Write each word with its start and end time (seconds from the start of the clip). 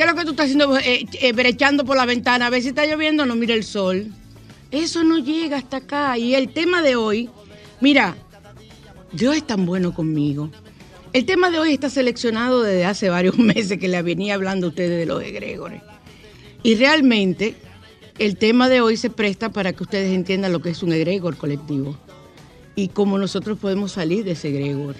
¿Qué 0.00 0.04
es 0.04 0.12
lo 0.12 0.16
que 0.16 0.24
tú 0.24 0.30
estás 0.30 0.46
haciendo? 0.46 0.78
Eh, 0.78 1.06
eh, 1.20 1.32
brechando 1.34 1.84
por 1.84 1.94
la 1.94 2.06
ventana, 2.06 2.46
a 2.46 2.48
ver 2.50 2.62
si 2.62 2.68
está 2.68 2.86
lloviendo 2.86 3.26
no 3.26 3.36
mira 3.36 3.52
el 3.52 3.64
sol. 3.64 4.06
Eso 4.70 5.04
no 5.04 5.18
llega 5.18 5.58
hasta 5.58 5.76
acá. 5.76 6.16
Y 6.16 6.34
el 6.34 6.54
tema 6.54 6.80
de 6.80 6.96
hoy, 6.96 7.28
mira, 7.82 8.16
Dios 9.12 9.36
es 9.36 9.46
tan 9.46 9.66
bueno 9.66 9.92
conmigo. 9.92 10.50
El 11.12 11.26
tema 11.26 11.50
de 11.50 11.58
hoy 11.58 11.74
está 11.74 11.90
seleccionado 11.90 12.62
desde 12.62 12.86
hace 12.86 13.10
varios 13.10 13.36
meses 13.38 13.78
que 13.78 13.88
le 13.88 14.00
venía 14.00 14.36
hablando 14.36 14.68
a 14.68 14.70
ustedes 14.70 14.98
de 14.98 15.04
los 15.04 15.22
egregores. 15.22 15.82
Y 16.62 16.76
realmente 16.76 17.56
el 18.18 18.38
tema 18.38 18.70
de 18.70 18.80
hoy 18.80 18.96
se 18.96 19.10
presta 19.10 19.50
para 19.50 19.74
que 19.74 19.82
ustedes 19.82 20.14
entiendan 20.14 20.52
lo 20.52 20.62
que 20.62 20.70
es 20.70 20.82
un 20.82 20.94
egregor 20.94 21.36
colectivo 21.36 21.94
y 22.74 22.88
cómo 22.88 23.18
nosotros 23.18 23.58
podemos 23.58 23.92
salir 23.92 24.24
de 24.24 24.30
ese 24.30 24.48
egregor. 24.48 24.96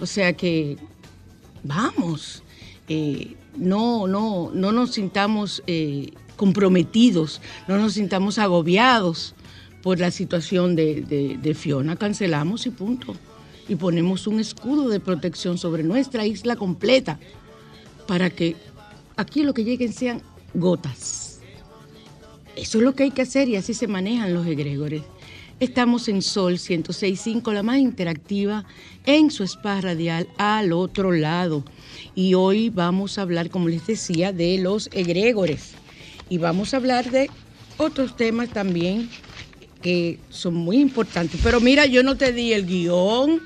O 0.00 0.06
sea 0.06 0.34
que, 0.34 0.76
vamos, 1.64 2.44
eh, 2.88 3.34
no, 3.56 4.06
no, 4.06 4.50
no 4.52 4.72
nos 4.72 4.92
sintamos 4.92 5.62
eh, 5.66 6.12
comprometidos, 6.36 7.40
no 7.66 7.78
nos 7.78 7.94
sintamos 7.94 8.38
agobiados 8.38 9.34
por 9.82 10.00
la 10.00 10.10
situación 10.10 10.76
de, 10.76 11.56
Fiona. 11.58 11.96
Cancelamos 11.96 12.66
y 12.66 12.70
punto. 12.70 13.14
Y 13.68 13.76
ponemos 13.76 14.26
un 14.26 14.40
escudo 14.40 14.88
de 14.88 15.00
protección 15.00 15.58
sobre 15.58 15.82
nuestra 15.82 16.26
isla 16.26 16.56
completa 16.56 17.18
para 18.06 18.30
que 18.30 18.56
aquí 19.16 19.42
lo 19.42 19.54
que 19.54 19.64
lleguen 19.64 19.92
sean 19.92 20.22
gotas. 20.54 21.40
Eso 22.54 22.78
es 22.78 22.84
lo 22.84 22.94
que 22.94 23.04
hay 23.04 23.10
que 23.10 23.22
hacer 23.22 23.48
y 23.48 23.56
así 23.56 23.74
se 23.74 23.86
manejan 23.86 24.34
los 24.34 24.46
egregores. 24.46 25.02
Estamos 25.58 26.08
en 26.08 26.20
Sol 26.20 26.54
106.5, 26.54 27.52
la 27.52 27.62
más 27.62 27.78
interactiva, 27.78 28.64
en 29.04 29.30
su 29.30 29.42
spa 29.44 29.80
radial 29.80 30.28
al 30.36 30.72
otro 30.72 31.12
lado 31.12 31.64
y 32.16 32.34
hoy 32.34 32.70
vamos 32.70 33.18
a 33.18 33.22
hablar, 33.22 33.50
como 33.50 33.68
les 33.68 33.86
decía, 33.86 34.32
de 34.32 34.58
los 34.58 34.88
egregores 34.92 35.74
y 36.28 36.38
vamos 36.38 36.74
a 36.74 36.78
hablar 36.78 37.10
de 37.10 37.30
otros 37.76 38.16
temas 38.16 38.48
también 38.48 39.08
que 39.82 40.18
son 40.30 40.54
muy 40.54 40.78
importantes. 40.78 41.38
Pero 41.44 41.60
mira, 41.60 41.86
yo 41.86 42.02
no 42.02 42.16
te 42.16 42.32
di 42.32 42.52
el 42.52 42.66
guion. 42.66 43.42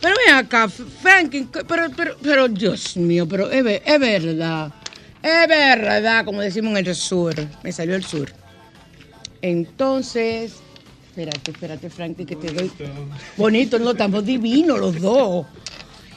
Pero 0.00 0.14
ven 0.26 0.34
acá, 0.34 0.68
Franklin, 0.68 1.48
pero, 1.68 1.86
pero, 1.96 2.16
pero 2.20 2.48
Dios 2.48 2.96
mío, 2.96 3.28
pero 3.28 3.50
es, 3.50 3.64
es 3.84 4.00
verdad, 4.00 4.72
es 5.22 5.48
verdad, 5.48 6.24
como 6.24 6.40
decimos 6.40 6.76
en 6.78 6.86
el 6.86 6.94
sur, 6.94 7.34
me 7.62 7.70
salió 7.70 7.94
el 7.94 8.04
sur. 8.04 8.32
Entonces, 9.42 10.54
espérate, 11.08 11.50
espérate, 11.50 11.90
Franklin, 11.90 12.26
que 12.26 12.36
te 12.36 12.50
doy. 12.50 12.70
Bonito, 13.36 13.78
no, 13.78 13.90
estamos 13.90 14.24
divinos 14.24 14.80
los 14.80 15.00
dos. 15.00 15.46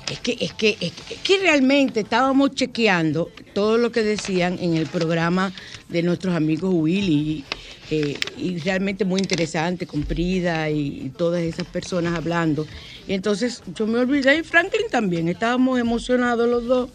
Es 0.10 0.20
que, 0.20 0.38
es 0.40 0.54
que, 0.54 0.78
es 0.80 0.92
que, 1.24 1.38
realmente 1.40 2.02
estábamos 2.02 2.52
chequeando 2.52 3.32
todo 3.54 3.78
lo 3.78 3.92
que 3.92 4.04
decían 4.04 4.58
en 4.60 4.76
el 4.76 4.88
programa 4.88 5.54
de 5.90 6.04
nuestros 6.04 6.36
amigos 6.36 6.74
Willy 6.74 7.44
eh, 7.90 8.18
y 8.38 8.60
realmente 8.60 9.06
muy 9.06 9.22
interesante 9.22 9.88
con 9.88 10.04
Prida 10.04 10.70
y, 10.70 11.12
todas 11.18 11.42
esas 11.42 11.66
personas 11.68 12.16
hablando. 12.16 12.68
Y 13.08 13.14
entonces 13.14 13.64
yo 13.76 13.88
me 13.88 14.00
olvidé 14.00 14.38
y 14.38 14.44
Franklin 14.44 14.88
también, 14.92 15.30
estábamos 15.30 15.80
emocionados 15.80 16.50
los 16.50 16.66
dos. 16.66 16.90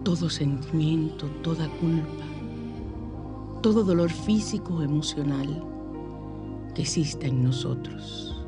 todo 0.04 0.28
sentimiento, 0.28 1.26
toda 1.42 1.68
culpa, 1.78 2.21
todo 3.62 3.84
dolor 3.84 4.10
físico 4.10 4.74
o 4.74 4.82
emocional 4.82 5.64
que 6.74 6.82
exista 6.82 7.26
en 7.26 7.44
nosotros, 7.44 8.44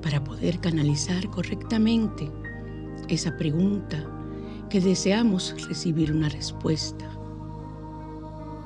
para 0.00 0.22
poder 0.22 0.58
canalizar 0.60 1.28
correctamente 1.30 2.30
esa 3.08 3.36
pregunta 3.36 4.04
que 4.70 4.80
deseamos 4.80 5.54
recibir 5.68 6.12
una 6.12 6.28
respuesta, 6.28 7.04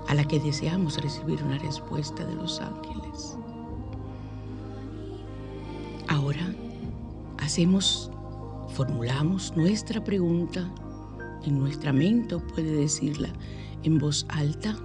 a 0.08 0.14
la 0.14 0.24
que 0.24 0.38
deseamos 0.38 1.02
recibir 1.02 1.42
una 1.42 1.58
respuesta 1.58 2.24
de 2.24 2.34
los 2.34 2.60
ángeles. 2.60 3.36
Ahora 6.06 6.54
hacemos, 7.38 8.10
formulamos 8.68 9.56
nuestra 9.56 10.04
pregunta 10.04 10.70
en 11.44 11.58
nuestra 11.58 11.92
mente 11.92 12.36
puede 12.38 12.72
decirla 12.72 13.28
en 13.84 13.98
voz 13.98 14.26
alta. 14.28 14.76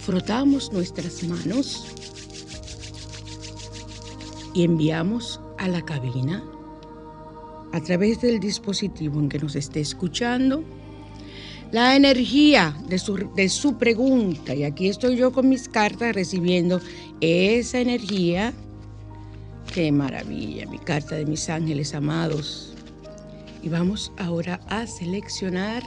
Frotamos 0.00 0.72
nuestras 0.72 1.22
manos 1.24 1.86
y 4.54 4.64
enviamos 4.64 5.40
a 5.58 5.68
la 5.68 5.84
cabina 5.84 6.42
a 7.72 7.80
través 7.80 8.20
del 8.20 8.40
dispositivo 8.40 9.20
en 9.20 9.28
que 9.28 9.38
nos 9.38 9.54
esté 9.54 9.80
escuchando 9.80 10.64
la 11.70 11.94
energía 11.94 12.76
de 12.88 12.98
su, 12.98 13.30
de 13.36 13.48
su 13.48 13.78
pregunta. 13.78 14.54
Y 14.54 14.64
aquí 14.64 14.88
estoy 14.88 15.16
yo 15.16 15.32
con 15.32 15.48
mis 15.48 15.68
cartas 15.68 16.14
recibiendo 16.14 16.80
esa 17.20 17.78
energía. 17.78 18.52
Qué 19.72 19.92
maravilla, 19.92 20.66
mi 20.66 20.78
carta 20.78 21.14
de 21.14 21.26
mis 21.26 21.48
ángeles 21.48 21.94
amados 21.94 22.70
y 23.62 23.68
vamos 23.68 24.12
ahora 24.18 24.60
a 24.68 24.86
seleccionar. 24.86 25.82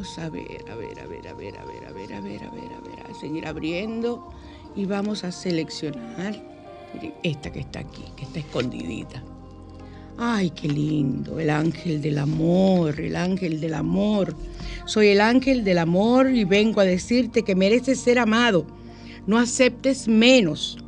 Vamos 0.00 0.18
a 0.18 0.30
ver, 0.30 0.64
a 0.70 0.76
ver, 0.76 0.98
a 0.98 1.06
ver, 1.06 1.28
a 1.28 1.34
ver, 1.34 1.58
a 1.58 1.64
ver, 1.66 1.84
a 1.84 1.92
ver, 1.92 2.14
a 2.14 2.20
ver, 2.22 2.42
a 2.42 2.50
ver, 2.50 2.72
a 2.72 2.80
ver, 2.80 3.10
a 3.10 3.20
seguir 3.20 3.46
abriendo. 3.46 4.32
Y 4.74 4.86
vamos 4.86 5.24
a 5.24 5.30
seleccionar 5.30 6.42
esta 7.22 7.52
que 7.52 7.60
está 7.60 7.80
aquí, 7.80 8.04
que 8.16 8.24
está 8.24 8.38
escondidita. 8.38 9.22
Ay, 10.16 10.48
qué 10.52 10.68
lindo, 10.68 11.38
el 11.38 11.50
ángel 11.50 12.00
del 12.00 12.16
amor, 12.16 12.98
el 12.98 13.14
ángel 13.14 13.60
del 13.60 13.74
amor. 13.74 14.34
Soy 14.86 15.08
el 15.08 15.20
ángel 15.20 15.64
del 15.64 15.76
amor 15.76 16.30
y 16.30 16.44
vengo 16.44 16.80
a 16.80 16.84
decirte 16.84 17.42
que 17.42 17.54
mereces 17.54 18.00
ser 18.00 18.18
amado. 18.18 18.64
No 19.26 19.36
aceptes 19.36 20.08
menos. 20.08 20.78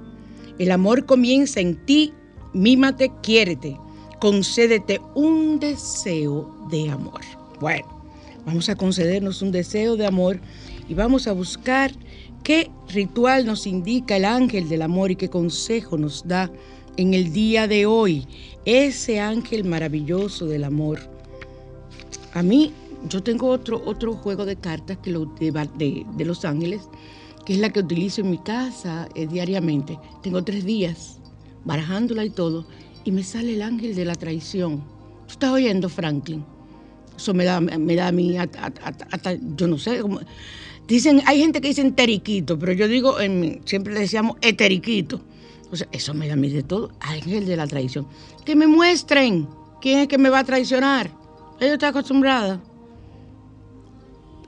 El 0.58 0.70
amor 0.70 1.04
comienza 1.04 1.60
en 1.60 1.84
ti, 1.84 2.14
mímate, 2.54 3.12
quiérete 3.22 3.76
concédete 4.20 5.00
un 5.16 5.58
deseo 5.58 6.48
de 6.70 6.88
amor. 6.88 7.20
Bueno, 7.60 8.01
vamos 8.46 8.68
a 8.68 8.76
concedernos 8.76 9.42
un 9.42 9.52
deseo 9.52 9.96
de 9.96 10.06
amor 10.06 10.40
y 10.88 10.94
vamos 10.94 11.26
a 11.26 11.32
buscar 11.32 11.92
qué 12.42 12.70
ritual 12.88 13.46
nos 13.46 13.66
indica 13.66 14.16
el 14.16 14.24
ángel 14.24 14.68
del 14.68 14.82
amor 14.82 15.10
y 15.10 15.16
qué 15.16 15.28
consejo 15.28 15.96
nos 15.96 16.26
da 16.26 16.50
en 16.96 17.14
el 17.14 17.32
día 17.32 17.66
de 17.68 17.86
hoy 17.86 18.26
ese 18.64 19.20
ángel 19.20 19.64
maravilloso 19.64 20.46
del 20.46 20.64
amor. 20.64 21.00
A 22.34 22.42
mí, 22.42 22.72
yo 23.08 23.22
tengo 23.22 23.48
otro, 23.48 23.82
otro 23.84 24.14
juego 24.14 24.44
de 24.44 24.56
cartas 24.56 24.98
que 24.98 25.10
lo, 25.10 25.26
de, 25.26 26.24
Los 26.24 26.44
Ángeles, 26.44 26.82
que 27.44 27.54
es 27.54 27.58
la 27.58 27.70
que 27.70 27.80
utilizo 27.80 28.20
en 28.20 28.30
mi 28.30 28.38
casa 28.38 29.08
eh, 29.14 29.26
diariamente. 29.26 29.98
Tengo 30.22 30.42
tres 30.44 30.64
días 30.64 31.18
barajándola 31.64 32.24
y 32.24 32.30
todo, 32.30 32.66
y 33.04 33.12
me 33.12 33.22
sale 33.22 33.54
el 33.54 33.62
ángel 33.62 33.94
de 33.94 34.04
la 34.04 34.14
traición. 34.14 34.78
¿Tú 35.26 35.32
estás 35.32 35.50
oyendo, 35.50 35.88
Franklin? 35.88 36.44
Eso 37.16 37.34
me 37.34 37.44
da, 37.44 37.60
me 37.60 37.94
da 37.94 38.08
a 38.08 38.12
mí, 38.12 38.36
hasta, 38.38 39.34
yo 39.56 39.68
no 39.68 39.78
sé, 39.78 40.00
dicen, 40.88 41.22
hay 41.26 41.40
gente 41.40 41.60
que 41.60 41.68
dice 41.68 41.90
teriquito, 41.92 42.58
pero 42.58 42.72
yo 42.72 42.88
digo, 42.88 43.16
siempre 43.64 43.94
le 43.94 44.00
decíamos 44.00 44.36
eteriquito. 44.40 45.20
O 45.70 45.76
sea, 45.76 45.88
eso 45.92 46.12
me 46.12 46.26
da 46.26 46.34
a 46.34 46.36
mí 46.36 46.50
de 46.50 46.62
todo, 46.62 46.90
ángel 47.00 47.46
de 47.46 47.56
la 47.56 47.66
traición. 47.66 48.06
Que 48.44 48.54
me 48.54 48.66
muestren 48.66 49.48
quién 49.80 50.00
es 50.00 50.08
que 50.08 50.18
me 50.18 50.28
va 50.28 50.40
a 50.40 50.44
traicionar. 50.44 51.10
Ella 51.60 51.74
está 51.74 51.88
acostumbrada. 51.88 52.60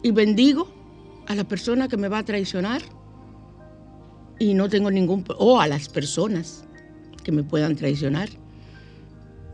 Y 0.03 0.11
bendigo 0.11 0.69
a 1.27 1.35
la 1.35 1.45
persona 1.45 1.89
que 1.89 1.97
me 1.97 2.09
va 2.09 2.19
a 2.19 2.25
traicionar. 2.25 2.83
Y 4.39 4.53
no 4.53 4.69
tengo 4.69 4.91
ningún... 4.91 5.25
O 5.39 5.61
a 5.61 5.67
las 5.67 5.89
personas 5.89 6.65
que 7.23 7.33
me 7.33 7.43
puedan 7.43 7.75
traicionar. 7.75 8.29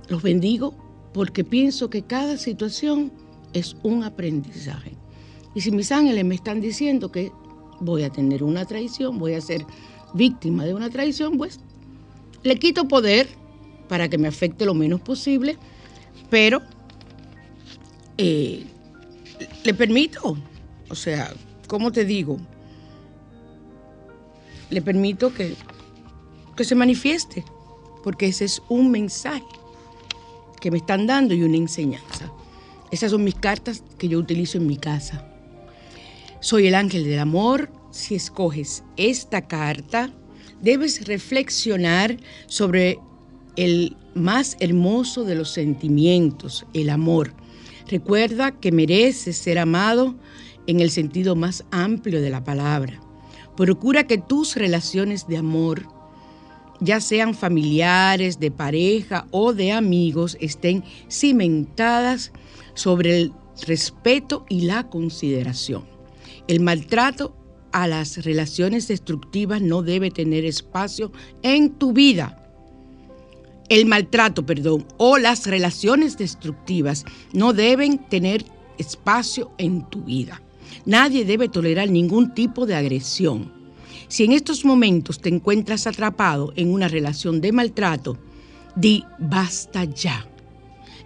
Los 0.08 0.22
bendigo 0.22 0.74
porque 1.12 1.44
pienso 1.44 1.90
que 1.90 2.02
cada 2.02 2.36
situación 2.36 3.12
es 3.52 3.76
un 3.82 4.04
aprendizaje. 4.04 4.92
Y 5.54 5.60
si 5.60 5.70
mis 5.72 5.90
ángeles 5.90 6.24
me 6.24 6.34
están 6.34 6.60
diciendo 6.60 7.10
que 7.10 7.32
voy 7.80 8.04
a 8.04 8.10
tener 8.10 8.44
una 8.44 8.64
traición, 8.64 9.18
voy 9.18 9.34
a 9.34 9.40
ser 9.40 9.66
víctima 10.14 10.64
de 10.64 10.74
una 10.74 10.90
traición, 10.90 11.36
pues 11.36 11.60
le 12.42 12.58
quito 12.58 12.86
poder 12.86 13.28
para 13.88 14.08
que 14.08 14.18
me 14.18 14.28
afecte 14.28 14.64
lo 14.64 14.74
menos 14.74 15.00
posible, 15.00 15.56
pero 16.28 16.62
eh, 18.16 18.64
le 19.64 19.74
permito, 19.74 20.36
o 20.88 20.94
sea, 20.94 21.32
¿cómo 21.66 21.90
te 21.90 22.04
digo? 22.04 22.38
Le 24.70 24.80
permito 24.80 25.34
que, 25.34 25.56
que 26.56 26.62
se 26.62 26.76
manifieste, 26.76 27.44
porque 28.04 28.26
ese 28.26 28.44
es 28.44 28.62
un 28.68 28.92
mensaje 28.92 29.59
que 30.60 30.70
me 30.70 30.78
están 30.78 31.06
dando 31.06 31.34
y 31.34 31.42
una 31.42 31.56
enseñanza. 31.56 32.32
Esas 32.90 33.10
son 33.12 33.24
mis 33.24 33.34
cartas 33.34 33.82
que 33.98 34.08
yo 34.08 34.18
utilizo 34.18 34.58
en 34.58 34.66
mi 34.66 34.76
casa. 34.76 35.24
Soy 36.40 36.66
el 36.66 36.74
ángel 36.74 37.04
del 37.04 37.18
amor. 37.18 37.70
Si 37.90 38.14
escoges 38.14 38.84
esta 38.96 39.46
carta, 39.46 40.12
debes 40.60 41.06
reflexionar 41.06 42.16
sobre 42.46 42.98
el 43.56 43.96
más 44.14 44.56
hermoso 44.60 45.24
de 45.24 45.34
los 45.34 45.50
sentimientos, 45.50 46.66
el 46.74 46.90
amor. 46.90 47.34
Recuerda 47.88 48.52
que 48.52 48.72
mereces 48.72 49.36
ser 49.36 49.58
amado 49.58 50.14
en 50.66 50.80
el 50.80 50.90
sentido 50.90 51.34
más 51.34 51.64
amplio 51.70 52.20
de 52.20 52.30
la 52.30 52.44
palabra. 52.44 53.00
Procura 53.56 54.06
que 54.06 54.18
tus 54.18 54.56
relaciones 54.56 55.26
de 55.26 55.36
amor 55.36 55.86
ya 56.80 57.00
sean 57.00 57.34
familiares, 57.34 58.40
de 58.40 58.50
pareja 58.50 59.26
o 59.30 59.52
de 59.52 59.72
amigos, 59.72 60.36
estén 60.40 60.84
cimentadas 61.10 62.32
sobre 62.74 63.18
el 63.18 63.32
respeto 63.66 64.46
y 64.48 64.62
la 64.62 64.88
consideración. 64.88 65.84
El 66.48 66.60
maltrato 66.60 67.36
a 67.72 67.86
las 67.86 68.24
relaciones 68.24 68.88
destructivas 68.88 69.60
no 69.60 69.82
debe 69.82 70.10
tener 70.10 70.44
espacio 70.44 71.12
en 71.42 71.70
tu 71.70 71.92
vida. 71.92 72.36
El 73.68 73.86
maltrato, 73.86 74.44
perdón, 74.44 74.86
o 74.96 75.18
las 75.18 75.46
relaciones 75.46 76.18
destructivas 76.18 77.04
no 77.32 77.52
deben 77.52 77.98
tener 77.98 78.44
espacio 78.78 79.52
en 79.58 79.88
tu 79.88 80.02
vida. 80.02 80.42
Nadie 80.86 81.24
debe 81.24 81.48
tolerar 81.48 81.88
ningún 81.90 82.34
tipo 82.34 82.66
de 82.66 82.74
agresión 82.74 83.59
si 84.10 84.24
en 84.24 84.32
estos 84.32 84.64
momentos 84.64 85.20
te 85.20 85.28
encuentras 85.28 85.86
atrapado 85.86 86.52
en 86.56 86.72
una 86.74 86.88
relación 86.88 87.40
de 87.40 87.52
maltrato, 87.52 88.18
di 88.74 89.04
basta 89.20 89.84
ya. 89.84 90.26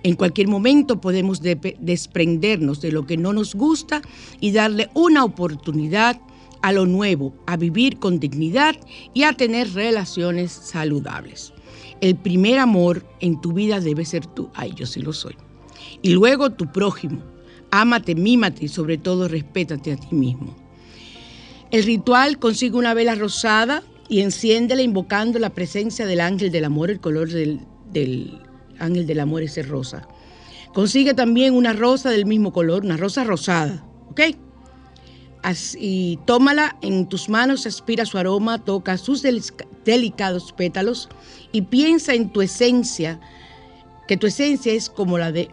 En 0.03 0.17
cualquier 0.17 0.49
momento 0.49 1.03
podemos 1.03 1.43
desprendernos 1.43 2.81
de 2.81 2.93
lo 2.93 3.05
que 3.07 3.19
no 3.19 3.35
nos 3.35 3.55
gusta 3.55 4.01
y 4.41 4.53
darle 4.53 4.89
una 4.95 5.23
oportunidad 5.23 6.19
a 6.63 6.73
lo 6.73 6.87
nuevo, 6.87 7.35
a 7.47 7.59
vivir 7.59 7.99
con 7.99 8.21
dignidad 8.21 8.75
y 9.13 9.25
a 9.25 9.35
tener 9.35 9.75
relaciones 9.75 10.51
saludables. 10.51 11.53
El 12.01 12.17
primer 12.17 12.59
amor 12.59 13.07
en 13.21 13.39
tu 13.39 13.53
vida 13.53 13.81
debe 13.81 14.07
ser 14.07 14.25
tú. 14.25 14.49
Ay, 14.55 14.73
yo 14.75 14.87
sí 14.87 15.03
lo 15.03 15.13
soy. 15.13 15.37
Y 16.01 16.15
luego 16.15 16.53
tu 16.53 16.73
prójimo. 16.73 17.21
Ámate, 17.71 18.15
mímate 18.15 18.65
y 18.65 18.69
sobre 18.69 18.97
todo 18.97 19.29
respétate 19.29 19.93
a 19.93 19.97
ti 19.97 20.15
mismo. 20.15 20.64
El 21.75 21.83
ritual 21.83 22.39
consigue 22.39 22.77
una 22.77 22.95
vela 22.95 23.17
rosada 23.17 23.83
y 24.09 24.21
enciéndela 24.21 24.81
invocando 24.83 25.41
la 25.41 25.51
presencia 25.51 26.07
del 26.07 26.21
ángel 26.21 26.53
del 26.53 26.67
amor, 26.67 26.89
el 26.89 27.01
color 27.01 27.29
del, 27.29 27.67
ángel 28.79 29.09
del 29.09 29.19
amor 29.19 29.43
ese 29.43 29.65
rosa. 29.65 30.07
Consigue 30.73 31.15
también 31.15 31.53
una 31.53 31.73
rosa 31.73 32.11
del 32.11 32.27
mismo 32.27 32.53
color, 32.53 32.85
una 32.85 32.97
rosa 32.97 33.25
rosada, 33.25 33.85
¿ok? 34.09 34.21
Así, 35.43 36.17
tómala 36.27 36.77
en 36.81 37.09
tus 37.09 37.29
manos, 37.29 37.67
aspira 37.67 38.07
su 38.07 38.19
aroma, 38.19 38.65
toca 38.65 38.97
sus 38.97 39.25
delicados 39.85 40.53
pétalos 40.53 41.09
y 41.51 41.63
piensa 41.63 42.15
en 42.15 42.31
tu 42.31 42.41
esencia, 42.41 43.19
que 44.07 44.17
tu 44.17 44.29
esencia 44.29 44.73
es 44.73 44.89
como 44.89 45.19
la 45.19 45.33
de 45.33 45.51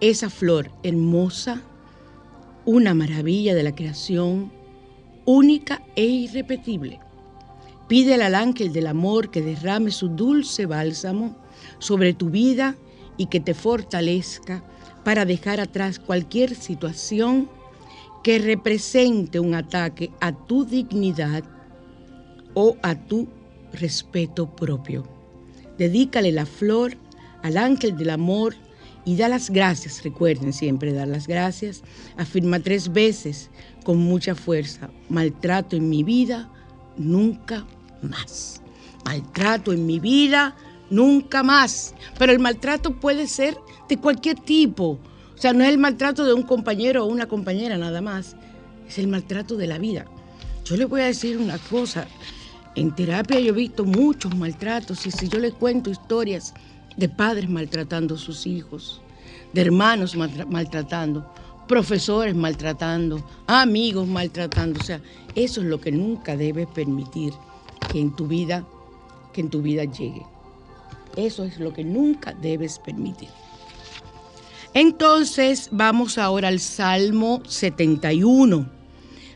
esa 0.00 0.30
flor 0.30 0.70
hermosa, 0.84 1.60
una 2.64 2.94
maravilla 2.94 3.52
de 3.56 3.64
la 3.64 3.74
creación, 3.74 4.52
única 5.26 5.82
e 5.96 6.04
irrepetible. 6.04 7.00
Pídele 7.88 8.24
al 8.24 8.34
ángel 8.34 8.72
del 8.72 8.86
amor 8.86 9.30
que 9.30 9.42
derrame 9.42 9.90
su 9.90 10.08
dulce 10.08 10.66
bálsamo 10.66 11.36
sobre 11.78 12.14
tu 12.14 12.30
vida 12.30 12.76
y 13.16 13.26
que 13.26 13.40
te 13.40 13.54
fortalezca 13.54 14.64
para 15.04 15.24
dejar 15.24 15.60
atrás 15.60 15.98
cualquier 15.98 16.54
situación 16.54 17.48
que 18.24 18.38
represente 18.38 19.38
un 19.38 19.54
ataque 19.54 20.10
a 20.20 20.32
tu 20.32 20.64
dignidad 20.64 21.44
o 22.54 22.76
a 22.82 22.94
tu 22.94 23.28
respeto 23.72 24.56
propio. 24.56 25.06
Dedícale 25.78 26.32
la 26.32 26.46
flor 26.46 26.96
al 27.42 27.56
ángel 27.56 27.96
del 27.96 28.10
amor 28.10 28.56
y 29.04 29.16
da 29.16 29.28
las 29.28 29.50
gracias. 29.50 30.02
Recuerden 30.02 30.52
siempre 30.52 30.92
dar 30.92 31.06
las 31.06 31.28
gracias. 31.28 31.82
Afirma 32.16 32.58
tres 32.58 32.92
veces 32.92 33.50
con 33.86 33.98
mucha 33.98 34.34
fuerza. 34.34 34.90
Maltrato 35.08 35.76
en 35.76 35.88
mi 35.88 36.02
vida, 36.02 36.48
nunca 36.96 37.64
más. 38.02 38.60
Maltrato 39.04 39.72
en 39.72 39.86
mi 39.86 40.00
vida, 40.00 40.56
nunca 40.90 41.44
más. 41.44 41.94
Pero 42.18 42.32
el 42.32 42.40
maltrato 42.40 42.98
puede 42.98 43.28
ser 43.28 43.56
de 43.88 43.96
cualquier 43.96 44.40
tipo. 44.40 44.98
O 45.36 45.38
sea, 45.38 45.52
no 45.52 45.62
es 45.62 45.70
el 45.70 45.78
maltrato 45.78 46.24
de 46.24 46.34
un 46.34 46.42
compañero 46.42 47.04
o 47.04 47.06
una 47.06 47.28
compañera 47.28 47.78
nada 47.78 48.00
más. 48.00 48.34
Es 48.88 48.98
el 48.98 49.06
maltrato 49.06 49.56
de 49.56 49.68
la 49.68 49.78
vida. 49.78 50.04
Yo 50.64 50.76
les 50.76 50.88
voy 50.88 51.02
a 51.02 51.04
decir 51.04 51.38
una 51.38 51.58
cosa. 51.58 52.08
En 52.74 52.92
terapia 52.92 53.38
yo 53.38 53.50
he 53.50 53.56
visto 53.56 53.84
muchos 53.84 54.36
maltratos 54.36 55.06
y 55.06 55.12
si 55.12 55.28
yo 55.28 55.38
les 55.38 55.54
cuento 55.54 55.90
historias 55.90 56.54
de 56.96 57.08
padres 57.08 57.48
maltratando 57.48 58.16
a 58.16 58.18
sus 58.18 58.48
hijos, 58.48 59.00
de 59.52 59.60
hermanos 59.60 60.16
maltratando, 60.16 61.32
profesores 61.66 62.34
maltratando, 62.34 63.22
amigos 63.46 64.06
maltratando, 64.06 64.80
o 64.80 64.84
sea, 64.84 65.00
eso 65.34 65.60
es 65.60 65.66
lo 65.66 65.80
que 65.80 65.92
nunca 65.92 66.36
debes 66.36 66.66
permitir 66.68 67.32
que 67.92 68.00
en 68.00 68.14
tu 68.14 68.26
vida 68.26 68.64
que 69.36 69.42
en 69.42 69.50
tu 69.50 69.60
vida 69.60 69.84
llegue. 69.84 70.24
Eso 71.14 71.44
es 71.44 71.58
lo 71.58 71.72
que 71.74 71.84
nunca 71.84 72.32
debes 72.32 72.78
permitir. 72.78 73.28
Entonces 74.72 75.68
vamos 75.70 76.16
ahora 76.16 76.48
al 76.48 76.58
Salmo 76.58 77.42
71. 77.46 78.66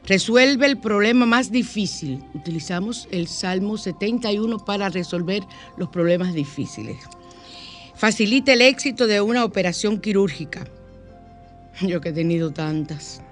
Resuelve 0.06 0.66
el 0.66 0.78
problema 0.78 1.26
más 1.26 1.52
difícil. 1.52 2.24
Utilizamos 2.34 3.08
el 3.10 3.28
Salmo 3.28 3.76
71 3.76 4.64
para 4.64 4.88
resolver 4.88 5.42
los 5.76 5.90
problemas 5.90 6.32
difíciles. 6.32 6.96
Facilita 7.94 8.54
el 8.54 8.62
éxito 8.62 9.06
de 9.06 9.20
una 9.20 9.44
operación 9.44 10.00
quirúrgica. 10.00 10.66
Yo 11.80 12.00
que 12.00 12.10
he 12.10 12.12
tenido 12.12 12.52
tantas. 12.52 13.22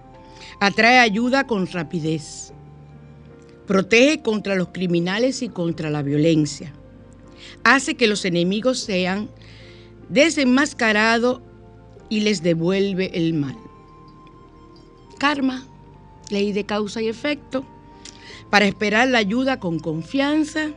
Atrae 0.61 0.99
ayuda 0.99 1.47
con 1.47 1.67
rapidez. 1.67 2.53
Protege 3.67 4.23
contra 4.23 4.55
los 4.55 4.69
criminales 4.69 5.43
y 5.43 5.49
contra 5.49 5.91
la 5.91 6.03
violencia 6.03 6.73
hace 7.65 7.97
que 7.97 8.07
los 8.07 8.25
enemigos 8.25 8.79
sean 8.79 9.29
desenmascarados 10.09 11.41
y 12.09 12.21
les 12.21 12.43
devuelve 12.43 13.11
el 13.15 13.35
mal. 13.35 13.57
Karma, 15.19 15.67
ley 16.31 16.53
de 16.53 16.65
causa 16.65 17.03
y 17.03 17.09
efecto, 17.09 17.65
para 18.51 18.67
esperar 18.67 19.09
la 19.09 19.19
ayuda 19.19 19.61
con 19.61 19.79
confianza, 19.79 20.71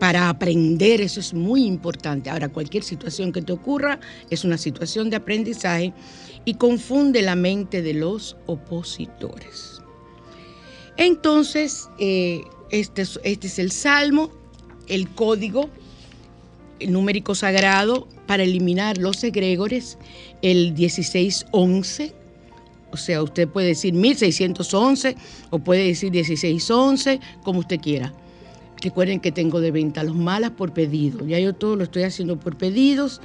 para 0.00 0.30
aprender, 0.30 1.02
eso 1.02 1.20
es 1.20 1.34
muy 1.34 1.66
importante. 1.66 2.30
Ahora, 2.30 2.48
cualquier 2.48 2.82
situación 2.82 3.32
que 3.32 3.42
te 3.42 3.52
ocurra 3.52 4.00
es 4.30 4.44
una 4.44 4.56
situación 4.56 5.10
de 5.10 5.16
aprendizaje 5.16 5.92
y 6.46 6.54
confunde 6.54 7.20
la 7.20 7.36
mente 7.36 7.82
de 7.82 7.92
los 7.92 8.36
opositores. 8.46 9.82
Entonces, 10.96 11.90
eh, 11.98 12.40
este, 12.70 13.02
este 13.02 13.46
es 13.46 13.58
el 13.58 13.70
salmo, 13.70 14.30
el 14.88 15.08
código 15.10 15.68
numérico 16.80 17.34
sagrado 17.34 18.08
para 18.26 18.42
eliminar 18.42 18.96
los 18.96 19.22
egregores, 19.22 19.98
el 20.40 20.72
1611. 20.72 22.14
O 22.90 22.96
sea, 22.96 23.22
usted 23.22 23.46
puede 23.48 23.68
decir 23.68 23.92
1611 23.92 25.14
o 25.50 25.58
puede 25.58 25.84
decir 25.84 26.10
1611, 26.10 27.20
como 27.44 27.60
usted 27.60 27.80
quiera. 27.80 28.14
Recuerden 28.82 29.20
que 29.20 29.30
tengo 29.30 29.60
de 29.60 29.70
venta 29.70 30.02
los 30.04 30.16
malas 30.16 30.52
por 30.52 30.72
pedido. 30.72 31.26
Ya 31.26 31.38
yo 31.38 31.52
todo 31.54 31.76
lo 31.76 31.84
estoy 31.84 32.04
haciendo 32.04 32.40
por 32.40 32.56
pedidos. 32.56 33.20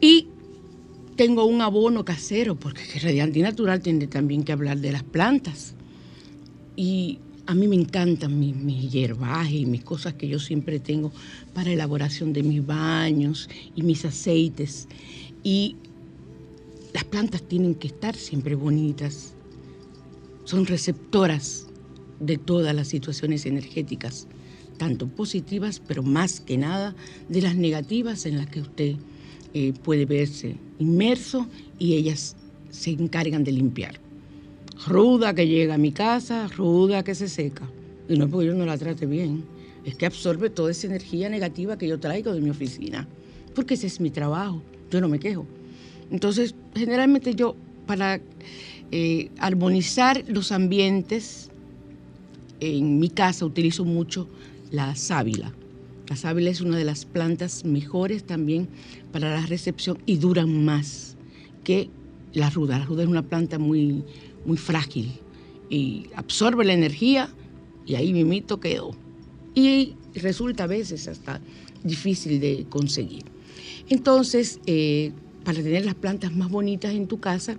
Y 0.01 0.27
tengo 1.15 1.45
un 1.45 1.61
abono 1.61 2.03
casero, 2.03 2.55
porque 2.59 2.81
Radiante 3.01 3.39
Natural 3.39 3.81
tiene 3.81 4.07
también 4.07 4.43
que 4.43 4.51
hablar 4.51 4.79
de 4.79 4.91
las 4.91 5.03
plantas. 5.03 5.73
Y 6.75 7.19
a 7.45 7.55
mí 7.55 7.67
me 7.67 7.75
encantan 7.75 8.39
mis, 8.39 8.91
hierbajes 8.91 9.53
y 9.53 9.65
mis 9.65 9.83
cosas 9.83 10.13
que 10.13 10.27
yo 10.27 10.39
siempre 10.39 10.79
tengo 10.79 11.11
para 11.53 11.71
elaboración 11.71 12.31
de 12.33 12.43
mis 12.43 12.65
baños 12.65 13.49
y 13.75 13.83
mis 13.83 14.05
aceites. 14.05 14.87
Y 15.43 15.75
las 16.93 17.03
plantas 17.03 17.41
tienen 17.43 17.75
que 17.75 17.87
estar 17.87 18.15
siempre 18.15 18.55
bonitas. 18.55 19.33
Son 20.45 20.65
receptoras 20.65 21.67
de 22.19 22.37
todas 22.37 22.73
las 22.73 22.87
situaciones 22.87 23.45
energéticas, 23.45 24.27
tanto 24.77 25.07
positivas, 25.07 25.81
pero 25.85 26.03
más 26.03 26.39
que 26.39 26.57
nada 26.57 26.95
de 27.27 27.41
las 27.41 27.55
negativas 27.55 28.25
en 28.25 28.37
las 28.37 28.47
que 28.47 28.61
usted 28.61 28.95
eh, 29.53 29.73
puede 29.83 30.05
verse 30.05 30.55
inmerso 30.79 31.47
y 31.77 31.95
ellas 31.95 32.35
se 32.69 32.91
encargan 32.91 33.43
de 33.43 33.51
limpiar. 33.51 34.02
Ruda 34.87 35.33
que 35.33 35.47
llega 35.47 35.75
a 35.75 35.77
mi 35.77 35.91
casa, 35.91 36.47
ruda 36.47 37.03
que 37.03 37.15
se 37.15 37.29
seca. 37.29 37.69
Y 38.09 38.17
no 38.17 38.25
es 38.25 38.31
porque 38.31 38.47
yo 38.47 38.53
no 38.53 38.65
la 38.65 38.77
trate 38.77 39.05
bien, 39.05 39.43
es 39.85 39.95
que 39.95 40.05
absorbe 40.05 40.49
toda 40.49 40.71
esa 40.71 40.87
energía 40.87 41.29
negativa 41.29 41.77
que 41.77 41.87
yo 41.87 41.99
traigo 41.99 42.33
de 42.33 42.41
mi 42.41 42.49
oficina, 42.49 43.07
porque 43.55 43.75
ese 43.75 43.87
es 43.87 43.99
mi 43.99 44.09
trabajo, 44.09 44.61
yo 44.91 44.99
no 45.01 45.07
me 45.07 45.19
quejo. 45.19 45.45
Entonces, 46.11 46.55
generalmente 46.75 47.33
yo, 47.35 47.55
para 47.85 48.19
eh, 48.91 49.29
armonizar 49.39 50.23
los 50.27 50.51
ambientes, 50.51 51.49
en 52.59 52.99
mi 52.99 53.09
casa 53.09 53.45
utilizo 53.45 53.85
mucho 53.85 54.27
la 54.71 54.95
sábila. 54.95 55.53
La 56.07 56.15
sábila 56.15 56.49
es 56.49 56.61
una 56.61 56.77
de 56.77 56.85
las 56.85 57.05
plantas 57.05 57.65
mejores 57.65 58.23
también 58.25 58.67
para 59.11 59.33
la 59.35 59.45
recepción 59.45 59.97
y 60.05 60.17
duran 60.17 60.65
más 60.65 61.15
que 61.63 61.89
la 62.33 62.49
ruda. 62.49 62.79
La 62.79 62.85
ruda 62.85 63.03
es 63.03 63.09
una 63.09 63.23
planta 63.23 63.57
muy, 63.57 64.03
muy 64.45 64.57
frágil 64.57 65.11
y 65.69 66.07
absorbe 66.15 66.65
la 66.65 66.73
energía 66.73 67.29
y 67.85 67.95
ahí 67.95 68.13
mimito 68.13 68.59
quedó. 68.59 68.91
Y 69.55 69.95
resulta 70.15 70.65
a 70.65 70.67
veces 70.67 71.07
hasta 71.07 71.41
difícil 71.83 72.39
de 72.39 72.65
conseguir. 72.69 73.25
Entonces, 73.89 74.59
eh, 74.65 75.11
para 75.43 75.61
tener 75.61 75.85
las 75.85 75.95
plantas 75.95 76.35
más 76.35 76.49
bonitas 76.49 76.93
en 76.93 77.07
tu 77.07 77.19
casa, 77.19 77.57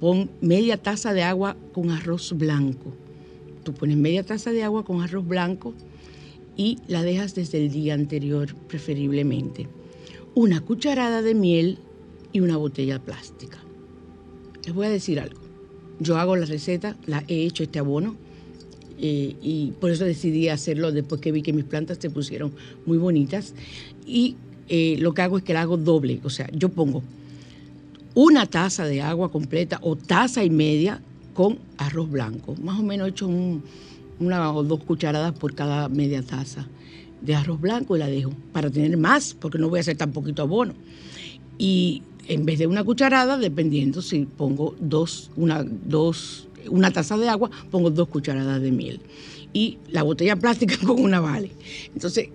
pon 0.00 0.30
media 0.40 0.80
taza 0.82 1.12
de 1.12 1.22
agua 1.22 1.56
con 1.72 1.90
arroz 1.90 2.32
blanco. 2.36 2.94
Tú 3.64 3.74
pones 3.74 3.96
media 3.96 4.24
taza 4.24 4.50
de 4.50 4.62
agua 4.62 4.84
con 4.84 5.02
arroz 5.02 5.26
blanco 5.26 5.74
y 6.56 6.78
la 6.88 7.02
dejas 7.02 7.34
desde 7.34 7.58
el 7.58 7.70
día 7.70 7.94
anterior 7.94 8.54
preferiblemente. 8.66 9.68
Una 10.34 10.60
cucharada 10.60 11.22
de 11.22 11.34
miel 11.34 11.78
y 12.32 12.40
una 12.40 12.56
botella 12.56 12.98
plástica. 13.02 13.58
Les 14.64 14.74
voy 14.74 14.86
a 14.86 14.90
decir 14.90 15.20
algo. 15.20 15.47
Yo 16.00 16.16
hago 16.18 16.36
la 16.36 16.46
receta, 16.46 16.96
la 17.06 17.24
he 17.28 17.44
hecho 17.44 17.62
este 17.62 17.78
abono 17.78 18.16
eh, 19.00 19.36
y 19.42 19.72
por 19.80 19.90
eso 19.90 20.04
decidí 20.04 20.48
hacerlo 20.48 20.92
después 20.92 21.20
que 21.20 21.32
vi 21.32 21.42
que 21.42 21.52
mis 21.52 21.64
plantas 21.64 21.98
se 22.00 22.10
pusieron 22.10 22.52
muy 22.86 22.98
bonitas. 22.98 23.54
Y 24.06 24.36
eh, 24.68 24.96
lo 24.98 25.14
que 25.14 25.22
hago 25.22 25.38
es 25.38 25.44
que 25.44 25.54
la 25.54 25.62
hago 25.62 25.76
doble, 25.76 26.20
o 26.24 26.30
sea, 26.30 26.48
yo 26.52 26.68
pongo 26.68 27.02
una 28.14 28.46
taza 28.46 28.84
de 28.84 29.00
agua 29.00 29.30
completa 29.30 29.78
o 29.82 29.96
taza 29.96 30.44
y 30.44 30.50
media 30.50 31.00
con 31.34 31.58
arroz 31.76 32.10
blanco, 32.10 32.54
más 32.62 32.80
o 32.80 32.82
menos 32.82 33.06
he 33.06 33.10
hecho 33.10 33.30
una 34.18 34.52
o 34.52 34.64
dos 34.64 34.82
cucharadas 34.82 35.32
por 35.32 35.54
cada 35.54 35.88
media 35.88 36.22
taza 36.22 36.66
de 37.20 37.34
arroz 37.34 37.60
blanco 37.60 37.96
y 37.96 38.00
la 38.00 38.08
dejo 38.08 38.32
para 38.52 38.70
tener 38.70 38.96
más, 38.96 39.34
porque 39.34 39.58
no 39.58 39.68
voy 39.68 39.78
a 39.78 39.80
hacer 39.80 39.96
tan 39.96 40.12
poquito 40.12 40.42
abono. 40.42 40.74
Y 41.58 42.02
en 42.28 42.44
vez 42.44 42.58
de 42.58 42.66
una 42.66 42.84
cucharada, 42.84 43.38
dependiendo 43.38 44.02
si 44.02 44.26
pongo 44.26 44.76
dos, 44.78 45.30
una, 45.36 45.64
dos 45.64 46.48
una 46.70 46.92
taza 46.92 47.16
de 47.16 47.28
agua, 47.28 47.50
pongo 47.70 47.90
dos 47.90 48.08
cucharadas 48.08 48.60
de 48.60 48.70
miel. 48.70 49.00
Y 49.52 49.78
la 49.88 50.02
botella 50.02 50.36
plástica 50.36 50.76
con 50.86 51.00
una 51.00 51.20
vale. 51.20 51.50
Entonces, 51.94 52.28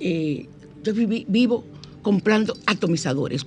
eh, 0.00 0.48
yo 0.82 0.92
vivo 0.94 1.64
comprando 2.02 2.56
atomizadores 2.66 3.46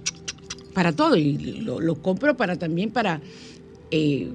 para 0.74 0.92
todo 0.92 1.16
y 1.16 1.38
lo, 1.62 1.96
compro 1.96 2.38
para 2.38 2.58
también 2.58 2.92
para, 2.92 3.20
eh, 3.92 4.32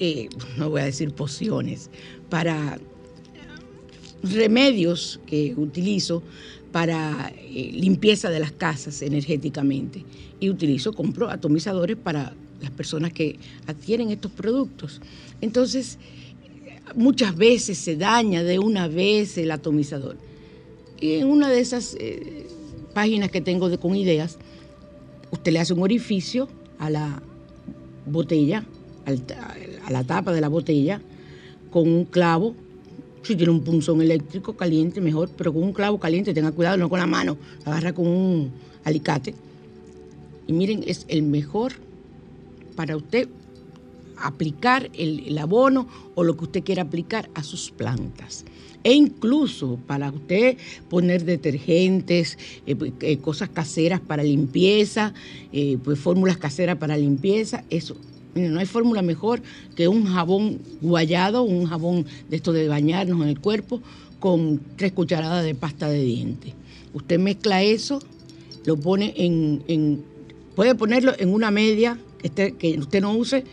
eh, 0.00 0.28
no 0.56 0.70
voy 0.70 0.80
a 0.80 0.84
decir 0.84 1.12
pociones, 1.12 1.90
para 2.28 2.78
remedios 4.22 5.20
que 5.26 5.54
utilizo 5.56 6.22
para 6.76 7.32
limpieza 7.50 8.28
de 8.28 8.38
las 8.38 8.52
casas 8.52 9.00
energéticamente. 9.00 10.04
Y 10.40 10.50
utilizo, 10.50 10.92
compro 10.92 11.30
atomizadores 11.30 11.96
para 11.96 12.34
las 12.60 12.70
personas 12.70 13.14
que 13.14 13.38
adquieren 13.66 14.10
estos 14.10 14.30
productos. 14.30 15.00
Entonces, 15.40 15.96
muchas 16.94 17.34
veces 17.34 17.78
se 17.78 17.96
daña 17.96 18.42
de 18.42 18.58
una 18.58 18.88
vez 18.88 19.38
el 19.38 19.52
atomizador. 19.52 20.18
Y 21.00 21.14
en 21.14 21.28
una 21.28 21.48
de 21.48 21.60
esas 21.60 21.96
eh, 21.98 22.46
páginas 22.92 23.30
que 23.30 23.40
tengo 23.40 23.70
de, 23.70 23.78
con 23.78 23.96
ideas, 23.96 24.36
usted 25.30 25.52
le 25.52 25.60
hace 25.60 25.72
un 25.72 25.80
orificio 25.82 26.46
a 26.78 26.90
la 26.90 27.22
botella, 28.04 28.66
a 29.06 29.90
la 29.90 30.04
tapa 30.04 30.30
de 30.34 30.42
la 30.42 30.48
botella, 30.48 31.00
con 31.70 31.88
un 31.88 32.04
clavo. 32.04 32.54
Si 33.26 33.34
tiene 33.34 33.50
un 33.50 33.62
punzón 33.62 34.00
eléctrico 34.02 34.56
caliente, 34.56 35.00
mejor, 35.00 35.28
pero 35.36 35.52
con 35.52 35.64
un 35.64 35.72
clavo 35.72 35.98
caliente, 35.98 36.32
tenga 36.32 36.52
cuidado, 36.52 36.76
no 36.76 36.88
con 36.88 37.00
la 37.00 37.08
mano, 37.08 37.36
agarra 37.64 37.92
con 37.92 38.06
un 38.06 38.52
alicate. 38.84 39.34
Y 40.46 40.52
miren, 40.52 40.84
es 40.86 41.06
el 41.08 41.24
mejor 41.24 41.72
para 42.76 42.96
usted 42.96 43.28
aplicar 44.16 44.88
el, 44.94 45.36
abono 45.38 45.88
o 46.14 46.22
lo 46.22 46.36
que 46.36 46.44
usted 46.44 46.62
quiera 46.62 46.82
aplicar 46.82 47.28
a 47.34 47.42
sus 47.42 47.72
plantas. 47.72 48.44
E 48.84 48.92
incluso 48.92 49.76
para 49.88 50.08
usted 50.12 50.56
poner 50.88 51.24
detergentes, 51.24 52.38
eh, 52.64 52.76
eh, 53.00 53.16
cosas 53.18 53.48
caseras 53.48 54.00
para 54.00 54.22
limpieza, 54.22 55.14
eh, 55.52 55.78
pues 55.82 55.98
fórmulas 55.98 56.36
caseras 56.36 56.76
para 56.76 56.96
limpieza, 56.96 57.64
eso. 57.70 57.96
No 58.36 58.60
hay 58.60 58.66
fórmula 58.66 59.02
mejor 59.02 59.42
que 59.74 59.88
un 59.88 60.06
jabón 60.06 60.60
guayado, 60.80 61.42
un 61.42 61.66
jabón 61.66 62.06
de 62.28 62.36
esto 62.36 62.52
de 62.52 62.68
bañarnos 62.68 63.20
en 63.22 63.28
el 63.28 63.40
cuerpo, 63.40 63.80
con 64.20 64.60
tres 64.76 64.92
cucharadas 64.92 65.44
de 65.44 65.54
pasta 65.54 65.88
de 65.88 66.02
dientes. 66.02 66.54
Usted 66.94 67.18
mezcla 67.18 67.62
eso, 67.62 68.00
lo 68.64 68.76
pone 68.76 69.14
en 69.16 70.04
puede 70.56 70.74
ponerlo 70.74 71.12
en 71.16 71.32
una 71.32 71.52
media 71.52 71.98
que 72.58 72.76
usted 72.78 73.00
no 73.02 73.14
use 73.14 73.44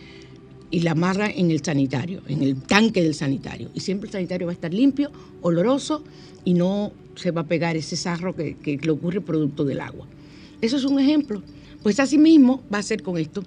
y 0.71 0.79
la 0.79 0.91
amarra 0.91 1.29
en 1.29 1.51
el 1.51 1.63
sanitario, 1.63 2.23
en 2.27 2.41
el 2.41 2.63
tanque 2.63 3.03
del 3.03 3.13
sanitario. 3.13 3.69
Y 3.75 3.81
siempre 3.81 4.07
el 4.07 4.13
sanitario 4.13 4.47
va 4.47 4.53
a 4.53 4.55
estar 4.55 4.73
limpio, 4.73 5.11
oloroso 5.41 6.03
y 6.45 6.55
no 6.55 6.91
se 7.15 7.29
va 7.29 7.41
a 7.41 7.45
pegar 7.45 7.75
ese 7.75 7.95
sarro 7.95 8.35
que, 8.35 8.79
le 8.81 8.91
ocurre 8.91 9.21
producto 9.21 9.65
del 9.65 9.81
agua. 9.81 10.07
Eso 10.61 10.77
es 10.77 10.85
un 10.85 10.99
ejemplo. 10.99 11.43
Pues 11.83 11.99
así 11.99 12.17
mismo 12.17 12.63
va 12.73 12.79
a 12.79 12.83
ser 12.83 13.03
con 13.03 13.17
esto. 13.17 13.43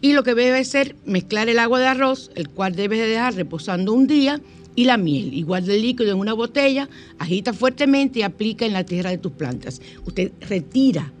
Y 0.00 0.12
lo 0.14 0.22
que 0.22 0.34
debe 0.34 0.64
ser 0.64 0.96
mezclar 1.04 1.48
el 1.48 1.58
agua 1.58 1.80
de 1.80 1.86
arroz, 1.86 2.30
el 2.34 2.48
cual 2.48 2.74
debe 2.74 2.98
de 2.98 3.08
dejar 3.08 3.34
reposando 3.34 3.92
un 3.92 4.06
día, 4.06 4.40
y 4.76 4.84
la 4.84 4.96
miel, 4.96 5.34
igual 5.34 5.66
de 5.66 5.78
líquido 5.78 6.12
en 6.12 6.18
una 6.18 6.32
botella, 6.32 6.88
agita 7.18 7.52
fuertemente 7.52 8.20
y 8.20 8.22
aplica 8.22 8.64
en 8.64 8.72
la 8.72 8.84
tierra 8.84 9.10
de 9.10 9.18
tus 9.18 9.32
plantas. 9.32 9.82
Usted 10.06 10.32
retira 10.40 11.12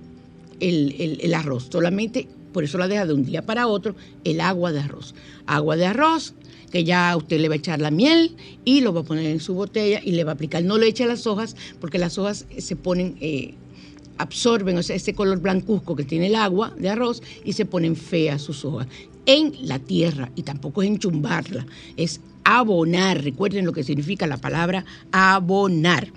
el, 0.60 1.18
el 1.20 1.34
arroz, 1.34 1.68
solamente 1.70 2.28
por 2.52 2.64
eso 2.64 2.78
la 2.78 2.88
deja 2.88 3.06
de 3.06 3.14
un 3.14 3.24
día 3.24 3.42
para 3.42 3.66
otro, 3.66 3.94
el 4.24 4.40
agua 4.40 4.72
de 4.72 4.80
arroz. 4.80 5.14
Agua 5.46 5.76
de 5.76 5.86
arroz, 5.86 6.34
que 6.70 6.84
ya 6.84 7.16
usted 7.16 7.40
le 7.40 7.48
va 7.48 7.54
a 7.54 7.58
echar 7.58 7.80
la 7.80 7.90
miel 7.90 8.36
y 8.64 8.80
lo 8.80 8.92
va 8.92 9.00
a 9.00 9.04
poner 9.04 9.26
en 9.26 9.40
su 9.40 9.54
botella 9.54 10.00
y 10.04 10.12
le 10.12 10.24
va 10.24 10.32
a 10.32 10.34
aplicar. 10.34 10.62
No 10.64 10.78
le 10.78 10.88
eche 10.88 11.06
las 11.06 11.26
hojas 11.26 11.56
porque 11.80 11.98
las 11.98 12.18
hojas 12.18 12.46
se 12.58 12.76
ponen, 12.76 13.16
eh, 13.20 13.54
absorben 14.20 14.78
ese 14.78 15.14
color 15.14 15.40
blancuzco 15.40 15.96
que 15.96 16.04
tiene 16.04 16.26
el 16.26 16.34
agua 16.34 16.74
de 16.78 16.90
arroz 16.90 17.22
y 17.44 17.52
se 17.52 17.64
ponen 17.64 17.96
feas 17.96 18.42
sus 18.42 18.64
hojas. 18.64 18.86
En 19.26 19.54
la 19.62 19.78
tierra, 19.78 20.30
y 20.34 20.42
tampoco 20.42 20.82
es 20.82 20.88
enchumbarla, 20.88 21.66
es 21.96 22.20
abonar. 22.44 23.22
Recuerden 23.22 23.66
lo 23.66 23.72
que 23.72 23.84
significa 23.84 24.26
la 24.26 24.38
palabra 24.38 24.84
abonar. 25.12 26.12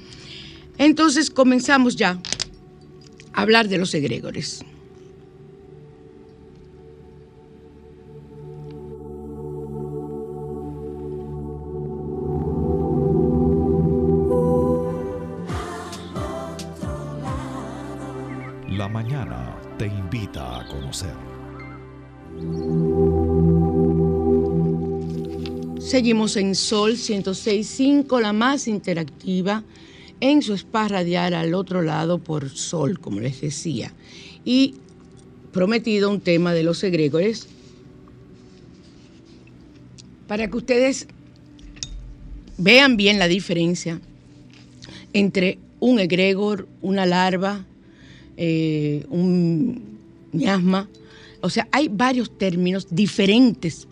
Entonces 0.78 1.30
comenzamos 1.30 1.96
ya 1.96 2.20
a 3.34 3.42
hablar 3.42 3.68
de 3.68 3.78
los 3.78 3.94
egregores. 3.94 4.66
Mañana 18.82 19.56
te 19.78 19.86
invita 19.86 20.60
a 20.60 20.68
conocer. 20.68 21.14
Seguimos 25.80 26.36
en 26.38 26.56
Sol 26.56 26.94
106.5, 26.94 28.20
la 28.20 28.34
más 28.34 28.68
interactiva, 28.68 29.64
en 30.20 30.42
su 30.42 30.54
spa 30.54 30.88
radial 30.88 31.36
al 31.36 31.54
otro 31.54 31.82
lado 31.82 32.18
por 32.18 32.50
Sol, 32.50 33.00
como 33.00 33.20
les 33.20 33.42
decía. 33.42 33.94
Y 34.44 34.76
prometido 35.52 36.10
un 36.10 36.20
tema 36.20 36.54
de 36.54 36.64
los 36.64 36.84
egregores 36.84 37.48
para 40.28 40.50
que 40.50 40.58
ustedes 40.58 41.08
vean 42.58 42.98
bien 42.98 43.20
la 43.20 43.28
diferencia 43.28 44.02
entre 45.14 45.60
un 45.80 46.00
egregor, 46.00 46.68
una 46.82 47.06
larva, 47.06 47.66
eh, 48.38 49.06
un 49.10 50.00
miasma. 50.32 50.90
O 51.42 51.50
sea, 51.50 51.68
hay 51.72 51.90
varios 51.90 52.38
términos 52.38 52.88
diferentes 52.90 53.88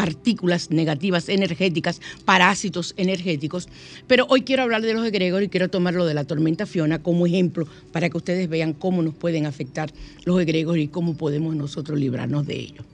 partículas 0.00 0.70
negativas 0.70 1.28
energéticas, 1.28 2.00
parásitos 2.24 2.94
energéticos, 2.96 3.68
pero 4.06 4.24
hoy 4.30 4.40
quiero 4.42 4.62
hablar 4.62 4.80
de 4.80 4.94
los 4.94 5.06
egregores 5.06 5.48
y 5.48 5.50
quiero 5.50 5.68
tomarlo 5.68 6.06
de 6.06 6.14
la 6.14 6.24
tormenta 6.24 6.64
Fiona 6.64 7.02
como 7.02 7.26
ejemplo 7.26 7.68
para 7.92 8.08
que 8.08 8.16
ustedes 8.16 8.48
vean 8.48 8.72
cómo 8.72 9.02
nos 9.02 9.14
pueden 9.14 9.44
afectar 9.44 9.92
los 10.24 10.40
egregores 10.40 10.84
y 10.84 10.88
cómo 10.88 11.18
podemos 11.18 11.54
nosotros 11.54 12.00
librarnos 12.00 12.46
de 12.46 12.58
ellos. 12.58 12.86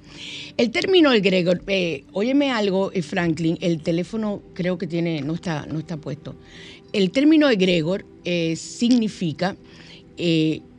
El 0.57 0.73
término 0.73 1.13
egregor, 1.13 1.63
eh, 1.69 2.03
óyeme 2.13 2.51
algo, 2.51 2.91
eh, 2.93 3.03
Franklin, 3.03 3.57
el 3.61 3.83
teléfono 3.83 4.43
creo 4.53 4.77
que 4.77 4.89
tiene, 4.89 5.21
no 5.21 5.35
está, 5.35 5.65
no 5.67 5.79
está 5.79 5.97
puesto. 5.99 6.35
El 6.93 7.13
término 7.13 7.49
egregor 7.49 8.05
eh, 8.25 8.57
significa 8.57 9.57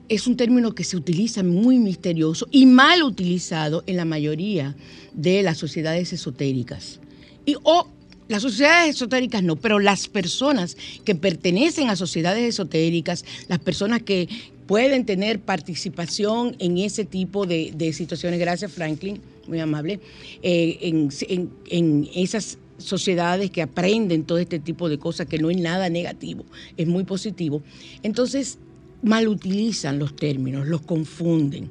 es 0.09 0.27
un 0.27 0.37
término 0.37 0.73
que 0.73 0.83
se 0.83 0.97
utiliza 0.97 1.43
muy 1.43 1.79
misterioso 1.79 2.47
y 2.51 2.65
mal 2.65 3.03
utilizado 3.03 3.83
en 3.87 3.97
la 3.97 4.05
mayoría 4.05 4.75
de 5.13 5.43
las 5.43 5.57
sociedades 5.57 6.13
esotéricas. 6.13 6.99
Y, 7.45 7.55
o 7.63 7.87
las 8.27 8.41
sociedades 8.41 8.95
esotéricas 8.95 9.43
no, 9.43 9.55
pero 9.55 9.79
las 9.79 10.07
personas 10.07 10.77
que 11.05 11.15
pertenecen 11.15 11.89
a 11.89 11.95
sociedades 11.95 12.43
esotéricas, 12.43 13.23
las 13.47 13.59
personas 13.59 14.01
que 14.03 14.27
pueden 14.67 15.05
tener 15.05 15.39
participación 15.39 16.55
en 16.59 16.77
ese 16.77 17.05
tipo 17.05 17.45
de, 17.45 17.93
situaciones, 17.93 18.39
gracias 18.39 18.71
Franklin, 18.71 19.21
muy 19.47 19.59
amable, 19.59 20.01
eh, 20.43 20.77
en, 21.69 22.09
esas 22.13 22.57
sociedades 22.77 23.49
que 23.49 23.61
aprenden 23.61 24.23
todo 24.23 24.37
este 24.37 24.59
tipo 24.59 24.89
de 24.89 24.99
cosas, 24.99 25.25
que 25.27 25.39
no 25.39 25.49
es 25.49 25.57
nada 25.57 25.89
negativo, 25.89 26.45
es 26.75 26.85
muy 26.85 27.05
positivo. 27.05 27.63
Entonces, 28.03 28.59
malutilizan 29.01 29.99
los 29.99 30.15
términos, 30.15 30.67
los 30.67 30.81
confunden. 30.81 31.69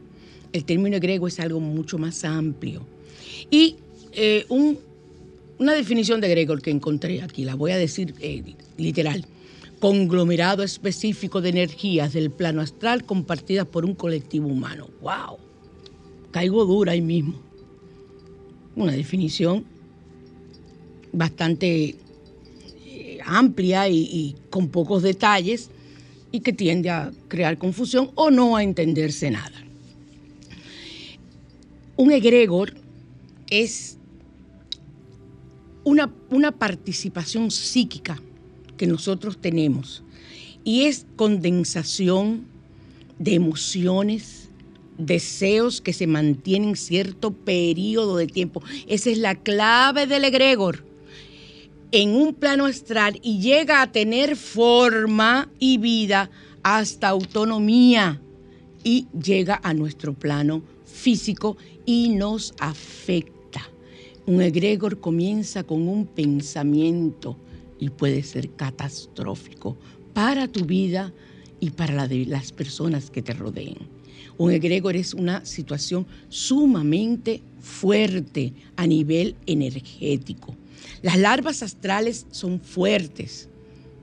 El 0.52 0.64
término 0.64 0.98
griego 1.00 1.26
es 1.28 1.40
algo 1.40 1.60
mucho 1.60 1.98
más 1.98 2.24
amplio. 2.24 2.86
Y 3.50 3.76
eh, 4.12 4.46
una 4.48 5.74
definición 5.74 6.20
de 6.20 6.28
Gregor 6.28 6.62
que 6.62 6.70
encontré 6.70 7.22
aquí, 7.22 7.44
la 7.44 7.54
voy 7.54 7.72
a 7.72 7.76
decir 7.76 8.14
eh, 8.20 8.42
literal. 8.76 9.26
Conglomerado 9.80 10.62
específico 10.62 11.42
de 11.42 11.50
energías 11.50 12.14
del 12.14 12.30
plano 12.30 12.62
astral 12.62 13.04
compartidas 13.04 13.66
por 13.66 13.84
un 13.84 13.94
colectivo 13.94 14.48
humano. 14.48 14.88
¡Wow! 15.02 15.38
Caigo 16.30 16.64
dura 16.64 16.92
ahí 16.92 17.02
mismo. 17.02 17.40
Una 18.74 18.92
definición 18.92 19.64
bastante 21.12 21.96
eh, 22.86 23.18
amplia 23.24 23.88
y, 23.88 24.34
con 24.50 24.68
pocos 24.68 25.02
detalles 25.02 25.70
y 26.36 26.40
que 26.40 26.52
tiende 26.52 26.90
a 26.90 27.12
crear 27.28 27.56
confusión 27.56 28.10
o 28.14 28.30
no 28.30 28.56
a 28.56 28.62
entenderse 28.62 29.30
nada. 29.30 29.64
Un 31.96 32.12
egregor 32.12 32.74
es 33.48 33.96
una, 35.82 36.12
una 36.28 36.52
participación 36.52 37.50
psíquica 37.50 38.20
que 38.76 38.86
nosotros 38.86 39.38
tenemos 39.40 40.04
y 40.62 40.84
es 40.84 41.06
condensación 41.16 42.44
de 43.18 43.32
emociones, 43.32 44.50
deseos 44.98 45.80
que 45.80 45.94
se 45.94 46.06
mantienen 46.06 46.76
cierto 46.76 47.30
periodo 47.30 48.18
de 48.18 48.26
tiempo. 48.26 48.62
Esa 48.88 49.08
es 49.08 49.16
la 49.16 49.36
clave 49.36 50.06
del 50.06 50.26
egregor 50.26 50.85
en 51.92 52.10
un 52.10 52.34
plano 52.34 52.66
astral 52.66 53.18
y 53.22 53.40
llega 53.40 53.82
a 53.82 53.92
tener 53.92 54.36
forma 54.36 55.50
y 55.58 55.78
vida 55.78 56.30
hasta 56.62 57.08
autonomía 57.08 58.20
y 58.82 59.06
llega 59.12 59.60
a 59.62 59.74
nuestro 59.74 60.14
plano 60.14 60.62
físico 60.84 61.56
y 61.84 62.08
nos 62.10 62.54
afecta. 62.58 63.62
Un 64.26 64.42
egregor 64.42 65.00
comienza 65.00 65.62
con 65.62 65.86
un 65.88 66.06
pensamiento 66.06 67.36
y 67.78 67.90
puede 67.90 68.22
ser 68.22 68.50
catastrófico 68.50 69.76
para 70.12 70.48
tu 70.48 70.64
vida 70.64 71.12
y 71.60 71.70
para 71.70 72.08
de 72.08 72.26
las 72.26 72.52
personas 72.52 73.10
que 73.10 73.22
te 73.22 73.32
rodeen. 73.32 73.76
Un 74.38 74.50
egregor 74.50 74.96
es 74.96 75.14
una 75.14 75.44
situación 75.44 76.06
sumamente 76.28 77.42
fuerte 77.60 78.52
a 78.76 78.86
nivel 78.86 79.36
energético 79.46 80.54
las 81.02 81.18
larvas 81.18 81.62
astrales 81.62 82.26
son 82.30 82.60
fuertes, 82.60 83.48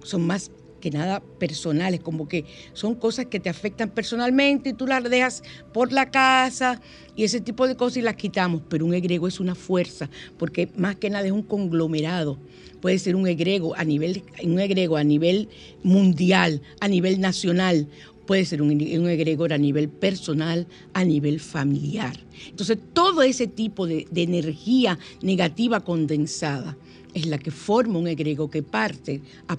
son 0.03 0.25
más 0.25 0.51
que 0.83 0.91
nada 0.91 1.21
personales, 1.39 2.01
como 2.01 2.27
que 2.27 2.43
son 2.73 2.95
cosas 2.95 3.27
que 3.27 3.39
te 3.39 3.49
afectan 3.49 3.89
personalmente 3.89 4.71
y 4.71 4.73
tú 4.73 4.85
las 4.85 5.01
dejas 5.09 5.41
por 5.73 5.93
la 5.93 6.11
casa 6.11 6.81
y 7.15 7.23
ese 7.23 7.39
tipo 7.39 7.69
de 7.69 7.77
cosas 7.77 7.97
y 7.97 8.01
las 8.01 8.17
quitamos. 8.17 8.63
Pero 8.67 8.85
un 8.85 8.93
egrego 8.93 9.29
es 9.29 9.39
una 9.39 9.55
fuerza, 9.55 10.09
porque 10.37 10.67
más 10.75 10.97
que 10.97 11.09
nada 11.09 11.25
es 11.25 11.31
un 11.31 11.43
conglomerado. 11.43 12.37
Puede 12.81 12.99
ser 12.99 13.15
un 13.15 13.25
egrego 13.27 13.73
a 13.77 13.85
nivel, 13.85 14.23
un 14.43 14.59
a 14.59 15.03
nivel 15.05 15.47
mundial, 15.83 16.61
a 16.81 16.89
nivel 16.89 17.21
nacional, 17.21 17.87
puede 18.25 18.45
ser 18.45 18.61
un, 18.61 18.69
un, 18.71 19.09
egregor 19.09 19.53
a 19.53 19.57
nivel 19.57 19.89
personal, 19.89 20.67
a 20.93 21.03
nivel 21.03 21.39
familiar. 21.39 22.17
Entonces, 22.47 22.77
todo 22.93 23.21
ese 23.21 23.47
tipo 23.47 23.87
de, 23.87 24.07
energía 24.15 24.97
negativa 25.21 25.81
condensada 25.81 26.77
es 27.13 27.25
la 27.25 27.37
que 27.37 27.51
forma 27.51 27.99
un 27.99 28.07
egrego 28.07 28.49
que 28.49 28.63
parte 28.63 29.21
a, 29.47 29.57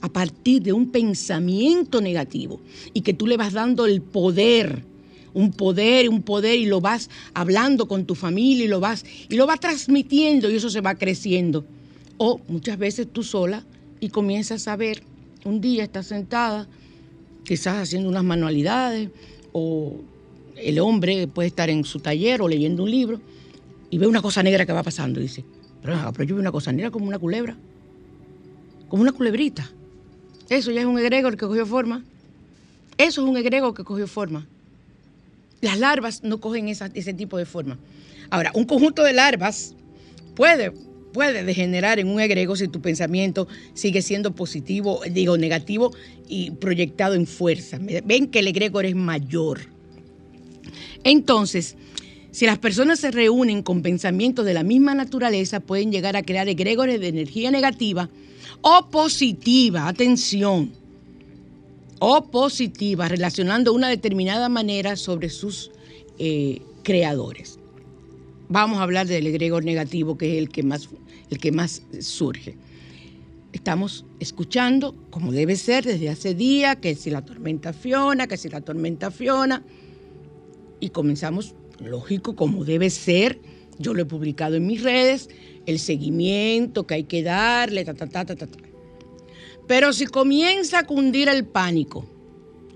a 0.00 0.08
partir 0.08 0.62
de 0.62 0.72
un 0.72 0.90
pensamiento 0.90 2.00
negativo 2.00 2.60
y 2.92 3.02
que 3.02 3.14
tú 3.14 3.26
le 3.26 3.36
vas 3.36 3.52
dando 3.52 3.86
el 3.86 4.00
poder 4.00 4.84
un 5.34 5.50
poder, 5.50 6.08
un 6.08 6.22
poder 6.22 6.60
y 6.60 6.66
lo 6.66 6.80
vas 6.80 7.10
hablando 7.34 7.88
con 7.88 8.04
tu 8.04 8.14
familia 8.14 8.66
y 8.66 8.68
lo 8.68 8.78
vas 8.78 9.04
y 9.28 9.34
lo 9.34 9.46
vas 9.46 9.58
transmitiendo 9.58 10.48
y 10.48 10.54
eso 10.54 10.70
se 10.70 10.80
va 10.80 10.94
creciendo. 10.94 11.66
O 12.18 12.40
muchas 12.46 12.78
veces 12.78 13.08
tú 13.12 13.24
sola 13.24 13.64
y 13.98 14.10
comienzas 14.10 14.68
a 14.68 14.76
ver, 14.76 15.02
un 15.44 15.60
día 15.60 15.82
estás 15.82 16.06
sentada 16.06 16.68
quizás 17.44 17.82
haciendo 17.82 18.08
unas 18.08 18.24
manualidades, 18.24 19.10
o 19.52 19.96
el 20.56 20.78
hombre 20.80 21.28
puede 21.28 21.48
estar 21.48 21.70
en 21.70 21.84
su 21.84 22.00
taller 22.00 22.42
o 22.42 22.48
leyendo 22.48 22.82
un 22.82 22.90
libro 22.90 23.20
y 23.90 23.98
ve 23.98 24.06
una 24.06 24.22
cosa 24.22 24.42
negra 24.42 24.66
que 24.66 24.72
va 24.72 24.82
pasando. 24.82 25.20
Y 25.20 25.24
dice, 25.24 25.44
pero, 25.84 26.12
pero 26.12 26.24
yo 26.24 26.34
veo 26.34 26.40
una 26.40 26.50
cosa 26.50 26.72
negra 26.72 26.90
como 26.90 27.06
una 27.06 27.18
culebra, 27.18 27.56
como 28.88 29.02
una 29.02 29.12
culebrita. 29.12 29.70
Eso 30.48 30.70
ya 30.70 30.80
es 30.80 30.86
un 30.86 30.98
egregor 30.98 31.36
que 31.36 31.46
cogió 31.46 31.66
forma. 31.66 32.02
Eso 32.96 33.22
es 33.22 33.28
un 33.28 33.36
egregor 33.36 33.74
que 33.74 33.84
cogió 33.84 34.06
forma. 34.06 34.46
Las 35.60 35.78
larvas 35.78 36.22
no 36.22 36.40
cogen 36.40 36.68
ese 36.68 37.14
tipo 37.14 37.36
de 37.36 37.44
forma. 37.44 37.78
Ahora, 38.30 38.50
un 38.54 38.64
conjunto 38.64 39.02
de 39.02 39.12
larvas 39.12 39.74
puede 40.34 40.72
puede 41.14 41.44
degenerar 41.44 42.00
en 42.00 42.08
un 42.08 42.20
egrego 42.20 42.56
si 42.56 42.66
tu 42.66 42.82
pensamiento 42.82 43.46
sigue 43.72 44.02
siendo 44.02 44.34
positivo, 44.34 45.00
digo 45.08 45.38
negativo 45.38 45.92
y 46.28 46.50
proyectado 46.50 47.14
en 47.14 47.28
fuerza. 47.28 47.78
Ven 47.80 48.26
que 48.26 48.40
el 48.40 48.48
egregor 48.48 48.84
es 48.84 48.96
mayor. 48.96 49.60
Entonces, 51.04 51.76
si 52.34 52.46
las 52.46 52.58
personas 52.58 52.98
se 52.98 53.12
reúnen 53.12 53.62
con 53.62 53.80
pensamientos 53.80 54.44
de 54.44 54.54
la 54.54 54.64
misma 54.64 54.92
naturaleza, 54.92 55.60
pueden 55.60 55.92
llegar 55.92 56.16
a 56.16 56.24
crear 56.24 56.48
egregores 56.48 56.98
de 56.98 57.06
energía 57.06 57.52
negativa 57.52 58.10
o 58.60 58.90
positiva, 58.90 59.86
atención, 59.86 60.72
o 62.00 62.24
positiva, 62.32 63.06
relacionando 63.06 63.72
una 63.72 63.88
determinada 63.88 64.48
manera 64.48 64.96
sobre 64.96 65.28
sus 65.28 65.70
eh, 66.18 66.60
creadores. 66.82 67.60
Vamos 68.48 68.80
a 68.80 68.82
hablar 68.82 69.06
del 69.06 69.28
egregor 69.28 69.64
negativo, 69.64 70.18
que 70.18 70.32
es 70.32 70.38
el 70.38 70.48
que 70.48 70.64
más 70.64 70.88
el 71.30 71.38
que 71.38 71.52
más 71.52 71.82
surge. 72.00 72.56
Estamos 73.52 74.06
escuchando, 74.18 74.96
como 75.10 75.30
debe 75.30 75.54
ser 75.54 75.84
desde 75.84 76.08
hace 76.08 76.34
días, 76.34 76.78
que 76.78 76.96
si 76.96 77.10
la 77.10 77.24
tormenta 77.24 77.72
Fiona, 77.72 78.26
que 78.26 78.36
si 78.36 78.48
la 78.48 78.60
tormenta 78.60 79.12
Fiona, 79.12 79.62
y 80.80 80.88
comenzamos, 80.88 81.54
lógico, 81.80 82.36
como 82.36 82.64
debe 82.64 82.90
ser, 82.90 83.40
yo 83.78 83.94
lo 83.94 84.02
he 84.02 84.06
publicado 84.06 84.56
en 84.56 84.66
mis 84.66 84.82
redes, 84.82 85.28
el 85.66 85.78
seguimiento 85.78 86.86
que 86.86 86.94
hay 86.94 87.04
que 87.04 87.22
darle, 87.22 87.84
ta, 87.84 87.94
ta, 87.94 88.06
ta, 88.06 88.24
ta, 88.24 88.36
ta. 88.36 88.46
Pero 89.66 89.92
si 89.92 90.06
comienza 90.06 90.80
a 90.80 90.86
cundir 90.86 91.28
el 91.28 91.44
pánico, 91.46 92.06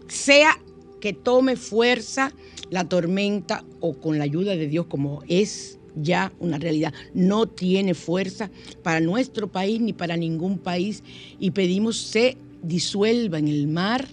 sea 0.09 0.59
que 1.01 1.13
tome 1.13 1.57
fuerza 1.57 2.33
la 2.71 2.89
tormenta 2.89 3.65
o 3.81 3.95
con 3.95 4.19
la 4.19 4.25
ayuda 4.25 4.57
de 4.57 4.69
Dios 4.69 4.87
como 4.87 5.23
es 5.29 5.79
ya 5.95 6.33
una 6.39 6.59
realidad. 6.59 6.93
No 7.15 7.47
tiene 7.47 7.95
fuerza 7.95 8.51
para 8.83 9.01
nuestro 9.01 9.51
país 9.51 9.81
ni 9.81 9.93
para 9.93 10.17
ningún 10.17 10.59
país 10.59 11.03
y 11.39 11.51
pedimos 11.51 11.97
se 11.97 12.37
disuelva 12.63 13.39
en 13.39 13.49
el 13.49 13.69
mar. 13.69 14.07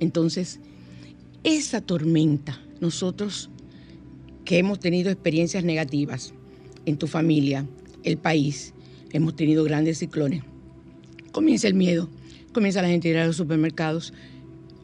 Entonces, 0.00 0.60
esa 1.42 1.80
tormenta, 1.80 2.60
nosotros 2.80 3.50
que 4.46 4.56
hemos 4.56 4.80
tenido 4.80 5.10
experiencias 5.10 5.62
negativas 5.62 6.32
en 6.86 6.96
tu 6.96 7.06
familia, 7.06 7.66
el 8.02 8.16
país, 8.16 8.72
hemos 9.12 9.36
tenido 9.36 9.62
grandes 9.64 9.98
ciclones, 9.98 10.42
comienza 11.32 11.68
el 11.68 11.74
miedo, 11.74 12.08
comienza 12.54 12.80
la 12.80 12.88
gente 12.88 13.08
a 13.08 13.10
ir 13.10 13.18
a 13.18 13.26
los 13.26 13.36
supermercados, 13.36 14.14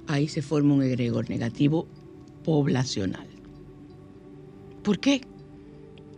ahí 0.06 0.28
se 0.28 0.42
forma 0.42 0.74
un 0.74 0.82
egregor 0.82 1.30
negativo 1.30 1.86
poblacional. 2.44 3.26
¿Por 4.82 4.98
qué? 4.98 5.22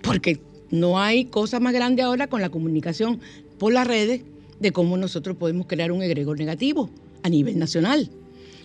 porque 0.04 0.40
no 0.70 1.00
hay 1.00 1.24
cosa 1.24 1.59
más 1.59 1.72
grande 1.72 2.02
ahora 2.02 2.28
con 2.28 2.40
la 2.40 2.50
comunicación 2.50 3.20
por 3.59 3.72
las 3.72 3.87
redes 3.87 4.22
de 4.61 4.72
cómo 4.72 4.96
nosotros 4.96 5.37
podemos 5.37 5.66
crear 5.66 5.90
un 5.90 6.02
egregor 6.02 6.38
negativo 6.38 6.90
a 7.22 7.28
nivel 7.28 7.59
nacional. 7.59 8.11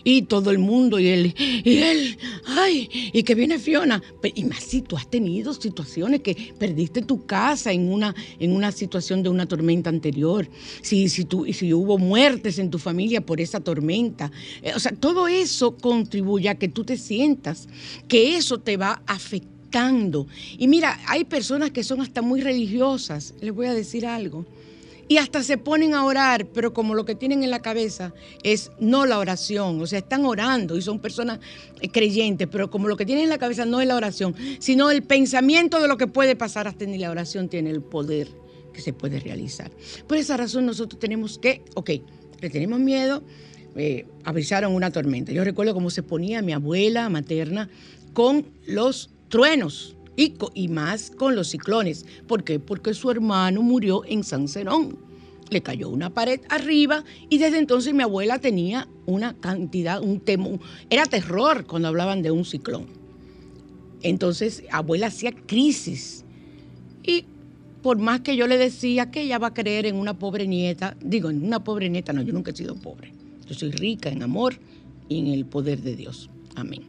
Y 0.04 0.24
todo 0.24 0.52
el 0.52 0.60
mundo, 0.60 1.00
y 1.00 1.08
él, 1.08 1.36
y 1.38 1.78
él, 1.78 2.18
ay, 2.46 2.90
y 3.14 3.24
que 3.24 3.36
viene 3.36 3.60
Fiona. 3.60 4.02
Y 4.36 4.44
más 4.46 4.64
si 4.64 4.82
tú 4.82 4.96
has 4.96 5.10
tenido 5.10 5.54
situaciones 5.54 6.22
que 6.22 6.54
perdiste 6.58 7.02
tu 7.02 7.26
casa 7.26 7.72
en 7.72 7.92
una, 7.92 8.16
en 8.40 8.54
una 8.54 8.72
situación 8.72 9.24
de 9.24 9.30
una 9.30 9.46
tormenta 9.48 9.90
anterior, 9.90 10.48
si, 10.82 11.10
si, 11.10 11.26
tú, 11.26 11.46
si 11.52 11.74
hubo 11.74 11.98
muertes 11.98 12.60
en 12.60 12.70
tu 12.70 12.80
familia 12.80 13.22
por 13.22 13.42
esa 13.42 13.60
tormenta. 13.60 14.32
Eh, 14.62 14.74
o 14.76 14.80
sea, 14.80 14.92
todo 14.92 15.28
eso 15.28 15.76
contribuye 15.78 16.50
a 16.50 16.56
que 16.56 16.68
tú 16.68 16.84
te 16.84 16.98
sientas 16.98 17.68
que 18.08 18.36
eso 18.36 18.60
te 18.60 18.78
va 18.78 19.02
a 19.06 19.14
afectar 19.14 19.60
y 20.58 20.68
mira, 20.68 21.00
hay 21.08 21.26
personas 21.26 21.70
que 21.70 21.84
son 21.84 22.02
hasta 22.02 22.22
muy 22.22 22.42
religiosas, 22.42 23.36
les 23.40 23.54
voy 23.54 23.68
a 23.68 23.74
decir 23.74 24.06
algo. 24.06 24.46
Y 25.10 25.17
hasta 25.17 25.43
se 25.43 25.58
ponen 25.58 25.95
a 25.95 26.06
orar, 26.06 26.45
pero 26.54 26.72
como 26.72 26.93
lo 26.93 27.04
que 27.04 27.15
tienen 27.15 27.43
en 27.43 27.50
la 27.50 27.63
cabeza 27.63 28.13
es 28.43 28.72
no 28.80 29.08
la 29.08 29.17
oración, 29.17 29.82
o 29.82 29.88
sea, 29.88 30.00
están 30.00 30.24
orando 30.24 30.78
y 30.78 30.84
son 30.84 31.00
personas 31.00 31.39
eh, 31.82 31.89
creyentes, 31.89 32.48
pero 32.50 32.69
como 32.69 32.88
lo 32.88 32.95
que 32.95 33.08
tienen 33.08 33.24
en 33.24 33.30
la 33.30 33.39
cabeza 33.39 33.65
no 33.65 33.82
es 33.82 33.88
la 33.88 33.95
oración, 33.95 34.36
sino 34.60 34.91
el 34.91 35.02
pensamiento 35.02 35.82
de 35.82 35.88
lo 35.88 35.98
que 35.98 36.06
puede 36.06 36.36
pasar, 36.36 36.67
hasta 36.67 36.86
ni 36.86 37.00
la 37.00 37.10
oración 37.10 37.50
tiene 37.50 37.72
el 37.72 37.82
poder 37.82 38.28
que 38.72 38.82
se 38.82 38.93
puede 38.93 39.19
realizar. 39.19 39.72
Por 40.08 40.17
esa 40.17 40.38
razón 40.38 40.67
nosotros 40.67 41.00
tenemos 41.00 41.39
que, 41.39 41.63
ok, 41.74 41.89
le 42.39 42.50
tenemos 42.52 42.80
miedo, 42.80 43.24
eh, 43.76 44.06
avisaron 44.24 44.76
una 44.76 44.91
tormenta. 44.91 45.32
Yo 45.32 45.43
recuerdo 45.43 45.74
cómo 45.74 45.89
se 45.89 46.04
ponía 46.04 46.43
mi 46.43 46.54
abuela 46.54 47.10
materna 47.10 47.67
con 48.13 48.45
los 48.67 49.10
truenos 49.28 49.95
y, 50.15 50.34
y 50.54 50.67
más 50.67 51.12
con 51.12 51.36
los 51.36 51.50
ciclones. 51.50 52.06
¿Por 52.28 52.43
qué? 52.43 52.60
Porque 52.60 52.93
su 52.93 53.10
hermano 53.12 53.62
murió 53.62 54.04
en 54.06 54.24
San 54.24 54.48
Zenón. 54.48 54.98
Le 55.50 55.62
cayó 55.62 55.89
una 55.89 56.12
pared 56.12 56.41
arriba 56.50 57.04
y 57.30 57.39
desde 57.39 57.58
entonces 57.58 57.93
mi 57.93 58.04
abuela 58.04 58.38
tenía 58.39 58.88
una 59.06 59.36
cantidad, 59.36 60.02
un 60.02 60.19
temor, 60.19 60.60
era 60.89 61.06
terror 61.06 61.65
cuando 61.65 61.88
hablaban 61.88 62.22
de 62.22 62.30
un 62.32 62.45
ciclón. 62.45 62.86
Entonces, 64.02 64.63
abuela 64.72 65.08
hacía 65.08 65.32
crisis. 65.32 66.24
Y 67.04 67.26
por 67.82 67.98
más 67.98 68.22
que 68.22 68.36
yo 68.36 68.48
le 68.48 68.58
decía 68.58 69.12
que 69.12 69.22
ella 69.22 69.39
va 69.39 69.48
a 69.48 69.54
creer 69.54 69.86
en 69.86 69.95
una 69.95 70.17
pobre 70.17 70.48
nieta, 70.48 70.95
digo, 71.02 71.30
en 71.30 71.43
una 71.43 71.63
pobre 71.63 71.89
nieta, 71.89 72.13
no, 72.13 72.22
yo 72.22 72.34
nunca 72.34 72.52
he 72.52 72.56
sido 72.56 72.76
pobre. 72.76 73.13
Yo 73.48 73.56
soy 73.56 73.72
rica 73.72 74.10
en 74.10 74.22
amor 74.22 74.56
y 75.08 75.19
en 75.19 75.28
el 75.28 75.45
poder 75.45 75.82
de 75.82 75.95
Dios. 75.95 76.30
Amén. 76.56 76.84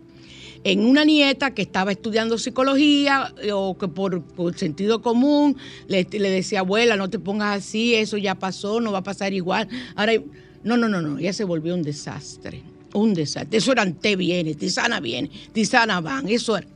En 0.62 0.84
una 0.84 1.04
nieta 1.04 1.54
que 1.54 1.62
estaba 1.62 1.90
estudiando 1.90 2.36
psicología 2.36 3.32
eh, 3.42 3.52
o 3.52 3.78
que 3.78 3.88
por, 3.88 4.22
sentido 4.56 5.00
común 5.00 5.56
le, 5.88 6.04
decía, 6.04 6.60
abuela, 6.60 6.96
no 6.96 7.08
te 7.08 7.18
pongas 7.18 7.58
así, 7.58 7.94
eso 7.94 8.18
ya 8.18 8.34
pasó, 8.34 8.80
no 8.80 8.92
va 8.92 8.98
a 8.98 9.02
pasar 9.02 9.32
igual. 9.32 9.68
Ahora, 9.94 10.12
no, 10.62 10.76
no, 10.76 10.88
no, 10.88 11.00
no, 11.00 11.18
ella 11.18 11.32
se 11.32 11.44
volvió 11.44 11.74
un 11.74 11.82
desastre, 11.82 12.62
un 12.92 13.14
desastre. 13.14 13.56
Eso 13.56 13.72
eran 13.72 13.94
té 13.94 14.16
viene, 14.16 14.54
tisana 14.54 15.00
viene, 15.00 15.30
tisana 15.52 16.02
van, 16.02 16.28
eso 16.28 16.58
era. 16.58 16.66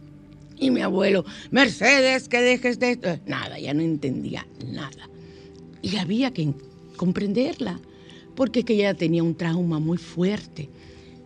Y 0.58 0.70
mi 0.70 0.80
abuelo, 0.80 1.26
Mercedes, 1.50 2.28
que 2.28 2.40
dejes 2.40 2.78
de 2.78 2.92
esto. 2.92 3.18
Nada, 3.26 3.58
ya 3.58 3.74
no 3.74 3.82
entendía 3.82 4.46
nada. 4.72 5.10
Y 5.82 5.96
había 5.96 6.30
que 6.30 6.54
comprenderla, 6.96 7.78
porque 8.34 8.60
es 8.60 8.64
que 8.64 8.74
ella 8.74 8.94
tenía 8.94 9.22
un 9.22 9.34
trauma 9.34 9.78
muy 9.78 9.98
fuerte. 9.98 10.70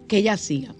que 0.08 0.18
ella 0.18 0.32
hacía? 0.32 0.74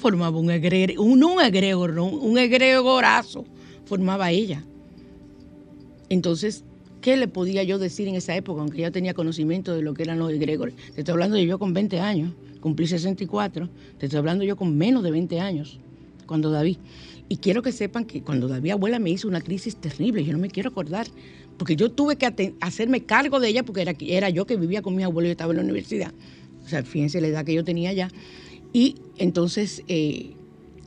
Formaba 0.00 0.38
un 0.38 0.50
egregor, 0.50 0.98
un, 0.98 1.40
egregor, 1.42 1.92
no, 1.92 2.06
un 2.06 2.38
egregorazo, 2.38 3.44
formaba 3.84 4.30
ella. 4.30 4.64
Entonces, 6.08 6.64
¿qué 7.02 7.18
le 7.18 7.28
podía 7.28 7.62
yo 7.64 7.78
decir 7.78 8.08
en 8.08 8.14
esa 8.14 8.34
época, 8.34 8.62
aunque 8.62 8.80
ya 8.80 8.90
tenía 8.90 9.12
conocimiento 9.12 9.74
de 9.74 9.82
lo 9.82 9.92
que 9.92 10.04
eran 10.04 10.18
los 10.18 10.32
egregores? 10.32 10.74
Te 10.94 11.02
estoy 11.02 11.12
hablando 11.12 11.36
de 11.36 11.44
yo 11.44 11.58
con 11.58 11.74
20 11.74 12.00
años, 12.00 12.32
cumplí 12.60 12.86
64, 12.86 13.68
te 13.98 14.06
estoy 14.06 14.18
hablando 14.18 14.42
yo 14.42 14.56
con 14.56 14.74
menos 14.74 15.02
de 15.02 15.10
20 15.10 15.38
años, 15.38 15.78
cuando 16.24 16.50
David. 16.50 16.78
Y 17.28 17.36
quiero 17.36 17.60
que 17.60 17.70
sepan 17.70 18.06
que 18.06 18.22
cuando 18.22 18.48
David 18.48 18.70
abuela 18.70 18.98
me 18.98 19.10
hizo 19.10 19.28
una 19.28 19.42
crisis 19.42 19.76
terrible, 19.76 20.24
yo 20.24 20.32
no 20.32 20.38
me 20.38 20.48
quiero 20.48 20.70
acordar, 20.70 21.08
porque 21.58 21.76
yo 21.76 21.90
tuve 21.90 22.16
que 22.16 22.54
hacerme 22.62 23.04
cargo 23.04 23.38
de 23.38 23.48
ella 23.48 23.64
porque 23.64 23.82
era, 23.82 23.94
era 24.00 24.30
yo 24.30 24.46
que 24.46 24.56
vivía 24.56 24.80
con 24.80 24.96
mi 24.96 25.02
abuelo 25.02 25.28
y 25.28 25.32
estaba 25.32 25.52
en 25.52 25.58
la 25.58 25.62
universidad. 25.62 26.14
O 26.64 26.68
sea, 26.68 26.82
fíjense 26.82 27.20
la 27.20 27.26
edad 27.26 27.44
que 27.44 27.52
yo 27.52 27.64
tenía 27.64 27.92
ya. 27.92 28.08
Y 28.72 28.96
entonces 29.18 29.82
eh, 29.88 30.34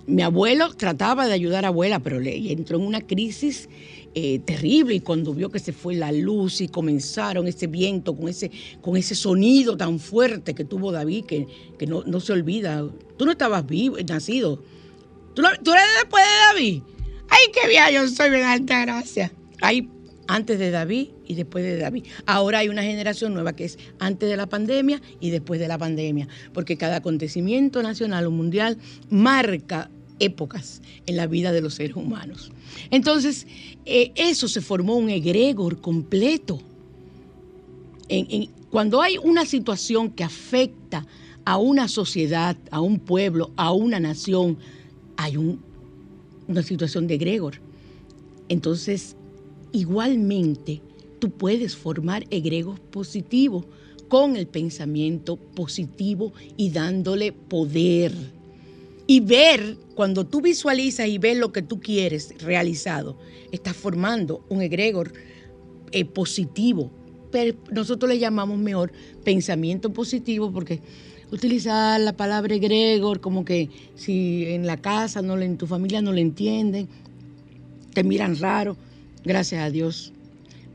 mi 0.05 0.21
abuelo 0.21 0.73
trataba 0.73 1.27
de 1.27 1.33
ayudar 1.33 1.65
a 1.65 1.69
abuela, 1.69 1.99
pero 1.99 2.19
le 2.19 2.51
entró 2.51 2.77
en 2.77 2.85
una 2.85 3.01
crisis 3.01 3.69
eh, 4.15 4.39
terrible 4.39 4.95
y 4.95 4.99
cuando 4.99 5.33
vio 5.33 5.49
que 5.49 5.59
se 5.59 5.73
fue 5.73 5.95
la 5.95 6.11
luz 6.11 6.61
y 6.61 6.67
comenzaron 6.67 7.47
ese 7.47 7.67
viento 7.67 8.15
con 8.15 8.29
ese, 8.29 8.51
con 8.81 8.95
ese 8.95 9.15
sonido 9.15 9.75
tan 9.75 9.99
fuerte 9.99 10.53
que 10.53 10.65
tuvo 10.65 10.91
David, 10.91 11.25
que, 11.25 11.47
que 11.79 11.87
no, 11.87 12.03
no 12.05 12.19
se 12.19 12.33
olvida. 12.33 12.87
Tú 13.17 13.25
no 13.25 13.31
estabas 13.31 13.65
vivo, 13.65 13.97
nacido. 14.07 14.61
¿Tú, 15.33 15.41
tú 15.63 15.71
eres 15.71 15.85
después 16.01 16.23
de 16.23 16.53
David. 16.53 16.81
Ay, 17.29 17.51
qué 17.51 17.67
bien, 17.67 17.83
yo 17.91 18.07
soy 18.07 18.29
bien 18.29 18.43
alta 18.43 18.81
gracia. 18.81 19.31
Hay 19.61 19.89
antes 20.27 20.59
de 20.59 20.71
David 20.71 21.09
y 21.27 21.35
después 21.35 21.63
de 21.63 21.77
David. 21.77 22.05
Ahora 22.25 22.59
hay 22.59 22.69
una 22.69 22.83
generación 22.83 23.33
nueva 23.33 23.53
que 23.55 23.65
es 23.65 23.77
antes 23.99 24.29
de 24.29 24.37
la 24.37 24.47
pandemia 24.47 25.01
y 25.19 25.29
después 25.29 25.59
de 25.59 25.67
la 25.67 25.77
pandemia, 25.77 26.27
porque 26.53 26.77
cada 26.77 26.97
acontecimiento 26.97 27.81
nacional 27.83 28.25
o 28.27 28.31
mundial 28.31 28.77
marca 29.09 29.89
épocas 30.19 30.81
en 31.05 31.17
la 31.17 31.27
vida 31.27 31.51
de 31.51 31.61
los 31.61 31.73
seres 31.75 31.95
humanos. 31.95 32.51
Entonces, 32.91 33.47
eh, 33.85 34.11
eso 34.15 34.47
se 34.47 34.61
formó 34.61 34.95
un 34.95 35.09
egregor 35.09 35.81
completo. 35.81 36.61
Cuando 38.69 39.01
hay 39.01 39.17
una 39.17 39.45
situación 39.45 40.11
que 40.11 40.23
afecta 40.23 41.05
a 41.45 41.57
una 41.57 41.87
sociedad, 41.87 42.55
a 42.71 42.79
un 42.79 42.99
pueblo, 42.99 43.51
a 43.55 43.71
una 43.71 43.99
nación, 43.99 44.57
hay 45.17 45.37
un- 45.37 45.59
una 46.47 46.63
situación 46.63 47.07
de 47.07 47.15
egregor. 47.15 47.55
Entonces, 48.49 49.15
igualmente, 49.73 50.81
tú 51.19 51.29
puedes 51.29 51.75
formar 51.75 52.25
egregos 52.29 52.79
positivos 52.79 53.65
con 54.07 54.35
el 54.35 54.47
pensamiento 54.47 55.37
positivo 55.37 56.33
y 56.55 56.69
dándole 56.69 57.31
poder. 57.33 58.13
Y 59.07 59.19
ver, 59.19 59.75
cuando 59.95 60.25
tú 60.25 60.41
visualizas 60.41 61.07
y 61.07 61.17
ves 61.17 61.37
lo 61.37 61.51
que 61.51 61.61
tú 61.61 61.81
quieres 61.81 62.33
realizado, 62.41 63.17
estás 63.51 63.75
formando 63.75 64.45
un 64.49 64.61
egregor 64.61 65.11
eh, 65.91 66.05
positivo. 66.05 66.89
Pero 67.31 67.57
nosotros 67.71 68.09
le 68.09 68.19
llamamos 68.19 68.59
mejor 68.59 68.91
pensamiento 69.23 69.91
positivo 69.91 70.51
porque 70.51 70.79
utilizar 71.31 71.99
la 71.99 72.13
palabra 72.13 72.53
egregor 72.53 73.19
como 73.19 73.43
que 73.43 73.69
si 73.95 74.45
en 74.45 74.67
la 74.67 74.77
casa, 74.77 75.21
no 75.21 75.39
en 75.39 75.57
tu 75.57 75.65
familia 75.65 76.01
no 76.01 76.11
le 76.11 76.21
entienden, 76.21 76.87
te 77.93 78.03
miran 78.03 78.37
raro. 78.37 78.77
Gracias 79.23 79.61
a 79.61 79.69
Dios, 79.69 80.11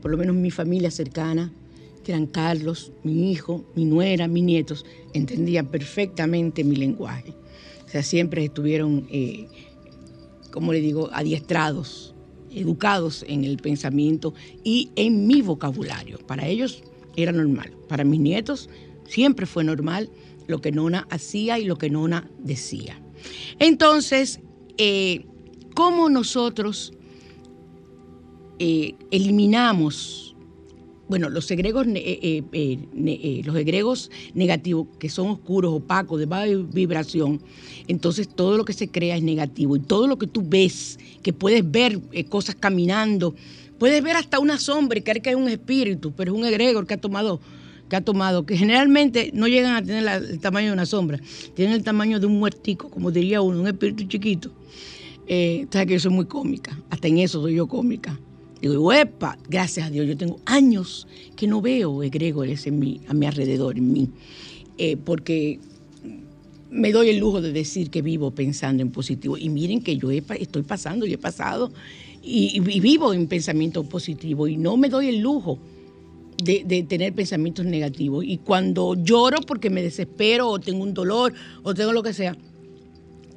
por 0.01 0.09
lo 0.09 0.17
menos 0.17 0.35
mi 0.35 0.49
familia 0.49 0.89
cercana, 0.89 1.51
que 2.03 2.13
eran 2.13 2.25
Carlos, 2.25 2.91
mi 3.03 3.31
hijo, 3.31 3.63
mi 3.75 3.85
nuera, 3.85 4.27
mis 4.27 4.43
nietos, 4.43 4.85
entendían 5.13 5.67
perfectamente 5.67 6.63
mi 6.63 6.75
lenguaje. 6.75 7.35
O 7.85 7.89
sea, 7.89 8.01
siempre 8.01 8.43
estuvieron, 8.45 9.07
eh, 9.11 9.47
como 10.51 10.73
le 10.73 10.81
digo, 10.81 11.09
adiestrados, 11.13 12.15
educados 12.51 13.23
en 13.27 13.43
el 13.43 13.57
pensamiento 13.57 14.33
y 14.63 14.89
en 14.95 15.27
mi 15.27 15.43
vocabulario. 15.43 16.17
Para 16.25 16.47
ellos 16.47 16.81
era 17.15 17.31
normal. 17.31 17.73
Para 17.87 18.03
mis 18.03 18.19
nietos 18.19 18.69
siempre 19.07 19.45
fue 19.45 19.63
normal 19.63 20.09
lo 20.47 20.59
que 20.61 20.71
Nona 20.71 21.07
hacía 21.11 21.59
y 21.59 21.65
lo 21.65 21.77
que 21.77 21.91
Nona 21.91 22.29
decía. 22.39 22.99
Entonces, 23.59 24.39
eh, 24.77 25.25
¿cómo 25.75 26.09
nosotros 26.09 26.93
eh, 28.59 28.95
eliminamos, 29.11 30.35
bueno, 31.07 31.29
los 31.29 31.49
egregos, 31.49 31.87
eh, 31.87 31.93
eh, 31.95 32.43
eh, 32.51 32.79
eh, 32.93 33.41
los 33.43 33.55
egregos 33.55 34.11
negativos 34.35 34.87
que 34.99 35.09
son 35.09 35.29
oscuros, 35.29 35.73
opacos, 35.73 36.19
de 36.19 36.25
baja 36.25 36.45
vibración, 36.71 37.41
entonces 37.87 38.27
todo 38.27 38.57
lo 38.57 38.65
que 38.65 38.73
se 38.73 38.89
crea 38.89 39.17
es 39.17 39.23
negativo 39.23 39.75
y 39.75 39.79
todo 39.79 40.07
lo 40.07 40.19
que 40.19 40.27
tú 40.27 40.43
ves, 40.45 40.99
que 41.23 41.33
puedes 41.33 41.69
ver 41.69 41.99
eh, 42.11 42.25
cosas 42.25 42.55
caminando, 42.55 43.33
puedes 43.79 44.03
ver 44.03 44.17
hasta 44.17 44.39
una 44.39 44.59
sombra 44.59 44.99
y 44.99 45.01
creer 45.01 45.21
que 45.21 45.31
es 45.31 45.35
un 45.35 45.49
espíritu, 45.49 46.11
pero 46.11 46.33
es 46.33 46.37
un 46.37 46.45
egregor 46.45 46.85
que 46.85 46.93
ha 46.93 47.01
tomado 47.01 47.39
que 47.89 47.95
ha 47.95 48.01
tomado, 48.01 48.45
que 48.45 48.55
generalmente 48.55 49.31
no 49.33 49.47
llegan 49.47 49.75
a 49.75 49.83
tener 49.83 50.07
el 50.07 50.39
tamaño 50.39 50.67
de 50.67 50.73
una 50.73 50.85
sombra, 50.85 51.19
tienen 51.55 51.73
el 51.73 51.83
tamaño 51.83 52.19
de 52.19 52.27
un 52.27 52.37
muertico, 52.37 52.87
como 52.87 53.09
diría 53.09 53.41
uno, 53.41 53.61
un 53.61 53.67
espíritu 53.67 54.03
chiquito. 54.03 54.51
Eh, 55.27 55.65
sabes 55.71 55.87
que 55.87 55.93
yo 55.93 55.99
soy 55.99 56.11
muy 56.11 56.25
cómica, 56.25 56.79
hasta 56.91 57.07
en 57.07 57.17
eso 57.17 57.41
soy 57.41 57.55
yo 57.55 57.67
cómica. 57.67 58.19
Digo, 58.61 58.91
epa, 58.91 59.37
gracias 59.47 59.87
a 59.87 59.89
Dios, 59.89 60.05
yo 60.05 60.17
tengo 60.17 60.39
años 60.45 61.07
que 61.35 61.47
no 61.47 61.61
veo 61.61 62.03
egregores 62.03 62.67
en 62.67 62.79
mi, 62.79 62.99
a 63.07 63.13
mi 63.13 63.25
alrededor, 63.25 63.77
en 63.77 63.91
mí, 63.91 64.09
Eh, 64.77 64.95
porque 64.95 65.59
me 66.69 66.91
doy 66.93 67.09
el 67.09 67.17
lujo 67.17 67.41
de 67.41 67.51
decir 67.51 67.89
que 67.89 68.01
vivo 68.01 68.31
pensando 68.31 68.81
en 68.81 68.91
positivo. 68.91 69.37
Y 69.37 69.49
miren 69.49 69.81
que 69.81 69.97
yo 69.97 70.11
he 70.11 70.23
estoy 70.39 70.63
pasando 70.63 71.05
y 71.05 71.13
he 71.13 71.17
pasado 71.17 71.71
y, 72.23 72.59
vivo 72.59 73.13
en 73.13 73.27
pensamiento 73.27 73.83
positivo 73.83 74.47
y 74.47 74.55
no 74.55 74.77
me 74.77 74.87
doy 74.87 75.09
el 75.09 75.19
lujo 75.19 75.59
de 76.41 76.85
tener 76.87 77.13
pensamientos 77.13 77.65
negativos. 77.65 78.23
Y 78.25 78.37
cuando 78.37 78.95
lloro 78.95 79.41
porque 79.45 79.69
me 79.69 79.81
desespero 79.81 80.47
o 80.47 80.59
tengo 80.59 80.83
un 80.83 80.93
dolor 80.93 81.33
o 81.63 81.73
tengo 81.73 81.91
lo 81.91 82.03
que 82.03 82.13
sea, 82.13 82.37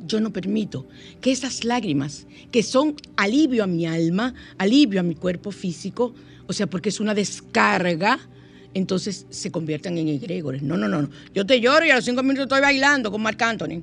yo 0.06 0.20
no 0.20 0.32
permito 0.32 0.86
que 1.20 1.32
esas 1.32 1.64
lágrimas, 1.64 2.26
que 2.50 2.62
son 2.62 2.96
alivio 3.16 3.64
a 3.64 3.66
mi 3.66 3.86
alma, 3.86 4.34
alivio 4.58 5.00
a 5.00 5.02
mi 5.02 5.14
cuerpo 5.14 5.50
físico, 5.50 6.14
o 6.46 6.52
sea, 6.52 6.66
porque 6.66 6.88
es 6.88 7.00
una 7.00 7.14
descarga, 7.14 8.18
entonces 8.74 9.26
se 9.30 9.50
conviertan 9.50 9.98
en 9.98 10.08
egregores. 10.08 10.62
No, 10.62 10.76
no, 10.76 10.88
no, 10.88 11.02
no. 11.02 11.10
Yo 11.34 11.46
te 11.46 11.60
lloro 11.60 11.84
y 11.86 11.90
a 11.90 11.96
los 11.96 12.04
cinco 12.04 12.22
minutos 12.22 12.44
estoy 12.44 12.60
bailando 12.60 13.10
con 13.10 13.22
Marc 13.22 13.40
Anthony. 13.42 13.82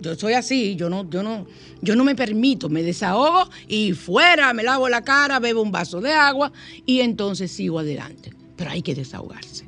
Yo 0.00 0.14
soy 0.14 0.34
así, 0.34 0.76
yo 0.76 0.90
no, 0.90 1.08
yo 1.08 1.22
no, 1.22 1.46
yo 1.80 1.96
no 1.96 2.04
me 2.04 2.14
permito, 2.14 2.68
me 2.68 2.82
desahogo 2.82 3.48
y 3.66 3.92
fuera, 3.92 4.52
me 4.52 4.62
lavo 4.62 4.88
la 4.88 5.02
cara, 5.02 5.40
bebo 5.40 5.62
un 5.62 5.72
vaso 5.72 6.00
de 6.00 6.12
agua 6.12 6.52
y 6.84 7.00
entonces 7.00 7.50
sigo 7.50 7.78
adelante. 7.78 8.32
Pero 8.56 8.70
hay 8.70 8.82
que 8.82 8.94
desahogarse. 8.94 9.65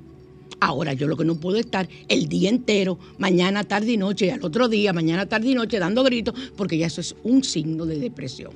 Ahora 0.61 0.93
yo 0.93 1.07
lo 1.07 1.17
que 1.17 1.25
no 1.25 1.37
puedo 1.37 1.57
estar 1.59 1.89
el 2.09 2.29
día 2.29 2.51
entero, 2.51 2.99
mañana, 3.19 3.65
tarde 3.65 3.93
y 3.93 3.97
noche, 3.97 4.27
y 4.27 4.31
al 4.31 4.45
otro 4.45 4.69
día, 4.69 4.93
mañana, 4.93 5.27
tarde 5.27 5.51
y 5.51 5.55
noche, 5.55 5.79
dando 5.79 6.03
gritos, 6.03 6.35
porque 6.57 6.79
ya 6.79 6.87
eso 6.87 7.01
es 7.01 7.15
un 7.23 7.45
signo 7.45 7.87
de 7.87 7.99
depresión. 7.99 8.53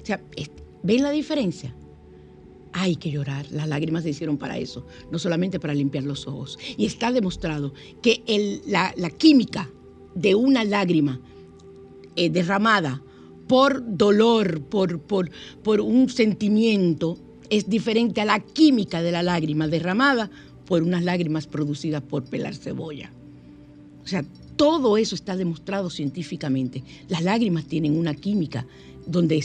O 0.00 0.06
sea, 0.06 0.20
¿ven 0.82 1.02
la 1.02 1.10
diferencia? 1.10 1.74
Hay 2.72 2.96
que 2.96 3.10
llorar. 3.10 3.46
Las 3.50 3.68
lágrimas 3.68 4.04
se 4.04 4.10
hicieron 4.10 4.38
para 4.38 4.56
eso, 4.56 4.86
no 5.10 5.18
solamente 5.18 5.58
para 5.58 5.74
limpiar 5.74 6.04
los 6.04 6.26
ojos. 6.26 6.58
Y 6.76 6.86
está 6.86 7.10
demostrado 7.10 7.74
que 8.02 8.22
la, 8.66 9.10
química 9.10 9.68
de 10.14 10.34
una 10.34 10.64
lágrima 10.64 11.20
eh, 12.14 12.30
derramada 12.30 13.02
por 13.48 13.82
dolor, 13.96 14.62
por, 14.62 15.00
por 15.00 15.80
un 15.80 16.08
sentimiento, 16.08 17.18
es 17.50 17.68
diferente 17.68 18.20
a 18.20 18.24
la 18.24 18.40
química 18.40 19.02
de 19.02 19.12
la 19.12 19.22
lágrima 19.22 19.68
derramada 19.68 20.30
por 20.66 20.82
unas 20.82 21.02
lágrimas 21.02 21.46
producidas 21.46 22.02
por 22.02 22.24
pelar 22.24 22.54
cebolla. 22.54 23.10
O 24.04 24.06
sea, 24.06 24.24
todo 24.56 24.96
eso 24.96 25.14
está 25.14 25.36
demostrado 25.36 25.90
científicamente. 25.90 26.82
Las 27.08 27.22
lágrimas 27.22 27.64
tienen 27.64 27.96
una 27.96 28.14
química 28.14 28.66
donde 29.06 29.42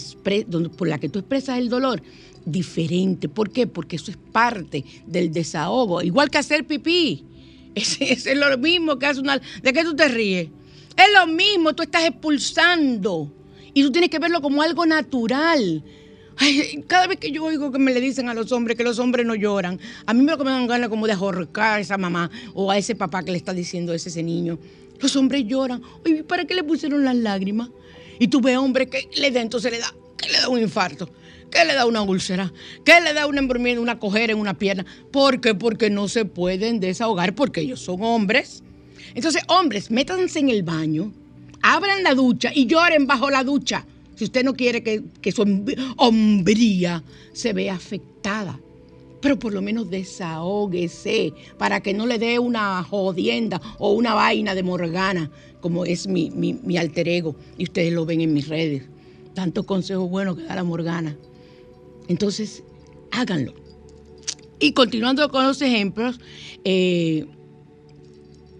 donde- 0.48 0.70
por 0.70 0.88
la 0.88 1.00
que 1.00 1.10
tú 1.10 1.20
expresas 1.20 1.58
el 1.58 1.70
dolor 1.70 2.02
diferente. 2.46 3.28
¿Por 3.30 3.50
qué? 3.52 3.68
Porque 3.68 3.96
eso 3.96 4.12
es 4.12 4.18
parte 4.18 4.84
del 5.06 5.32
desahogo. 5.32 6.02
Igual 6.02 6.30
que 6.30 6.38
hacer 6.38 6.66
pipí. 6.66 7.24
Es, 7.78 8.02
es 8.02 8.36
lo 8.36 8.58
mismo 8.58 8.98
que 8.98 9.06
hace 9.06 9.20
una... 9.20 9.40
¿De 9.62 9.72
qué 9.72 9.84
tú 9.84 9.96
te 9.96 10.08
ríes? 10.08 10.50
Es 10.98 11.06
lo 11.14 11.28
mismo, 11.28 11.76
tú 11.76 11.84
estás 11.84 12.06
expulsando. 12.06 13.32
Y 13.72 13.84
tú 13.84 13.92
tienes 13.92 14.10
que 14.10 14.18
verlo 14.18 14.42
como 14.42 14.64
algo 14.64 14.84
natural. 14.88 15.84
Cada 16.88 17.08
vez 17.08 17.18
que 17.20 17.32
yo 17.32 17.44
oigo 17.44 17.72
que 17.72 17.80
me 17.80 17.94
le 17.94 18.00
dicen 18.00 18.30
a 18.30 18.34
los 18.34 18.52
hombres 18.52 18.78
que 18.78 18.84
los 18.84 19.00
hombres 19.00 19.26
no 19.26 19.36
lloran, 19.36 19.80
a 20.06 20.14
mí 20.14 20.24
me 20.24 20.36
dan 20.36 20.68
ganas 20.68 20.90
como 20.90 21.08
de 21.08 21.14
ahorcar 21.14 21.78
a 21.78 21.82
esa 21.82 21.98
mamá 21.98 22.30
o 22.54 22.70
a 22.70 22.78
ese 22.78 22.96
papá 22.96 23.24
que 23.24 23.32
le 23.32 23.38
está 23.38 23.54
diciendo 23.54 23.94
ese 23.94 24.22
niño. 24.22 24.60
Los 25.00 25.16
hombres 25.16 25.44
lloran. 25.46 25.82
Oye, 26.06 26.24
¿para 26.24 26.46
qué 26.46 26.56
le 26.56 26.64
pusieron 26.64 27.04
las 27.04 27.16
lágrimas? 27.16 27.70
Y 28.20 28.28
tú 28.28 28.42
ves 28.42 28.58
hombre 28.58 28.88
que 28.88 29.10
le 29.16 29.32
da, 29.32 29.42
entonces 29.42 29.72
le 29.72 29.80
da, 29.80 29.94
que 30.18 30.30
le 30.30 30.40
da 30.40 30.50
un 30.50 30.60
infarto, 30.60 31.10
que 31.52 31.66
le 31.66 31.74
da 31.74 31.86
una 31.86 32.02
úlcera, 32.02 32.52
que 32.84 33.00
le 33.02 33.14
da 33.14 33.28
una 33.28 33.40
embromida, 33.40 33.80
una 33.80 34.00
cojera 34.00 34.34
en 34.34 34.40
una 34.40 34.58
pierna. 34.58 34.86
¿Por 35.12 35.40
qué? 35.42 35.56
Porque 35.56 35.90
no 35.90 36.08
se 36.08 36.26
pueden 36.26 36.80
desahogar 36.80 37.36
porque 37.36 37.62
ellos 37.62 37.80
son 37.80 38.04
hombres. 38.04 38.64
Entonces, 39.14 39.44
hombres, 39.48 39.92
métanse 39.92 40.40
en 40.40 40.50
el 40.50 40.64
baño, 40.64 41.12
abran 41.62 42.04
la 42.04 42.14
ducha 42.14 42.52
y 42.54 42.66
lloren 42.66 43.08
bajo 43.08 43.30
la 43.30 43.44
ducha. 43.44 43.86
Si 44.18 44.26
usted 44.26 44.44
no 44.44 44.54
quiere 44.56 44.84
que, 44.84 45.04
que 45.22 45.32
su 45.32 45.44
hom- 45.44 45.94
hombría 45.98 47.04
se 47.34 47.54
vea 47.54 47.76
afectada. 47.76 48.60
Pero 49.22 49.40
por 49.40 49.54
lo 49.54 49.62
menos 49.62 49.90
desahóguese 49.90 51.34
para 51.58 51.82
que 51.82 51.94
no 51.94 52.06
le 52.06 52.20
dé 52.20 52.40
una 52.40 52.84
jodienda 52.84 53.62
o 53.80 53.94
una 53.94 54.14
vaina 54.14 54.56
de 54.56 54.64
Morgana, 54.64 55.32
como 55.62 55.86
es 55.86 56.08
mi, 56.08 56.30
mi, 56.32 56.54
mi 56.54 56.78
alter 56.78 57.08
ego. 57.08 57.36
Y 57.58 57.64
ustedes 57.64 57.94
lo 57.94 58.06
ven 58.06 58.22
en 58.22 58.34
mis 58.34 58.48
redes. 58.48 58.84
Tantos 59.34 59.66
consejos 59.66 60.10
buenos 60.10 60.38
que 60.38 60.44
da 60.44 60.56
la 60.56 60.64
Morgana. 60.64 61.16
Entonces, 62.08 62.64
háganlo. 63.12 63.54
Y 64.60 64.74
continuando 64.74 65.30
con 65.30 65.46
los 65.46 65.62
ejemplos, 65.62 66.20
eh, 66.64 67.26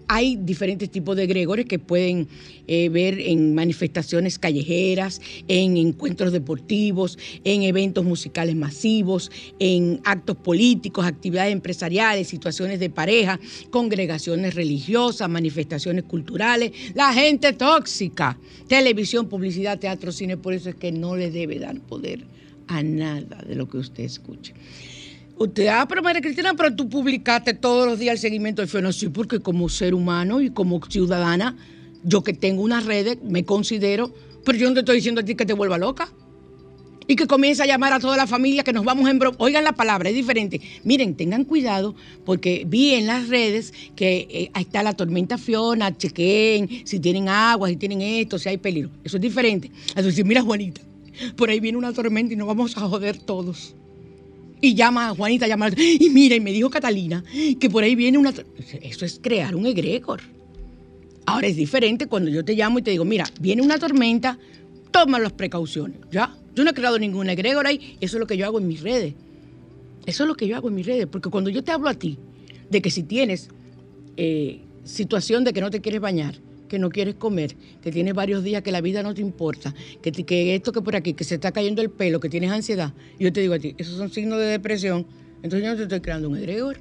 hay 0.08 0.36
diferentes 0.36 0.90
tipos 0.90 1.16
de 1.16 1.24
egregores 1.24 1.66
que 1.66 1.78
pueden 1.78 2.28
eh, 2.66 2.88
ver 2.88 3.20
en 3.20 3.54
manifestaciones 3.54 4.38
callejeras, 4.38 5.20
en 5.46 5.76
encuentros 5.76 6.32
deportivos, 6.32 7.18
en 7.44 7.62
eventos 7.62 8.04
musicales 8.04 8.56
masivos, 8.56 9.30
en 9.58 10.00
actos 10.04 10.36
políticos, 10.36 11.06
actividades 11.06 11.52
empresariales, 11.52 12.28
situaciones 12.28 12.80
de 12.80 12.90
pareja, 12.90 13.38
congregaciones 13.70 14.54
religiosas, 14.54 15.28
manifestaciones 15.28 16.04
culturales, 16.04 16.72
la 16.94 17.12
gente 17.12 17.52
tóxica, 17.52 18.38
televisión, 18.66 19.28
publicidad, 19.28 19.78
teatro, 19.78 20.10
cine. 20.10 20.38
Por 20.38 20.54
eso 20.54 20.70
es 20.70 20.74
que 20.74 20.90
no 20.90 21.16
le 21.16 21.30
debe 21.30 21.58
dar 21.58 21.78
poder 21.80 22.24
a 22.66 22.82
nada 22.82 23.42
de 23.46 23.54
lo 23.54 23.68
que 23.68 23.78
usted 23.78 24.04
escuche. 24.04 24.54
Usted, 25.38 25.68
ah, 25.68 25.86
pero 25.88 26.02
María 26.02 26.20
Cristina, 26.20 26.54
pero 26.54 26.74
tú 26.74 26.88
publicaste 26.88 27.54
todos 27.54 27.86
los 27.86 27.98
días 27.98 28.14
el 28.14 28.18
seguimiento 28.18 28.60
del 28.60 28.68
fenómeno. 28.68 28.92
Sí, 28.92 29.08
porque 29.08 29.38
como 29.40 29.68
ser 29.68 29.94
humano 29.94 30.40
y 30.40 30.50
como 30.50 30.84
ciudadana, 30.84 31.56
yo 32.02 32.22
que 32.24 32.32
tengo 32.32 32.62
unas 32.62 32.84
redes, 32.86 33.18
me 33.22 33.44
considero, 33.44 34.12
pero 34.44 34.58
yo 34.58 34.68
no 34.68 34.74
te 34.74 34.80
estoy 34.80 34.96
diciendo 34.96 35.20
a 35.20 35.24
ti 35.24 35.36
que 35.36 35.46
te 35.46 35.52
vuelva 35.52 35.78
loca. 35.78 36.08
Y 37.10 37.16
que 37.16 37.26
comience 37.26 37.62
a 37.62 37.66
llamar 37.66 37.94
a 37.94 38.00
toda 38.00 38.18
la 38.18 38.26
familia 38.26 38.62
que 38.64 38.72
nos 38.74 38.84
vamos 38.84 39.08
en 39.08 39.18
bro- 39.18 39.34
Oigan 39.38 39.64
la 39.64 39.72
palabra, 39.72 40.10
es 40.10 40.14
diferente. 40.14 40.60
Miren, 40.84 41.14
tengan 41.16 41.44
cuidado 41.44 41.94
porque 42.26 42.64
vi 42.66 42.90
en 42.94 43.06
las 43.06 43.28
redes 43.28 43.72
que 43.96 44.26
eh, 44.30 44.50
ahí 44.52 44.64
está 44.64 44.82
la 44.82 44.92
tormenta 44.92 45.38
Fiona, 45.38 45.96
chequeen 45.96 46.82
si 46.84 47.00
tienen 47.00 47.30
agua, 47.30 47.68
si 47.70 47.76
tienen 47.76 48.02
esto, 48.02 48.38
si 48.38 48.50
hay 48.50 48.58
peligro. 48.58 48.90
Eso 49.04 49.16
es 49.16 49.22
diferente. 49.22 49.70
Es 49.96 50.04
decir, 50.04 50.26
mira 50.26 50.42
Juanita, 50.42 50.82
por 51.36 51.48
ahí 51.48 51.60
viene 51.60 51.78
una 51.78 51.94
tormenta 51.94 52.34
y 52.34 52.36
nos 52.36 52.46
vamos 52.48 52.76
a 52.76 52.80
joder 52.80 53.16
todos. 53.16 53.74
Y 54.60 54.74
llama 54.74 55.08
a 55.08 55.14
Juanita, 55.14 55.46
llama 55.46 55.66
a 55.66 55.70
y 55.76 56.10
mira, 56.10 56.34
y 56.34 56.40
me 56.40 56.52
dijo 56.52 56.70
Catalina 56.70 57.22
que 57.60 57.70
por 57.70 57.84
ahí 57.84 57.94
viene 57.94 58.18
una... 58.18 58.32
Eso 58.82 59.04
es 59.04 59.20
crear 59.22 59.54
un 59.54 59.66
egregor. 59.66 60.20
Ahora 61.26 61.46
es 61.46 61.56
diferente 61.56 62.06
cuando 62.06 62.30
yo 62.30 62.44
te 62.44 62.54
llamo 62.54 62.78
y 62.78 62.82
te 62.82 62.90
digo, 62.90 63.04
mira, 63.04 63.26
viene 63.40 63.62
una 63.62 63.78
tormenta, 63.78 64.38
toma 64.90 65.18
las 65.18 65.32
precauciones, 65.32 65.98
¿ya? 66.10 66.34
Yo 66.54 66.64
no 66.64 66.70
he 66.70 66.74
creado 66.74 66.98
ningún 66.98 67.28
egregor 67.28 67.66
ahí, 67.66 67.96
eso 68.00 68.16
es 68.16 68.20
lo 68.20 68.26
que 68.26 68.36
yo 68.36 68.46
hago 68.46 68.58
en 68.58 68.66
mis 68.66 68.80
redes. 68.80 69.14
Eso 70.06 70.24
es 70.24 70.28
lo 70.28 70.34
que 70.34 70.48
yo 70.48 70.56
hago 70.56 70.68
en 70.68 70.74
mis 70.74 70.86
redes, 70.86 71.06
porque 71.06 71.28
cuando 71.28 71.50
yo 71.50 71.62
te 71.62 71.70
hablo 71.70 71.90
a 71.90 71.94
ti 71.94 72.18
de 72.70 72.80
que 72.80 72.90
si 72.90 73.02
tienes 73.02 73.50
eh, 74.16 74.62
situación 74.84 75.44
de 75.44 75.52
que 75.52 75.60
no 75.60 75.70
te 75.70 75.82
quieres 75.82 76.00
bañar, 76.00 76.36
que 76.68 76.78
no 76.78 76.90
quieres 76.90 77.14
comer, 77.16 77.56
que 77.82 77.90
tienes 77.90 78.14
varios 78.14 78.44
días 78.44 78.62
que 78.62 78.72
la 78.72 78.80
vida 78.80 79.02
no 79.02 79.14
te 79.14 79.20
importa, 79.20 79.74
que, 80.02 80.54
esto 80.54 80.72
que 80.72 80.80
por 80.80 80.94
aquí, 80.94 81.14
que 81.14 81.24
se 81.24 81.36
está 81.36 81.52
cayendo 81.52 81.82
el 81.82 81.90
pelo, 81.90 82.20
que 82.20 82.28
tienes 82.28 82.50
ansiedad, 82.50 82.92
yo 83.18 83.32
te 83.32 83.40
digo 83.40 83.54
a 83.54 83.58
ti, 83.58 83.74
esos 83.78 83.96
son 83.96 84.10
signos 84.10 84.38
de 84.38 84.46
depresión, 84.46 85.06
entonces 85.42 85.62
yo 85.62 85.70
no 85.70 85.76
te 85.76 85.82
estoy 85.84 86.00
creando 86.00 86.28
un 86.28 86.36
egregor, 86.36 86.78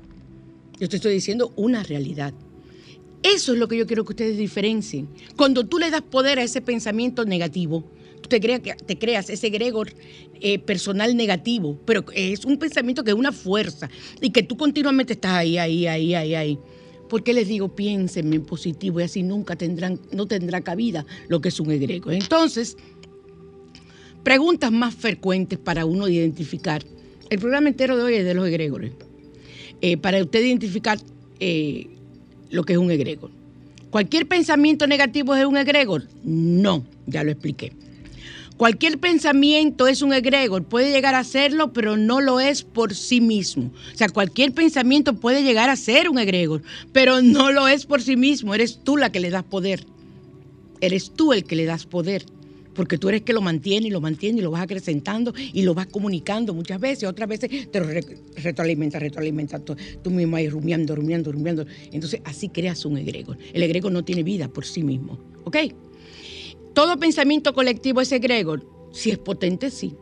yo 0.80 0.88
te 0.88 0.98
estoy 0.98 1.14
diciendo 1.14 1.52
una 1.56 1.84
realidad. 1.84 2.34
Eso 3.24 3.54
es 3.54 3.60
lo 3.60 3.68
que 3.68 3.78
yo 3.78 3.88
quiero 3.88 4.06
que 4.06 4.14
ustedes 4.14 4.38
diferencien. 4.38 5.10
Cuando 5.36 5.66
tú 5.66 5.80
le 5.80 5.90
das 5.90 6.04
poder 6.04 6.40
a 6.40 6.44
ese 6.44 6.62
pensamiento 6.62 7.26
negativo, 7.26 7.84
tú 8.22 8.30
te, 8.30 8.40
creas, 8.40 8.62
te 8.62 8.98
creas 8.98 9.30
ese 9.30 9.48
egregor 9.48 9.92
eh, 10.40 10.60
personal 10.60 11.16
negativo, 11.18 11.80
pero 11.86 12.06
es 12.14 12.46
un 12.46 12.58
pensamiento 12.58 13.04
que 13.04 13.12
es 13.12 13.18
una 13.18 13.32
fuerza 13.32 13.90
y 14.22 14.30
que 14.30 14.44
tú 14.44 14.56
continuamente 14.56 15.14
estás 15.14 15.32
ahí, 15.32 15.58
ahí, 15.58 15.88
ahí, 15.88 16.14
ahí, 16.14 16.36
ahí. 16.36 16.60
¿Por 17.10 17.24
qué 17.24 17.34
les 17.34 17.48
digo 17.48 17.70
piénsenme 17.70 18.36
en 18.36 18.46
positivo 18.46 19.00
y 19.00 19.04
así 19.04 19.24
nunca 19.24 19.56
tendrán, 19.56 20.00
no 20.12 20.26
tendrá 20.26 20.62
cabida 20.62 21.06
lo 21.28 21.42
que 21.42 21.50
es 21.50 21.60
un 21.60 21.72
egregor? 21.72 22.14
Entonces, 22.14 22.78
preguntas 24.24 24.72
más 24.72 24.96
frecuentes 24.96 25.58
para 25.58 25.86
uno 25.86 26.08
identificar. 26.08 26.84
El 27.30 27.40
programa 27.40 27.70
entero 27.70 27.98
de 27.98 28.04
hoy 28.04 28.16
es 28.16 28.26
de 28.26 28.34
los 28.34 28.48
egregores. 28.48 28.92
Eh, 29.82 29.98
para 29.98 30.22
usted 30.22 30.44
identificar 30.44 30.98
eh, 31.40 31.88
lo 32.50 32.64
que 32.64 32.74
es 32.74 32.80
un 32.80 32.92
egregor. 32.92 33.30
¿Cualquier 33.90 34.28
pensamiento 34.28 34.88
negativo 34.88 35.36
es 35.36 35.46
un 35.46 35.58
egregor? 35.58 36.04
No, 36.24 36.86
ya 37.06 37.24
lo 37.24 37.32
expliqué. 37.32 37.72
Cualquier 38.58 38.98
pensamiento 38.98 39.88
es 39.88 40.02
un 40.02 40.14
egregor, 40.14 40.64
puede 40.64 40.92
llegar 40.92 41.14
a 41.14 41.24
serlo, 41.24 41.74
pero 41.74 41.96
no 41.96 42.22
lo 42.22 42.40
es 42.40 42.64
por 42.64 42.96
sí 42.96 43.22
mismo. 43.22 43.72
O 43.94 43.98
sea, 43.98 44.10
cualquier 44.10 44.52
pensamiento 44.52 45.14
puede 45.14 45.44
llegar 45.44 45.70
a 45.70 45.76
ser 45.76 46.10
un 46.10 46.18
egregor, 46.18 46.64
pero 46.92 47.22
no 47.22 47.52
lo 47.52 47.68
es 47.68 47.86
por 47.86 48.02
sí 48.02 48.16
mismo. 48.16 48.56
Eres 48.56 48.80
tú 48.84 48.98
la 48.98 49.12
que 49.12 49.20
le 49.20 49.30
das 49.30 49.44
poder. 49.44 49.86
Eres 50.82 51.12
tú 51.12 51.34
el 51.34 51.44
que 51.44 51.56
le 51.56 51.66
das 51.66 51.86
poder. 51.86 52.26
Porque 52.74 53.00
tú 53.00 53.10
eres 53.10 53.24
que 53.24 53.34
lo 53.34 53.42
mantiene 53.42 53.88
y 53.88 53.90
lo 53.92 54.02
mantiene 54.02 54.38
y 54.40 54.42
lo 54.42 54.52
vas 54.52 54.62
acrecentando 54.62 55.34
y 55.38 55.64
lo 55.64 55.74
vas 55.74 55.88
comunicando 55.88 56.54
muchas 56.54 56.80
veces. 56.80 57.10
Otras 57.10 57.28
veces 57.28 57.72
te 57.72 57.80
re- 57.80 58.06
retroalimenta, 58.36 59.00
retroalimenta 59.00 59.58
tú, 59.60 59.76
tú 60.04 60.12
mismo 60.12 60.36
ahí 60.36 60.48
rumiando, 60.48 60.96
rumiando, 60.96 61.32
rumiando. 61.32 61.66
Entonces 61.92 62.22
así 62.24 62.50
creas 62.50 62.86
un 62.86 62.98
egregor. 62.98 63.38
El 63.54 63.64
egregor 63.64 63.92
no 63.92 64.04
tiene 64.04 64.22
vida 64.22 64.48
por 64.48 64.66
sí 64.66 64.84
mismo. 64.84 65.18
¿Ok? 65.44 65.58
Todo 66.78 67.00
pensamiento 67.00 67.56
colectivo 67.56 68.02
es 68.02 68.12
egregor. 68.12 68.64
Si 68.92 69.10
es 69.10 69.18
potente, 69.18 69.72
sí. 69.72 69.96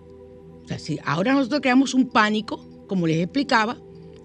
O 0.66 0.68
sea, 0.68 0.78
si 0.78 1.00
ahora 1.06 1.32
nosotros 1.32 1.62
creamos 1.62 1.94
un 1.94 2.10
pánico, 2.10 2.58
como 2.86 3.08
les 3.08 3.24
explicaba, 3.24 3.78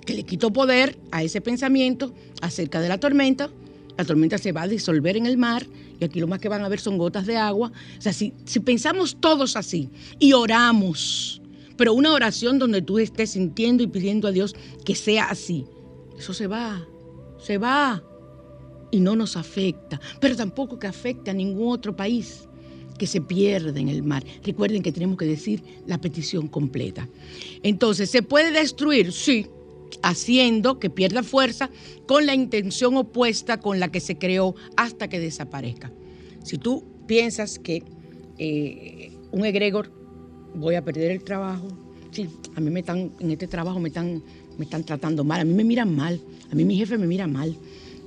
que 0.04 0.14
le 0.14 0.24
quitó 0.24 0.52
poder 0.52 0.98
a 1.12 1.22
ese 1.22 1.40
pensamiento 1.40 2.12
acerca 2.42 2.80
de 2.80 2.88
la 2.88 2.98
tormenta, 2.98 3.50
la 3.96 4.04
tormenta 4.04 4.36
se 4.36 4.50
va 4.50 4.62
a 4.62 4.66
disolver 4.66 5.16
en 5.16 5.26
el 5.26 5.38
mar 5.38 5.64
y 6.00 6.04
aquí 6.04 6.18
lo 6.18 6.26
más 6.26 6.40
que 6.40 6.48
van 6.48 6.62
a 6.62 6.68
ver 6.68 6.80
son 6.80 6.98
gotas 6.98 7.24
de 7.24 7.36
agua. 7.36 7.70
O 7.96 8.00
sea, 8.00 8.12
si, 8.12 8.32
si 8.46 8.58
pensamos 8.58 9.18
todos 9.20 9.54
así 9.54 9.88
y 10.18 10.32
oramos, 10.32 11.40
pero 11.76 11.94
una 11.94 12.12
oración 12.12 12.58
donde 12.58 12.82
tú 12.82 12.98
estés 12.98 13.30
sintiendo 13.30 13.84
y 13.84 13.86
pidiendo 13.86 14.26
a 14.26 14.32
Dios 14.32 14.56
que 14.84 14.96
sea 14.96 15.26
así, 15.26 15.66
eso 16.18 16.34
se 16.34 16.48
va, 16.48 16.84
se 17.38 17.58
va 17.58 18.02
y 18.90 19.00
no 19.00 19.16
nos 19.16 19.36
afecta, 19.36 20.00
pero 20.20 20.36
tampoco 20.36 20.78
que 20.78 20.86
afecte 20.86 21.30
a 21.30 21.34
ningún 21.34 21.72
otro 21.72 21.94
país 21.94 22.48
que 22.98 23.06
se 23.06 23.20
pierde 23.20 23.80
en 23.80 23.88
el 23.88 24.02
mar. 24.02 24.24
Recuerden 24.44 24.82
que 24.82 24.92
tenemos 24.92 25.16
que 25.16 25.24
decir 25.24 25.62
la 25.86 25.98
petición 25.98 26.48
completa. 26.48 27.08
Entonces, 27.62 28.10
¿se 28.10 28.22
puede 28.22 28.50
destruir? 28.50 29.12
Sí, 29.12 29.46
haciendo 30.02 30.78
que 30.78 30.90
pierda 30.90 31.22
fuerza 31.22 31.70
con 32.06 32.26
la 32.26 32.34
intención 32.34 32.96
opuesta 32.96 33.58
con 33.58 33.80
la 33.80 33.90
que 33.90 34.00
se 34.00 34.18
creó 34.18 34.54
hasta 34.76 35.08
que 35.08 35.18
desaparezca. 35.18 35.90
Si 36.44 36.58
tú 36.58 36.84
piensas 37.06 37.58
que 37.58 37.82
eh, 38.38 39.12
un 39.32 39.44
egregor, 39.44 39.90
voy 40.54 40.74
a 40.74 40.84
perder 40.84 41.10
el 41.10 41.24
trabajo, 41.24 41.68
sí, 42.10 42.28
a 42.54 42.60
mí 42.60 42.70
me 42.70 42.80
están, 42.80 43.12
en 43.18 43.30
este 43.30 43.46
trabajo 43.46 43.80
me 43.80 43.88
están, 43.88 44.22
me 44.58 44.64
están 44.64 44.84
tratando 44.84 45.24
mal, 45.24 45.40
a 45.40 45.44
mí 45.44 45.54
me 45.54 45.64
miran 45.64 45.94
mal, 45.94 46.20
a 46.50 46.54
mí 46.54 46.64
mi 46.64 46.76
jefe 46.76 46.98
me 46.98 47.06
mira 47.06 47.26
mal. 47.26 47.56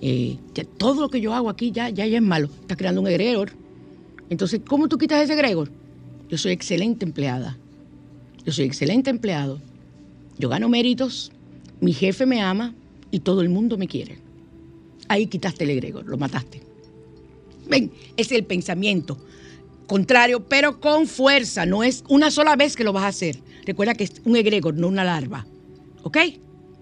Eh, 0.06 0.38
todo 0.78 1.00
lo 1.00 1.10
que 1.10 1.22
yo 1.22 1.34
hago 1.34 1.50
aquí 1.50 1.72
ya, 1.72 1.88
ya, 1.88 2.06
ya 2.06 2.18
es 2.18 2.24
malo. 2.24 2.50
Está 2.60 2.76
creando 2.76 3.00
un 3.00 3.08
egregor. 3.08 3.54
Entonces, 4.30 4.60
¿cómo 4.68 4.90
tú 4.90 4.98
quitas 4.98 5.24
ese 5.24 5.32
egregor? 5.32 5.72
Yo 6.28 6.38
soy 6.38 6.52
excelente 6.52 7.06
empleada. 7.06 7.58
Yo 8.46 8.52
soy 8.52 8.66
excelente 8.66 9.10
empleado. 9.10 9.62
Yo 10.38 10.50
gano 10.50 10.68
méritos, 10.68 11.32
mi 11.80 11.94
jefe 11.94 12.26
me 12.26 12.42
ama 12.42 12.76
y 13.12 13.20
todo 13.20 13.40
el 13.40 13.48
mundo 13.48 13.78
me 13.78 13.88
quiere. 13.88 14.18
Ahí 15.08 15.28
quitaste 15.28 15.64
el 15.64 15.70
egregor, 15.70 16.06
lo 16.06 16.18
mataste. 16.18 16.62
Ven, 17.70 17.90
es 18.18 18.30
el 18.34 18.44
pensamiento 18.44 19.18
contrario, 19.88 20.44
pero 20.50 20.82
con 20.82 21.08
fuerza. 21.08 21.66
No 21.66 21.82
es 21.82 22.04
una 22.10 22.30
sola 22.30 22.58
vez 22.58 22.76
que 22.76 22.84
lo 22.84 22.92
vas 22.92 23.04
a 23.04 23.08
hacer. 23.08 23.38
Recuerda 23.66 23.94
que 23.94 24.04
es 24.04 24.22
un 24.26 24.36
egregor, 24.36 24.74
no 24.74 24.90
una 24.90 25.06
larva. 25.06 25.46
¿Ok? 26.02 26.18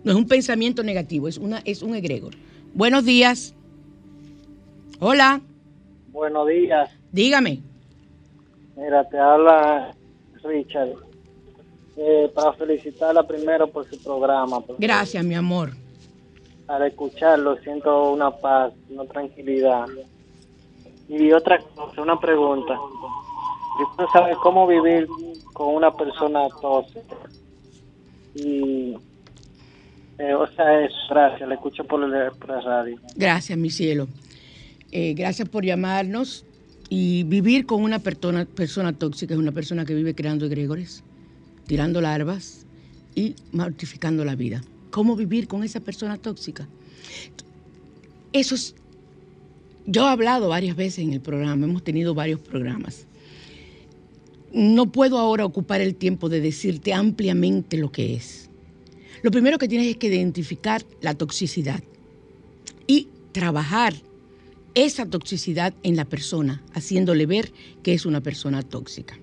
No 0.03 0.11
es 0.11 0.17
un 0.17 0.27
pensamiento 0.27 0.81
negativo, 0.81 1.27
es, 1.27 1.37
una, 1.37 1.59
es 1.65 1.83
un 1.83 1.93
egregor. 1.93 2.33
Buenos 2.73 3.05
días. 3.05 3.53
Hola. 4.99 5.41
Buenos 6.11 6.47
días. 6.47 6.89
Dígame. 7.11 7.59
Mira, 8.75 9.07
te 9.09 9.19
habla 9.19 9.93
Richard. 10.43 10.93
Eh, 11.97 12.31
para 12.33 12.53
felicitarla 12.53 13.23
primero 13.27 13.67
por 13.67 13.87
su 13.89 14.01
programa. 14.01 14.63
Gracias, 14.77 15.23
mi 15.25 15.35
amor. 15.35 15.71
Al 16.67 16.83
escucharlo 16.87 17.57
siento 17.57 18.13
una 18.13 18.31
paz, 18.31 18.73
una 18.89 19.05
tranquilidad. 19.05 19.87
Y 21.09 21.31
otra 21.33 21.59
cosa, 21.59 22.01
una 22.01 22.17
pregunta. 22.19 22.79
¿Usted 23.89 24.05
sabe 24.13 24.35
cómo 24.41 24.65
vivir 24.67 25.07
con 25.53 25.75
una 25.75 25.91
persona 25.91 26.47
tóxica? 26.61 27.17
Y, 28.35 28.95
eh, 30.21 30.33
o 30.35 30.47
sea, 30.53 30.85
es 30.85 30.91
gracias, 31.09 31.47
le 31.49 31.55
escucho 31.55 31.83
por, 31.83 32.07
la 32.07 32.29
radio. 32.63 32.99
Gracias, 33.15 33.57
mi 33.57 33.69
cielo. 33.69 34.07
Eh, 34.91 35.13
gracias 35.15 35.49
por 35.49 35.65
llamarnos. 35.65 36.45
Y 36.89 37.23
vivir 37.23 37.65
con 37.65 37.83
una 37.83 37.99
persona, 37.99 38.45
persona 38.45 38.91
tóxica 38.91 39.33
es 39.33 39.39
una 39.39 39.53
persona 39.53 39.85
que 39.85 39.95
vive 39.95 40.13
creando 40.13 40.45
egregores, 40.45 41.05
tirando 41.65 42.01
larvas 42.01 42.65
y 43.15 43.35
mortificando 43.53 44.25
la 44.25 44.35
vida. 44.35 44.61
¿Cómo 44.89 45.15
vivir 45.15 45.47
con 45.47 45.63
esa 45.63 45.79
persona 45.79 46.17
tóxica? 46.17 46.67
Eso 48.33 48.55
es 48.55 48.75
yo 49.85 50.05
he 50.05 50.09
hablado 50.09 50.49
varias 50.49 50.75
veces 50.75 50.99
en 50.99 51.13
el 51.13 51.21
programa, 51.21 51.65
hemos 51.65 51.83
tenido 51.83 52.13
varios 52.13 52.39
programas. 52.39 53.07
No 54.53 54.91
puedo 54.91 55.17
ahora 55.17 55.45
ocupar 55.45 55.81
el 55.81 55.95
tiempo 55.95 56.29
de 56.29 56.41
decirte 56.41 56.93
ampliamente 56.93 57.77
lo 57.77 57.91
que 57.91 58.15
es. 58.15 58.50
Lo 59.21 59.31
primero 59.31 59.57
que 59.57 59.67
tienes 59.67 59.87
es 59.87 59.97
que 59.97 60.07
identificar 60.07 60.83
la 61.01 61.13
toxicidad 61.13 61.83
y 62.87 63.07
trabajar 63.31 63.93
esa 64.73 65.05
toxicidad 65.05 65.73
en 65.83 65.95
la 65.95 66.05
persona, 66.05 66.63
haciéndole 66.73 67.25
ver 67.25 67.51
que 67.83 67.93
es 67.93 68.05
una 68.05 68.21
persona 68.21 68.63
tóxica. 68.63 69.17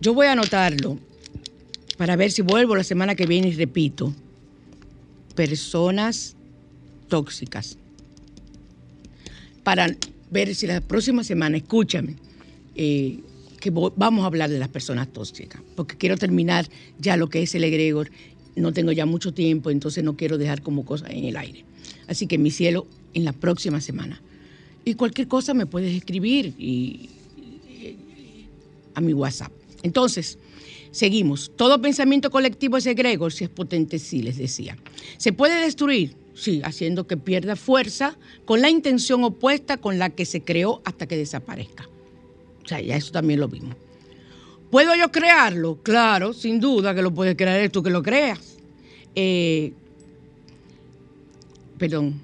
Yo 0.00 0.12
voy 0.12 0.26
a 0.26 0.32
anotarlo 0.32 0.98
para 1.96 2.16
ver 2.16 2.30
si 2.30 2.42
vuelvo 2.42 2.76
la 2.76 2.84
semana 2.84 3.14
que 3.14 3.26
viene 3.26 3.48
y 3.48 3.52
repito. 3.52 4.14
Personas 5.34 6.36
tóxicas 7.08 7.78
para 9.66 9.88
ver 10.30 10.54
si 10.54 10.68
la 10.68 10.80
próxima 10.80 11.24
semana, 11.24 11.56
escúchame, 11.56 12.14
eh, 12.76 13.18
que 13.58 13.70
vamos 13.70 14.22
a 14.22 14.26
hablar 14.26 14.48
de 14.48 14.60
las 14.60 14.68
personas 14.68 15.12
tóxicas, 15.12 15.60
porque 15.74 15.96
quiero 15.96 16.16
terminar 16.16 16.68
ya 17.00 17.16
lo 17.16 17.28
que 17.28 17.42
es 17.42 17.52
el 17.56 17.64
egregor. 17.64 18.08
No 18.56 18.72
tengo 18.72 18.90
ya 18.90 19.06
mucho 19.06 19.32
tiempo, 19.32 19.70
entonces 19.70 20.02
no 20.02 20.16
quiero 20.16 20.38
dejar 20.38 20.62
como 20.62 20.84
cosas 20.84 21.10
en 21.10 21.24
el 21.24 21.36
aire. 21.36 21.64
Así 22.08 22.26
que 22.26 22.38
mi 22.38 22.50
cielo, 22.50 22.86
en 23.14 23.24
la 23.24 23.32
próxima 23.32 23.80
semana. 23.80 24.20
Y 24.84 24.94
cualquier 24.94 25.28
cosa 25.28 25.52
me 25.54 25.66
puedes 25.66 25.94
escribir 25.94 26.54
y, 26.58 27.10
a 28.94 29.00
mi 29.00 29.12
WhatsApp. 29.12 29.52
Entonces, 29.82 30.38
seguimos. 30.90 31.52
Todo 31.54 31.80
pensamiento 31.82 32.30
colectivo 32.30 32.76
es 32.76 32.86
egregor, 32.86 33.32
si 33.32 33.44
es 33.44 33.50
potente, 33.50 33.98
sí, 33.98 34.22
les 34.22 34.38
decía. 34.38 34.76
¿Se 35.18 35.32
puede 35.32 35.60
destruir? 35.60 36.16
Sí, 36.34 36.60
haciendo 36.64 37.06
que 37.06 37.16
pierda 37.16 37.56
fuerza 37.56 38.18
con 38.44 38.60
la 38.60 38.70
intención 38.70 39.24
opuesta 39.24 39.78
con 39.78 39.98
la 39.98 40.10
que 40.10 40.24
se 40.24 40.42
creó 40.42 40.82
hasta 40.84 41.06
que 41.06 41.16
desaparezca. 41.16 41.88
O 42.64 42.68
sea, 42.68 42.80
ya 42.80 42.96
eso 42.96 43.12
también 43.12 43.40
lo 43.40 43.48
vimos. 43.48 43.76
¿Puedo 44.70 44.94
yo 44.94 45.10
crearlo? 45.10 45.78
Claro, 45.82 46.32
sin 46.32 46.60
duda 46.60 46.94
que 46.94 47.02
lo 47.02 47.12
puedes 47.14 47.36
crear 47.36 47.68
tú 47.70 47.82
que 47.82 47.90
lo 47.90 48.02
creas. 48.02 48.56
Eh, 49.14 49.72
perdón. 51.78 52.20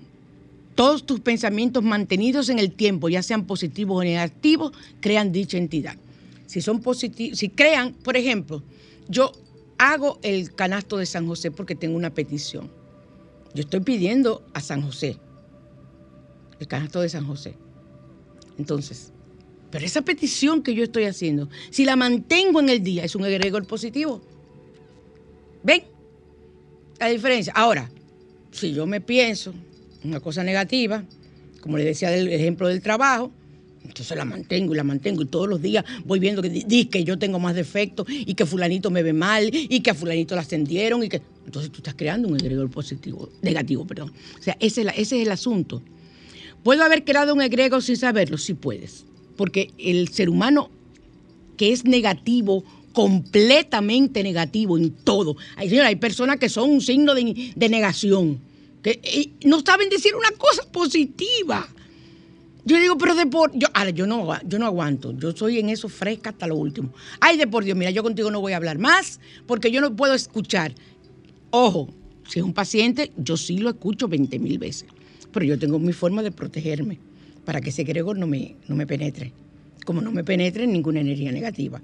Todos 0.74 1.04
tus 1.04 1.20
pensamientos 1.20 1.82
mantenidos 1.82 2.48
en 2.48 2.58
el 2.58 2.72
tiempo, 2.72 3.10
ya 3.10 3.22
sean 3.22 3.44
positivos 3.44 3.98
o 3.98 4.02
negativos, 4.02 4.72
crean 5.00 5.30
dicha 5.30 5.58
entidad. 5.58 5.96
Si 6.46 6.62
son 6.62 6.80
positivos, 6.80 7.38
si 7.38 7.50
crean, 7.50 7.92
por 7.92 8.16
ejemplo, 8.16 8.62
yo 9.08 9.32
hago 9.76 10.18
el 10.22 10.54
canasto 10.54 10.96
de 10.96 11.04
San 11.04 11.26
José 11.26 11.50
porque 11.50 11.74
tengo 11.74 11.96
una 11.96 12.10
petición 12.10 12.70
yo 13.54 13.62
estoy 13.62 13.80
pidiendo 13.80 14.42
a 14.54 14.60
San 14.60 14.82
José, 14.82 15.18
el 16.58 16.66
canasto 16.66 17.00
de 17.00 17.08
San 17.08 17.26
José. 17.26 17.54
Entonces, 18.58 19.12
pero 19.72 19.86
esa 19.86 20.02
petición 20.02 20.62
que 20.62 20.74
yo 20.74 20.84
estoy 20.84 21.04
haciendo, 21.04 21.48
si 21.70 21.86
la 21.86 21.96
mantengo 21.96 22.60
en 22.60 22.68
el 22.68 22.84
día, 22.84 23.04
es 23.04 23.16
un 23.16 23.24
egregor 23.24 23.66
positivo. 23.66 24.20
¿Ven? 25.62 25.84
La 27.00 27.08
diferencia. 27.08 27.54
Ahora, 27.56 27.90
si 28.50 28.74
yo 28.74 28.86
me 28.86 29.00
pienso 29.00 29.54
una 30.04 30.20
cosa 30.20 30.44
negativa, 30.44 31.04
como 31.62 31.78
le 31.78 31.84
decía 31.84 32.10
del 32.10 32.28
ejemplo 32.28 32.68
del 32.68 32.82
trabajo, 32.82 33.32
entonces 33.82 34.14
la 34.14 34.26
mantengo 34.26 34.74
y 34.74 34.76
la 34.76 34.84
mantengo 34.84 35.22
y 35.22 35.26
todos 35.26 35.48
los 35.48 35.62
días 35.62 35.86
voy 36.04 36.20
viendo 36.20 36.42
que 36.42 36.50
dice 36.50 36.90
que 36.90 37.02
yo 37.02 37.18
tengo 37.18 37.38
más 37.38 37.54
defectos 37.54 38.06
y 38.10 38.34
que 38.34 38.44
fulanito 38.44 38.90
me 38.90 39.02
ve 39.02 39.14
mal 39.14 39.48
y 39.52 39.80
que 39.80 39.90
a 39.90 39.94
fulanito 39.94 40.34
la 40.34 40.42
ascendieron 40.42 41.02
y 41.02 41.08
que... 41.08 41.22
Entonces 41.46 41.72
tú 41.72 41.78
estás 41.78 41.94
creando 41.94 42.28
un 42.28 42.36
egregor 42.36 42.70
positivo, 42.70 43.30
negativo, 43.40 43.86
perdón. 43.86 44.12
O 44.38 44.42
sea, 44.42 44.54
ese, 44.60 44.82
ese 44.82 45.00
es 45.00 45.12
el 45.26 45.32
asunto. 45.32 45.82
¿Puedo 46.62 46.84
haber 46.84 47.04
creado 47.04 47.32
un 47.32 47.40
egregor 47.40 47.82
sin 47.82 47.96
saberlo? 47.96 48.36
Sí 48.36 48.52
puedes. 48.52 49.06
Porque 49.36 49.70
el 49.78 50.08
ser 50.08 50.28
humano 50.28 50.70
que 51.56 51.72
es 51.72 51.84
negativo, 51.84 52.64
completamente 52.92 54.22
negativo 54.22 54.76
en 54.76 54.90
todo. 54.90 55.36
Hay, 55.56 55.68
señora, 55.68 55.88
hay 55.88 55.96
personas 55.96 56.38
que 56.38 56.48
son 56.48 56.70
un 56.70 56.80
signo 56.80 57.14
de, 57.14 57.52
negación, 57.68 58.40
que 58.82 59.32
no 59.44 59.60
saben 59.60 59.88
decir 59.88 60.14
una 60.14 60.30
cosa 60.32 60.64
positiva. 60.70 61.68
Yo 62.64 62.78
digo, 62.78 62.96
pero 62.96 63.14
de 63.14 63.26
por 63.26 63.56
yo, 63.56 63.66
ahora, 63.74 63.90
yo 63.90 64.06
no, 64.06 64.28
yo 64.44 64.58
no 64.58 64.66
aguanto. 64.66 65.12
Yo 65.18 65.32
soy 65.32 65.58
en 65.58 65.68
eso 65.68 65.88
fresca 65.88 66.30
hasta 66.30 66.46
lo 66.46 66.56
último. 66.56 66.92
Ay, 67.20 67.36
de 67.36 67.46
por 67.46 67.64
Dios, 67.64 67.76
mira, 67.76 67.90
yo 67.90 68.02
contigo 68.02 68.30
no 68.30 68.40
voy 68.40 68.52
a 68.52 68.56
hablar 68.56 68.78
más 68.78 69.20
porque 69.46 69.70
yo 69.72 69.80
no 69.80 69.96
puedo 69.96 70.14
escuchar. 70.14 70.72
Ojo, 71.50 71.88
si 72.28 72.38
es 72.38 72.44
un 72.44 72.54
paciente, 72.54 73.10
yo 73.16 73.36
sí 73.36 73.58
lo 73.58 73.70
escucho 73.70 74.06
20 74.06 74.38
mil 74.38 74.58
veces. 74.58 74.88
Pero 75.32 75.44
yo 75.44 75.58
tengo 75.58 75.78
mi 75.78 75.92
forma 75.92 76.22
de 76.22 76.30
protegerme 76.30 76.98
para 77.44 77.60
que 77.60 77.70
ese 77.70 77.84
gregor 77.84 78.18
no 78.18 78.26
me, 78.26 78.56
no 78.68 78.76
me 78.76 78.86
penetre. 78.86 79.32
Como 79.84 80.00
no 80.00 80.12
me 80.12 80.24
penetre 80.24 80.66
ninguna 80.66 81.00
energía 81.00 81.32
negativa. 81.32 81.82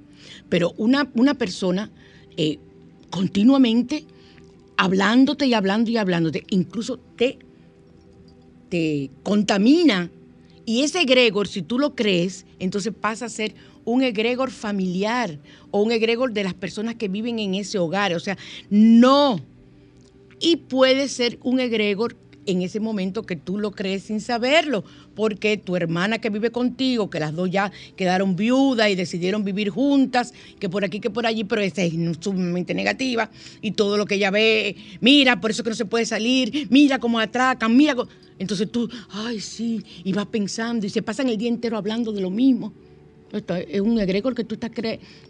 Pero 0.49 0.73
una, 0.77 1.11
una 1.15 1.35
persona 1.35 1.91
eh, 2.37 2.59
continuamente 3.11 4.05
hablándote 4.77 5.47
y 5.47 5.55
hablando 5.55 5.91
y 5.91 5.97
hablándote, 5.97 6.45
incluso 6.51 6.99
te, 7.17 7.39
te 8.69 9.11
contamina 9.25 10.11
y 10.69 10.83
ese 10.83 11.01
egregor, 11.01 11.49
si 11.49 11.63
tú 11.63 11.79
lo 11.79 11.95
crees, 11.95 12.45
entonces 12.59 12.93
pasa 12.93 13.25
a 13.25 13.31
ser 13.31 13.55
un 13.87 14.03
egregor 14.03 14.51
familiar 14.51 15.41
o 15.71 15.83
un 15.83 15.93
egregor 15.93 16.35
de 16.35 16.45
las 16.45 16.53
personas 16.53 16.97
que 16.97 17.09
viven 17.09 17.39
en 17.39 17.55
ese 17.55 17.79
hogar. 17.79 18.13
O 18.13 18.21
sea, 18.21 18.37
no. 18.69 19.41
Y 20.39 20.57
puede 20.57 21.09
ser 21.09 21.39
un 21.43 21.59
egregor 21.59 22.17
en 22.49 22.63
ese 22.63 22.81
momento 22.81 23.23
que 23.23 23.37
tú 23.37 23.59
lo 23.59 23.71
crees 23.71 24.05
sin 24.05 24.21
saberlo, 24.21 24.83
porque 25.15 25.59
tu 25.59 25.77
hermana 25.77 26.19
que 26.19 26.31
vive 26.31 26.51
contigo, 26.51 27.11
que 27.11 27.21
las 27.21 27.35
dos 27.35 27.51
ya 27.51 27.71
quedaron 27.95 28.37
viudas 28.37 28.91
y 28.91 28.95
decidieron 28.95 29.45
vivir 29.45 29.69
juntas, 29.69 30.33
que 30.59 30.69
por 30.69 30.85
aquí, 30.85 30.99
que 30.99 31.11
por 31.11 31.27
allí, 31.27 31.45
pero 31.45 31.61
esa 31.61 31.83
es 31.83 31.93
sumamente 32.21 32.75
negativa, 32.75 33.31
y 33.61 33.73
todo 33.73 33.97
lo 33.97 34.07
que 34.07 34.15
ella 34.17 34.31
ve, 34.31 34.77
mira, 35.01 35.41
por 35.41 35.51
eso 35.51 35.63
que 35.63 35.71
no 35.71 35.77
se 35.77 35.85
puede 35.85 36.07
salir, 36.07 36.67
mira 36.71 36.99
cómo 36.99 37.19
atracan, 37.19 37.77
mira 37.77 37.95
cómo... 37.95 38.11
Entonces 38.39 38.71
tú, 38.71 38.89
ay, 39.11 39.41
sí, 39.41 39.85
y 40.05 40.13
vas 40.13 40.27
pensando 40.27 40.87
y 40.87 40.91
se 40.91 41.03
pasan 41.03 41.29
el 41.29 41.37
día 41.37 41.49
entero 41.49 41.77
hablando 41.77 42.13
de 42.13 42.21
lo 42.21 42.31
mismo. 42.31 42.73
Esto 43.33 43.57
es 43.57 43.81
un 43.81 43.99
egregor 43.99 44.35
que 44.35 44.45
tú 44.45 44.55
estás 44.55 44.71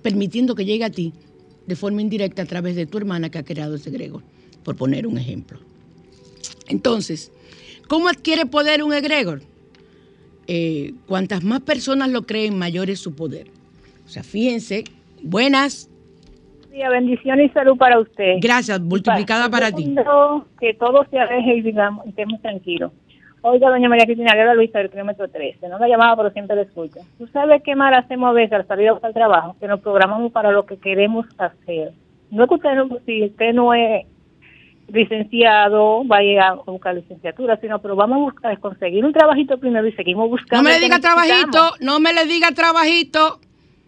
permitiendo 0.03 0.55
que 0.55 0.65
llegue 0.65 0.85
a 0.85 0.91
ti 0.91 1.13
de 1.67 1.75
forma 1.75 2.01
indirecta 2.01 2.43
a 2.43 2.47
través 2.47 2.77
de 2.77 2.87
tu 2.87 2.99
hermana 2.99 3.31
que 3.31 3.39
ha 3.39 3.45
creado 3.45 3.75
ese 3.75 3.89
egregor, 3.89 4.23
por 4.63 4.77
poner 4.77 5.07
un 5.07 5.19
ejemplo. 5.19 5.59
Entonces, 6.69 7.33
¿cómo 7.89 8.09
adquiere 8.09 8.47
poder 8.47 8.83
un 8.83 8.93
egregor? 8.93 9.41
Eh, 10.47 10.95
cuantas 11.07 11.45
más 11.45 11.61
personas 11.61 12.11
lo 12.11 12.23
creen, 12.23 12.59
mayor 12.59 12.89
es 12.91 13.01
su 13.01 13.15
poder. 13.15 13.49
O 14.07 14.09
sea, 14.09 14.23
fíjense, 14.23 14.85
buenas. 15.23 15.91
bendición 16.71 17.41
y 17.41 17.49
salud 17.51 17.77
para 17.77 17.99
usted. 17.99 18.37
Gracias, 18.41 18.81
multiplicada 18.81 19.51
para 19.51 19.71
ti. 19.71 19.95
Que 20.59 20.75
todo 20.75 21.05
se 21.11 21.19
aleje 21.19 21.57
y 21.57 21.63
digamos, 21.63 22.07
estemos 22.07 22.41
tranquilos. 22.41 22.93
Oiga, 23.43 23.71
doña 23.71 23.89
María 23.89 24.05
Cristina, 24.05 24.35
le 24.35 24.41
habla 24.41 24.55
Luisa 24.55 24.79
del 24.79 24.91
kilómetro 24.91 25.29
13. 25.29 25.69
No 25.69 25.79
la 25.79 25.87
llamaba, 25.87 26.17
pero 26.17 26.31
siempre 26.31 26.57
la 26.57 26.63
escucha. 26.63 27.01
¿Tú 27.19 27.27
sabes 27.29 27.63
qué 27.63 27.77
mal 27.77 27.95
hacemos 27.95 28.31
a 28.31 28.33
veces 28.33 28.53
al 28.53 28.67
salir 28.67 28.89
al 28.89 29.15
trabajo? 29.15 29.55
Que 29.61 29.69
nos 29.69 29.81
programamos 29.81 30.33
para 30.33 30.51
lo 30.51 30.67
que 30.67 30.77
queremos 30.77 31.27
hacer. 31.39 31.93
No 32.31 32.45
es 32.45 32.49
que 32.49 32.55
usted 32.57 32.75
no, 32.75 32.99
si 33.07 33.25
usted 33.27 33.53
no 33.53 33.75
es 33.75 34.07
licenciado, 34.89 36.03
vaya 36.05 36.49
a 36.49 36.55
buscar 36.55 36.95
licenciatura, 36.95 37.59
sino, 37.61 37.79
pero 37.81 37.97
vamos 37.97 38.17
a 38.17 38.21
buscar, 38.21 38.59
conseguir 38.61 39.05
un 39.05 39.13
trabajito 39.13 39.59
primero 39.59 39.87
y 39.87 39.93
seguimos 39.93 40.29
buscando. 40.29 40.63
No 40.63 40.63
me 40.63 40.75
le 40.75 40.81
diga 40.81 40.99
trabajito, 40.99 41.75
no 41.81 42.01
me 42.01 42.13
le 42.13 42.25
diga 42.25 42.51
trabajito. 42.53 43.41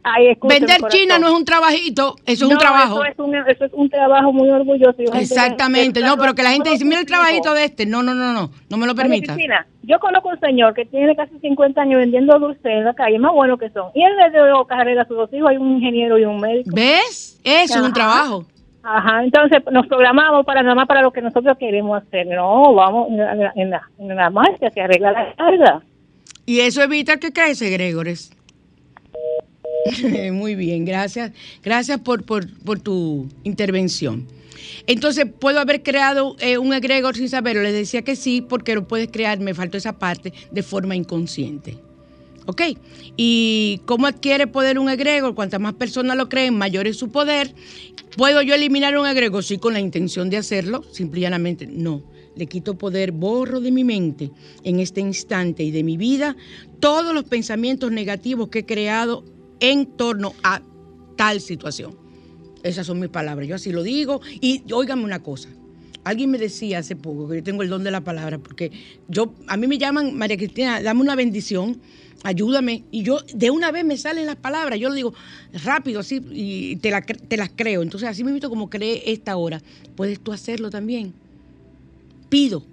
Ay, 0.03 0.29
escúcheme, 0.29 0.67
Vender. 0.67 0.91
China 0.91 1.19
no 1.19 1.29
es 1.29 1.35
un 1.35 1.45
trabajito, 1.45 2.17
eso 2.25 2.47
es 2.47 2.53
un 2.53 2.59
trabajo. 2.59 3.05
Eso 3.05 3.13
es 3.13 3.19
un, 3.19 3.35
eso 3.35 3.65
es 3.67 3.73
un 3.75 3.91
trabajo 3.91 4.33
muy 4.33 4.49
orgulloso. 4.49 4.97
Exactamente, 5.15 6.01
no, 6.01 6.17
pero 6.17 6.35
que 6.35 6.43
la 6.43 6.53
gente 6.53 6.71
dice, 6.71 6.87
mira 6.87 7.01
el 7.01 7.07
trabajito 7.07 7.53
de 7.53 7.65
este. 7.65 7.85
No, 7.85 8.03
no, 8.03 8.15
no, 8.15 8.33
no, 8.33 8.51
no 8.69 8.77
me 8.79 8.87
lo 8.87 8.95
permita. 8.95 9.35
Cristina, 9.35 9.67
yo 9.83 9.99
conozco 10.01 10.31
un 10.31 10.41
señor 10.41 10.73
que 10.73 10.87
tiene 10.87 11.15
casi 11.15 11.39
50 11.39 11.83
años 11.83 12.01
vendiendo 12.01 12.39
dulces 12.39 12.65
en 12.65 12.85
la 12.85 12.95
calle, 12.95 13.19
más 13.19 13.33
bueno 13.33 13.59
que 13.59 13.69
son. 13.71 13.91
Y 13.95 14.03
él 14.03 14.13
le 14.17 14.31
dio 14.31 14.65
carrera 14.65 15.03
a 15.03 15.07
sus 15.07 15.19
dos 15.19 15.33
hijos, 15.35 15.51
hay 15.51 15.59
un 15.59 15.75
ingeniero 15.75 16.19
y 16.19 16.25
un 16.25 16.41
médico. 16.41 16.71
¿Ves? 16.73 17.39
Eso 17.45 17.79
es 17.79 17.85
un 17.85 17.93
trabajo. 17.93 18.47
Ajá, 18.83 19.25
entonces 19.25 19.63
nos 19.71 19.87
programamos 19.87 20.45
para 20.47 20.63
nada 20.63 20.75
más 20.75 20.87
para 20.87 21.03
lo 21.03 21.13
que 21.13 21.21
nosotros 21.21 21.57
queremos 21.59 22.03
hacer. 22.03 22.27
No, 22.27 22.75
vamos 22.75 23.09
en 23.11 23.71
la, 23.71 23.83
en 23.99 24.17
la, 24.17 24.31
marcha, 24.31 24.71
se 24.71 24.81
arregla 24.81 25.13
la 25.13 25.35
carga. 25.35 25.83
Y 26.47 26.61
eso 26.61 26.83
evita 26.83 27.19
que 27.19 27.33
crece, 27.33 27.71
Gregores. 27.71 28.33
Muy 30.33 30.55
bien, 30.55 30.85
gracias. 30.85 31.33
Gracias 31.63 32.01
por, 32.01 32.25
por, 32.25 32.47
por 32.65 32.81
tu 32.81 33.29
intervención. 33.45 34.27
Entonces, 34.87 35.27
¿puedo 35.39 35.61
haber 35.61 35.83
creado 35.83 36.37
eh, 36.41 36.59
un 36.59 36.73
egregor 36.73 37.17
sin 37.17 37.29
saberlo? 37.29 37.63
Les 37.63 37.75
decía 37.75 38.03
que 38.03 38.17
sí, 38.17 38.41
porque 38.41 38.75
lo 38.75 38.89
puedes 38.89 39.09
crear, 39.09 39.39
me 39.41 39.55
faltó 39.55 39.77
esa 39.77 39.99
parte, 39.99 40.33
de 40.51 40.63
forma 40.63 40.97
inconsciente. 40.97 41.77
¿Ok? 42.51 42.63
¿Y 43.17 43.81
cómo 43.87 44.09
adquiere 44.09 44.49
poder 44.49 44.79
un 44.81 44.91
egregor? 44.91 45.37
Cuantas 45.37 45.61
más 45.61 45.75
personas 45.75 46.17
lo 46.17 46.29
creen, 46.29 46.59
mayor 46.59 46.89
es 46.89 46.97
su 46.97 47.11
poder. 47.11 47.55
¿Puedo 48.17 48.43
yo 48.43 48.55
eliminar 48.55 48.99
un 48.99 49.07
egregor? 49.07 49.45
Sí, 49.45 49.59
con 49.59 49.73
la 49.73 49.79
intención 49.79 50.31
de 50.31 50.39
hacerlo. 50.39 50.83
Simple 50.91 51.21
y 51.21 51.23
llanamente, 51.23 51.69
no. 51.69 52.03
Le 52.35 52.47
quito 52.47 52.77
poder, 52.77 53.13
borro 53.13 53.61
de 53.61 53.71
mi 53.71 53.85
mente 53.85 54.33
en 54.65 54.81
este 54.81 55.01
instante 55.01 55.63
y 55.63 55.71
de 55.71 55.85
mi 55.85 55.97
vida 55.97 56.37
todos 56.81 57.15
los 57.15 57.25
pensamientos 57.25 57.93
negativos 57.93 58.49
que 58.49 58.61
he 58.61 58.67
creado 58.67 59.25
en 59.61 59.87
torno 59.87 60.35
a 60.43 60.61
tal 61.17 61.41
situación. 61.41 61.97
Esas 62.65 62.87
son 62.87 62.99
mis 62.99 63.11
palabras. 63.11 63.49
Yo 63.49 63.55
así 63.55 63.71
lo 63.71 63.85
digo. 63.85 64.21
Y 64.41 64.65
óigame 64.73 65.05
una 65.05 65.23
cosa. 65.23 65.49
Alguien 66.05 66.31
me 66.31 66.39
decía 66.39 66.79
hace 66.79 66.97
poco 66.97 67.29
que 67.29 67.37
yo 67.37 67.43
tengo 67.43 67.63
el 67.63 67.69
don 67.69 67.85
de 67.85 67.91
la 67.91 68.01
palabra, 68.03 68.39
porque 68.39 68.71
yo, 69.09 69.35
a 69.47 69.57
mí 69.57 69.67
me 69.67 69.77
llaman, 69.79 70.17
María 70.17 70.37
Cristina, 70.39 70.81
dame 70.83 71.03
una 71.03 71.15
bendición, 71.15 71.79
ayúdame. 72.23 72.85
Y 72.91 73.03
yo 73.03 73.19
de 73.35 73.51
una 73.51 73.71
vez 73.71 73.85
me 73.85 73.99
salen 73.99 74.25
las 74.27 74.37
palabras. 74.37 74.79
Yo 74.81 74.89
lo 74.89 74.95
digo 74.95 75.13
rápido, 75.65 76.01
así, 76.01 76.23
y 76.33 76.77
te, 76.77 76.91
las 76.91 77.51
creo. 77.55 77.83
Entonces, 77.83 78.09
así 78.09 78.23
invito 78.23 78.49
como 78.49 78.71
cree 78.71 79.03
esta 79.13 79.37
hora. 79.37 79.61
Puedes 79.95 80.21
tú 80.21 80.33
hacerlo 80.33 80.71
también. 80.71 81.13
Pido 82.29 82.65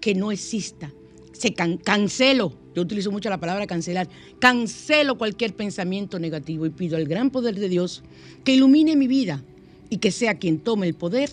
que 0.00 0.14
no 0.14 0.30
exista. 0.30 0.92
Se 1.32 1.52
can- 1.54 1.78
cancelo. 1.78 2.52
Yo 2.74 2.82
utilizo 2.82 3.10
mucho 3.10 3.30
la 3.30 3.40
palabra 3.40 3.66
cancelar. 3.66 4.08
Cancelo 4.38 5.18
cualquier 5.18 5.54
pensamiento 5.54 6.20
negativo 6.20 6.66
y 6.66 6.70
pido 6.70 6.96
al 6.96 7.06
gran 7.06 7.30
poder 7.30 7.56
de 7.58 7.68
Dios 7.68 8.04
que 8.44 8.54
ilumine 8.54 8.94
mi 8.94 9.08
vida 9.08 9.42
y 9.88 9.96
que 9.96 10.12
sea 10.12 10.34
quien 10.38 10.60
tome 10.60 10.86
el 10.86 10.94
poder 10.94 11.30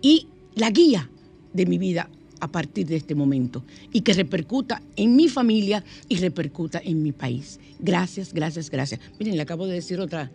y 0.00 0.28
la 0.54 0.70
guía 0.70 1.08
de 1.52 1.66
mi 1.66 1.78
vida 1.78 2.08
a 2.40 2.48
partir 2.50 2.86
de 2.86 2.96
este 2.96 3.14
momento 3.14 3.64
y 3.92 4.00
que 4.00 4.12
repercuta 4.14 4.82
en 4.96 5.14
mi 5.14 5.28
familia 5.28 5.84
y 6.08 6.16
repercuta 6.16 6.80
en 6.84 7.02
mi 7.02 7.12
país. 7.12 7.60
Gracias, 7.78 8.32
gracias, 8.32 8.68
gracias. 8.70 9.00
Miren, 9.18 9.36
le 9.36 9.42
acabo 9.42 9.66
de 9.66 9.74
decir 9.74 10.00
otra, 10.00 10.30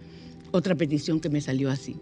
otra 0.52 0.76
petición 0.76 1.20
que 1.20 1.30
me 1.30 1.42
salió 1.42 1.70
así. 1.70 1.96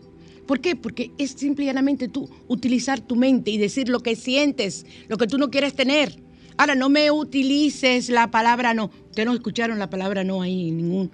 ¿Por 0.46 0.60
qué? 0.62 0.76
Porque 0.76 1.10
es 1.18 1.32
simple 1.32 1.64
y 1.64 1.68
llanamente 1.68 2.08
tú 2.08 2.30
utilizar 2.48 3.02
tu 3.02 3.16
mente 3.16 3.50
y 3.50 3.58
decir 3.58 3.90
lo 3.90 4.02
que 4.02 4.16
sientes, 4.16 4.86
lo 5.08 5.18
que 5.18 5.26
tú 5.26 5.40
no 5.40 5.50
quieres 5.50 5.74
tener. 5.74 6.20
Ahora, 6.58 6.76
no 6.76 6.88
me 6.88 7.10
utilices 7.10 8.10
la 8.10 8.30
palabra 8.30 8.74
no. 8.76 8.92
Ustedes 9.10 9.26
no 9.26 9.34
escucharon 9.34 9.80
la 9.80 9.90
palabra 9.90 10.24
no 10.24 10.42
ahí 10.44 10.70
ningún. 10.72 11.10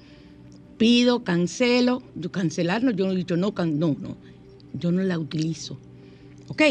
Pido, 0.78 1.24
cancelo. 1.24 2.04
Yo 2.16 2.32
cancelar, 2.32 2.84
no, 2.84 2.92
yo 2.92 3.06
no 3.06 3.14
he 3.14 3.16
dicho 3.16 3.38
no, 3.38 3.54
can- 3.54 3.80
no, 3.80 3.96
no. 4.00 4.18
Yo 4.74 4.92
no 4.92 5.02
la 5.02 5.18
utilizo. 5.18 5.80
¿Ok? 6.52 6.62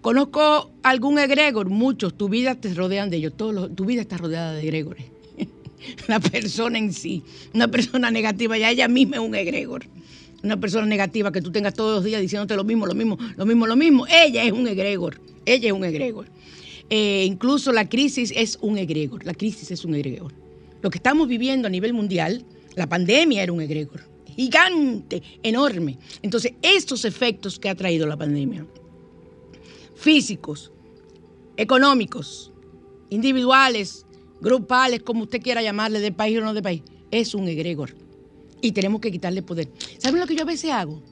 Conozco 0.00 0.70
algún 0.82 1.18
egregor, 1.18 1.68
muchos, 1.70 2.14
tu 2.16 2.28
vida 2.28 2.54
te 2.54 2.72
rodean 2.74 3.08
de 3.10 3.16
ellos, 3.18 3.32
todos 3.36 3.54
los- 3.54 3.74
tu 3.74 3.84
vida 3.86 4.00
está 4.02 4.16
rodeada 4.18 4.52
de 4.54 4.62
egregores. 4.62 5.04
La 6.08 6.20
persona 6.20 6.78
en 6.78 6.92
sí, 6.92 7.22
una 7.54 7.68
persona 7.68 8.10
negativa, 8.10 8.56
ya 8.58 8.70
ella 8.70 8.88
misma 8.88 9.16
es 9.16 9.22
un 9.22 9.34
egregor. 9.34 9.84
Una 10.42 10.58
persona 10.60 10.84
negativa 10.86 11.32
que 11.32 11.40
tú 11.40 11.50
tengas 11.50 11.72
todos 11.72 11.96
los 11.96 12.04
días 12.04 12.20
diciéndote 12.20 12.54
lo 12.54 12.64
mismo, 12.64 12.84
lo 12.86 12.94
mismo, 12.94 13.16
lo 13.36 13.46
mismo, 13.46 13.66
lo 13.66 13.76
mismo, 13.76 14.06
ella 14.06 14.44
es 14.44 14.52
un 14.52 14.68
egregor, 14.68 15.18
ella 15.46 15.68
es 15.68 15.72
un 15.72 15.84
egregor. 15.84 16.26
Eh, 16.90 17.24
incluso 17.26 17.72
la 17.72 17.88
crisis 17.88 18.30
es 18.36 18.58
un 18.60 18.76
egregor, 18.76 19.24
la 19.24 19.32
crisis 19.32 19.70
es 19.70 19.86
un 19.86 19.94
egregor. 19.94 20.32
Lo 20.82 20.90
que 20.90 20.98
estamos 20.98 21.28
viviendo 21.28 21.66
a 21.66 21.70
nivel 21.70 21.94
mundial, 21.94 22.44
la 22.76 22.86
pandemia 22.86 23.42
era 23.42 23.52
un 23.54 23.62
egregor, 23.62 24.02
gigante, 24.36 25.22
enorme. 25.42 25.96
Entonces, 26.20 26.52
estos 26.60 27.06
efectos 27.06 27.58
que 27.58 27.70
ha 27.70 27.74
traído 27.74 28.06
la 28.06 28.18
pandemia, 28.18 28.66
físicos, 30.04 30.70
económicos, 31.56 32.52
individuales, 33.08 34.04
grupales, 34.38 35.02
como 35.02 35.22
usted 35.22 35.40
quiera 35.40 35.62
llamarle, 35.62 35.98
de 36.00 36.12
país 36.12 36.36
o 36.36 36.42
no 36.42 36.52
de 36.52 36.60
país, 36.60 36.82
es 37.10 37.34
un 37.34 37.48
egregor. 37.48 37.96
Y 38.60 38.72
tenemos 38.72 39.00
que 39.00 39.10
quitarle 39.10 39.40
poder. 39.40 39.70
¿Saben 39.96 40.20
lo 40.20 40.26
que 40.26 40.36
yo 40.36 40.42
a 40.42 40.44
veces 40.44 40.70
hago? 40.72 41.02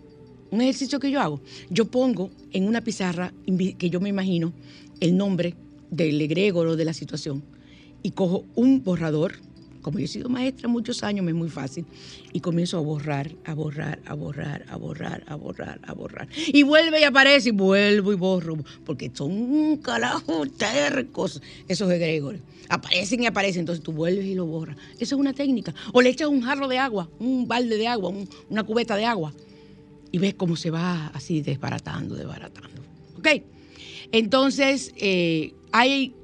Un 0.51 0.61
ejercicio 0.61 1.01
que 1.01 1.11
yo 1.11 1.22
hago. 1.22 1.40
Yo 1.70 1.86
pongo 1.86 2.30
en 2.51 2.68
una 2.68 2.82
pizarra 2.82 3.32
que 3.78 3.88
yo 3.88 3.99
me 3.99 4.11
imagino 4.11 4.53
el 5.01 5.16
nombre 5.16 5.57
del 5.90 6.20
egregor 6.20 6.66
o 6.66 6.76
de 6.76 6.84
la 6.84 6.93
situación 6.93 7.43
y 8.03 8.11
cojo 8.11 8.45
un 8.57 8.84
borrador. 8.84 9.36
Como 9.83 9.99
yo 9.99 10.05
he 10.05 10.09
sido 10.09 10.28
maestra 10.28 10.68
muchos 10.68 11.03
años, 11.03 11.24
me 11.24 11.33
es 11.33 11.37
muy 11.37 11.51
fácil. 11.51 11.85
Y 12.33 12.41
comienzo 12.41 12.78
a 12.78 12.80
borrar, 12.80 13.30
a 13.45 13.53
borrar, 13.55 14.01
a 14.07 14.14
borrar, 14.14 14.64
a 14.68 14.76
borrar, 14.76 15.24
a 15.26 15.35
borrar, 15.35 15.80
a 15.83 15.93
borrar. 15.93 16.28
Y 16.47 16.62
vuelve 16.62 17.01
y 17.01 17.05
aparece 17.05 17.49
y 17.49 17.53
vuelvo 17.53 18.12
y 18.12 18.16
borro. 18.16 18.57
Porque 18.87 19.11
son 19.12 19.33
un 19.33 19.83
tercos 20.57 21.43
esos 21.68 21.91
egregores. 21.91 22.41
Aparecen 22.68 23.22
y 23.22 23.26
aparecen, 23.26 23.61
entonces 23.61 23.83
tú 23.85 23.93
vuelves 23.93 24.24
y 24.24 24.35
lo 24.35 24.47
borras. 24.47 24.76
Eso 24.95 25.16
es 25.16 25.20
una 25.20 25.33
técnica. 25.35 25.74
O 25.93 26.01
le 26.01 26.09
echas 26.11 26.28
un 26.28 26.41
jarro 26.43 26.68
de 26.68 26.78
agua, 26.78 27.11
un 27.18 27.47
balde 27.47 27.76
de 27.76 27.89
agua, 27.89 28.09
un- 28.11 28.28
una 28.49 28.62
cubeta 28.62 28.97
de 28.97 29.05
agua. 29.05 29.35
Y 30.12 30.18
ves 30.18 30.35
cómo 30.35 30.57
se 30.57 30.70
va 30.70 31.09
así 31.09 31.43
desbaratando, 31.43 32.14
desbaratando. 32.14 32.80
¿Ok? 33.18 33.28
Entonces, 34.12 34.93
eh, 34.97 35.53
hay 35.72 36.14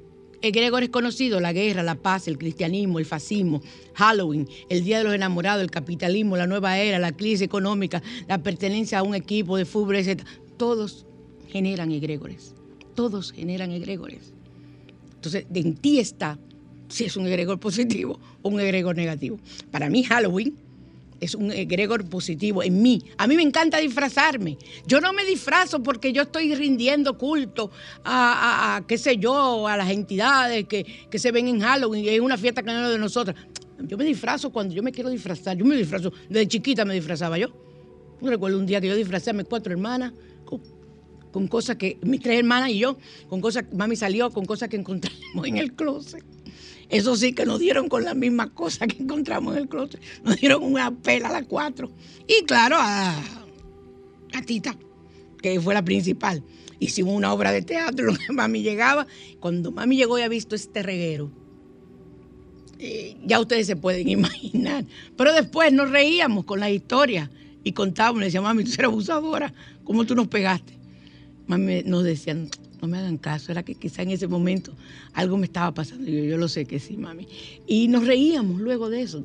egregores 0.41 0.89
conocidos, 0.89 1.41
la 1.41 1.53
guerra, 1.53 1.83
la 1.83 1.95
paz, 1.95 2.27
el 2.27 2.37
cristianismo, 2.37 2.99
el 2.99 3.05
fascismo, 3.05 3.61
Halloween, 3.93 4.47
el 4.69 4.83
Día 4.83 4.99
de 4.99 5.03
los 5.03 5.13
Enamorados, 5.13 5.61
el 5.61 5.71
capitalismo, 5.71 6.37
la 6.37 6.47
nueva 6.47 6.77
era, 6.77 6.99
la 6.99 7.11
crisis 7.11 7.41
económica, 7.41 8.01
la 8.27 8.41
pertenencia 8.41 8.99
a 8.99 9.03
un 9.03 9.15
equipo 9.15 9.57
de 9.57 9.65
fútbol, 9.65 9.97
etc. 9.97 10.21
Todos 10.57 11.05
generan 11.47 11.91
egregores. 11.91 12.53
Todos 12.95 13.31
generan 13.31 13.71
egregores. 13.71 14.33
Entonces, 15.15 15.45
en 15.53 15.75
ti 15.75 15.99
está 15.99 16.37
si 16.87 17.05
es 17.05 17.17
un 17.17 17.27
egregor 17.27 17.59
positivo 17.59 18.19
o 18.41 18.49
un 18.49 18.59
egregor 18.59 18.95
negativo. 18.95 19.39
Para 19.71 19.89
mí, 19.89 20.03
Halloween 20.03 20.55
es 21.19 21.35
un 21.35 21.51
egregor 21.51 22.07
positivo 22.09 22.63
en 22.63 22.81
mí. 22.81 23.03
A 23.17 23.27
mí 23.27 23.35
me 23.35 23.41
encanta 23.43 23.77
disfrazarme. 23.77 24.57
Yo 24.87 25.01
no 25.01 25.13
me 25.13 25.25
disfrazo 25.25 25.81
porque 25.83 26.13
yo 26.13 26.23
estoy 26.23 26.55
rindiendo 26.55 27.17
culto 27.17 27.71
a, 28.03 28.75
a- 28.77 28.87
qué 28.87 28.97
sé 28.97 29.17
yo, 29.17 29.67
a 29.67 29.75
las 29.77 29.89
entidades 29.91 30.65
que, 30.67 30.85
que 31.09 31.19
se 31.19 31.31
ven 31.31 31.47
en 31.47 31.59
Halloween 31.59 32.05
es 32.07 32.19
una 32.19 32.37
fiesta 32.37 32.63
que 32.63 32.71
no 32.71 32.85
es 32.85 32.91
de 32.91 32.99
nosotras. 32.99 33.35
Yo 33.81 33.97
me 33.97 34.03
disfrazo 34.05 34.49
cuando 34.51 34.73
yo 34.73 34.83
me 34.83 34.91
quiero 34.91 35.09
disfrazar. 35.09 35.55
Yo 35.57 35.63
me 35.65 35.75
disfrazo. 35.77 36.11
Desde 36.29 36.47
chiquita 36.47 36.83
me 36.85 36.93
disfrazaba 36.93 37.37
yo. 37.37 37.47
Yo 38.21 38.29
recuerdo 38.29 38.57
un 38.59 38.65
día 38.65 38.81
que 38.81 38.87
yo 38.87 38.95
disfrazé 38.95 39.29
a 39.29 39.33
mis 39.33 39.45
cuatro 39.45 39.71
hermanas 39.71 40.11
con, 40.43 40.61
con 41.31 41.47
cosas 41.47 41.77
que, 41.77 41.97
mis 42.01 42.19
tres 42.19 42.39
hermanas 42.39 42.69
y 42.71 42.79
yo, 42.79 42.97
con 43.29 43.39
cosas, 43.39 43.63
mami 43.73 43.95
salió 43.95 44.29
con 44.31 44.45
cosas 44.45 44.67
que 44.67 44.75
encontramos 44.75 45.47
en 45.47 45.57
el 45.57 45.73
closet. 45.73 46.23
Eso 46.89 47.15
sí 47.15 47.33
que 47.33 47.45
nos 47.45 47.59
dieron 47.59 47.87
con 47.87 48.03
las 48.03 48.15
mismas 48.15 48.49
cosas 48.49 48.87
que 48.87 49.03
encontramos 49.03 49.55
en 49.55 49.63
el 49.63 49.69
closet. 49.69 50.01
Nos 50.23 50.37
dieron 50.37 50.63
una 50.63 50.91
pela 50.91 51.29
a 51.29 51.33
las 51.33 51.45
cuatro. 51.45 51.91
Y 52.27 52.43
claro, 52.45 52.77
a, 52.79 53.15
Tita, 54.45 54.75
que 55.41 55.61
fue 55.61 55.75
la 55.75 55.85
principal. 55.85 56.43
Hicimos 56.79 57.13
una 57.13 57.31
obra 57.31 57.51
de 57.51 57.61
teatro, 57.61 58.05
lo 58.11 58.15
que 58.15 58.33
mami 58.33 58.63
llegaba. 58.63 59.05
Cuando 59.39 59.71
mami 59.71 59.97
llegó 59.97 60.17
y 60.17 60.23
ha 60.23 60.27
visto 60.27 60.55
este 60.55 60.81
reguero, 60.81 61.31
eh, 62.79 63.17
ya 63.23 63.39
ustedes 63.39 63.67
se 63.67 63.75
pueden 63.75 64.09
imaginar. 64.09 64.85
Pero 65.15 65.31
después 65.33 65.71
nos 65.71 65.91
reíamos 65.91 66.45
con 66.45 66.59
la 66.59 66.71
historia. 66.71 67.29
y 67.63 67.73
contábamos, 67.73 68.19
le 68.21 68.25
decía, 68.25 68.41
mami, 68.41 68.63
tú 68.63 68.71
eres 68.73 68.85
abusadora, 68.85 69.53
¿cómo 69.83 70.05
tú 70.05 70.15
nos 70.15 70.27
pegaste? 70.27 70.73
Mami 71.45 71.83
nos 71.83 72.03
decían, 72.03 72.49
no 72.81 72.87
me 72.87 72.97
hagan 72.97 73.17
caso, 73.17 73.51
era 73.51 73.63
que 73.63 73.75
quizá 73.75 74.01
en 74.01 74.11
ese 74.11 74.27
momento 74.27 74.73
algo 75.13 75.37
me 75.37 75.45
estaba 75.45 75.73
pasando. 75.73 76.09
Yo, 76.09 76.23
yo 76.23 76.37
lo 76.37 76.47
sé 76.47 76.65
que 76.65 76.79
sí, 76.79 76.97
mami. 76.97 77.27
Y 77.67 77.87
nos 77.87 78.05
reíamos 78.07 78.59
luego 78.61 78.89
de 78.89 79.01
eso, 79.01 79.23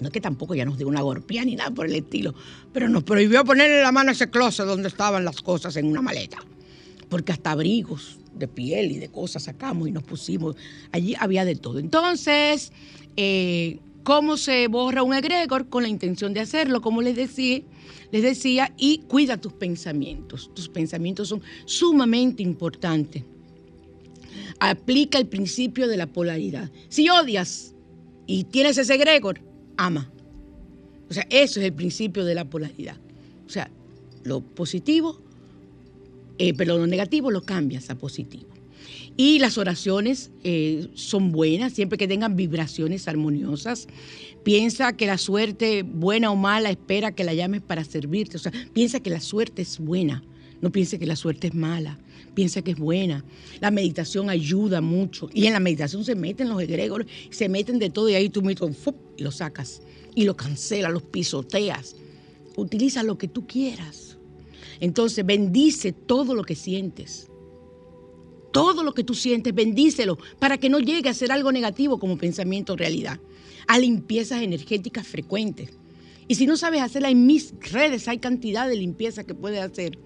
no 0.00 0.08
es 0.08 0.12
que 0.12 0.20
tampoco 0.20 0.54
ya 0.54 0.64
nos 0.64 0.78
dio 0.78 0.88
una 0.88 1.02
golpeada 1.02 1.44
ni 1.46 1.56
nada 1.56 1.70
por 1.70 1.86
el 1.86 1.94
estilo, 1.94 2.34
pero 2.72 2.88
nos 2.88 3.02
prohibió 3.02 3.44
ponerle 3.44 3.82
la 3.82 3.92
mano 3.92 4.10
a 4.10 4.12
ese 4.12 4.30
closet 4.30 4.66
donde 4.66 4.88
estaban 4.88 5.24
las 5.24 5.40
cosas 5.40 5.76
en 5.76 5.86
una 5.86 6.02
maleta. 6.02 6.38
Porque 7.08 7.32
hasta 7.32 7.50
abrigos 7.50 8.18
de 8.34 8.48
piel 8.48 8.92
y 8.92 8.98
de 8.98 9.08
cosas 9.08 9.42
sacamos 9.42 9.88
y 9.88 9.92
nos 9.92 10.02
pusimos. 10.02 10.56
Allí 10.92 11.14
había 11.18 11.44
de 11.44 11.56
todo. 11.56 11.78
Entonces, 11.78 12.72
eh, 13.16 13.78
¿cómo 14.02 14.36
se 14.36 14.66
borra 14.68 15.02
un 15.02 15.14
egregor? 15.14 15.68
Con 15.68 15.82
la 15.82 15.88
intención 15.88 16.32
de 16.32 16.40
hacerlo, 16.40 16.80
como 16.80 17.02
les 17.02 17.16
decía, 17.16 17.62
les 18.10 18.22
decía, 18.22 18.72
y 18.76 18.98
cuida 19.08 19.40
tus 19.40 19.52
pensamientos. 19.52 20.50
Tus 20.54 20.68
pensamientos 20.68 21.28
son 21.28 21.42
sumamente 21.64 22.42
importantes. 22.42 23.24
Aplica 24.60 25.18
el 25.18 25.26
principio 25.26 25.88
de 25.88 25.96
la 25.96 26.06
polaridad. 26.06 26.70
Si 26.88 27.08
odias 27.08 27.74
y 28.26 28.44
tienes 28.44 28.78
ese 28.78 28.94
egregor, 28.94 29.40
ama. 29.76 30.10
O 31.08 31.14
sea, 31.14 31.26
eso 31.30 31.60
es 31.60 31.66
el 31.66 31.72
principio 31.72 32.24
de 32.24 32.34
la 32.34 32.48
polaridad. 32.48 32.96
O 33.46 33.50
sea, 33.50 33.70
lo 34.24 34.40
positivo, 34.40 35.20
eh, 36.38 36.54
pero 36.54 36.78
lo 36.78 36.86
negativo 36.86 37.30
lo 37.30 37.42
cambias 37.42 37.90
a 37.90 37.96
positivo. 37.96 38.51
Y 39.16 39.38
las 39.38 39.58
oraciones 39.58 40.30
eh, 40.42 40.88
son 40.94 41.32
buenas, 41.32 41.74
siempre 41.74 41.98
que 41.98 42.08
tengan 42.08 42.36
vibraciones 42.36 43.08
armoniosas. 43.08 43.86
Piensa 44.42 44.96
que 44.96 45.06
la 45.06 45.18
suerte, 45.18 45.82
buena 45.82 46.30
o 46.30 46.36
mala, 46.36 46.70
espera 46.70 47.12
que 47.12 47.24
la 47.24 47.34
llames 47.34 47.60
para 47.60 47.84
servirte. 47.84 48.36
O 48.36 48.40
sea, 48.40 48.52
piensa 48.72 49.00
que 49.00 49.10
la 49.10 49.20
suerte 49.20 49.62
es 49.62 49.78
buena. 49.78 50.24
No 50.60 50.70
piense 50.70 50.98
que 50.98 51.06
la 51.06 51.16
suerte 51.16 51.48
es 51.48 51.54
mala. 51.54 51.98
Piensa 52.34 52.62
que 52.62 52.70
es 52.70 52.78
buena. 52.78 53.24
La 53.60 53.70
meditación 53.70 54.30
ayuda 54.30 54.80
mucho. 54.80 55.28
Y 55.34 55.46
en 55.46 55.52
la 55.52 55.60
meditación 55.60 56.04
se 56.04 56.14
meten 56.14 56.48
los 56.48 56.62
egregores, 56.62 57.06
se 57.30 57.48
meten 57.48 57.78
de 57.78 57.90
todo 57.90 58.08
y 58.08 58.14
ahí 58.14 58.30
tú 58.30 58.42
mismo 58.42 58.70
y 59.16 59.22
lo 59.22 59.30
sacas. 59.30 59.82
Y 60.14 60.24
lo 60.24 60.36
cancelas, 60.36 60.92
los 60.92 61.02
pisoteas. 61.02 61.96
Utiliza 62.56 63.02
lo 63.02 63.18
que 63.18 63.28
tú 63.28 63.46
quieras. 63.46 64.16
Entonces 64.80 65.24
bendice 65.26 65.92
todo 65.92 66.34
lo 66.34 66.44
que 66.44 66.54
sientes. 66.54 67.28
Todo 68.52 68.84
lo 68.84 68.94
que 68.94 69.02
tú 69.02 69.14
sientes, 69.14 69.54
bendícelo 69.54 70.18
para 70.38 70.58
que 70.58 70.68
no 70.68 70.78
llegue 70.78 71.08
a 71.08 71.14
ser 71.14 71.32
algo 71.32 71.50
negativo 71.52 71.98
como 71.98 72.18
pensamiento 72.18 72.74
o 72.74 72.76
realidad. 72.76 73.18
A 73.66 73.78
limpiezas 73.78 74.42
energéticas 74.42 75.06
frecuentes. 75.06 75.70
Y 76.28 76.34
si 76.34 76.46
no 76.46 76.56
sabes 76.56 76.82
hacerla 76.82 77.10
en 77.10 77.26
mis 77.26 77.54
redes, 77.72 78.08
hay 78.08 78.18
cantidad 78.18 78.68
de 78.68 78.76
limpieza 78.76 79.24
que 79.24 79.34
puedes 79.34 79.60
hacer. 79.60 79.98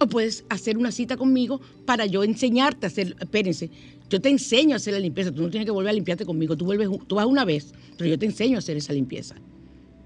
O 0.00 0.06
puedes 0.06 0.44
hacer 0.48 0.78
una 0.78 0.90
cita 0.90 1.16
conmigo 1.16 1.60
para 1.84 2.06
yo 2.06 2.24
enseñarte 2.24 2.86
a 2.86 2.88
hacer. 2.88 3.16
Espérense, 3.20 3.70
yo 4.08 4.20
te 4.20 4.28
enseño 4.28 4.74
a 4.74 4.76
hacer 4.76 4.94
la 4.94 5.00
limpieza. 5.00 5.32
Tú 5.32 5.42
no 5.42 5.50
tienes 5.50 5.66
que 5.66 5.72
volver 5.72 5.90
a 5.90 5.94
limpiarte 5.94 6.24
conmigo. 6.24 6.56
Tú, 6.56 6.64
vuelves, 6.64 6.88
tú 7.06 7.16
vas 7.16 7.26
una 7.26 7.44
vez, 7.44 7.72
pero 7.96 8.08
yo 8.08 8.18
te 8.18 8.26
enseño 8.26 8.56
a 8.56 8.58
hacer 8.58 8.76
esa 8.76 8.92
limpieza. 8.92 9.36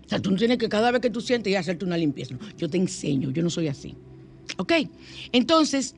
O 0.05 0.09
sea, 0.09 0.21
tú 0.21 0.31
no 0.31 0.37
tienes 0.37 0.59
que 0.59 0.69
cada 0.69 0.91
vez 0.91 1.01
que 1.01 1.11
tú 1.11 1.21
sientes 1.21 1.55
a 1.57 1.61
hacerte 1.61 1.85
una 1.85 1.99
limpieza. 1.99 2.39
Yo 2.57 2.69
te 2.69 2.79
enseño, 2.79 3.31
yo 3.31 3.43
no 3.43 3.51
soy 3.51 3.69
así. 3.69 3.95
¿Ok? 4.59 4.73
Entonces, 5.33 5.97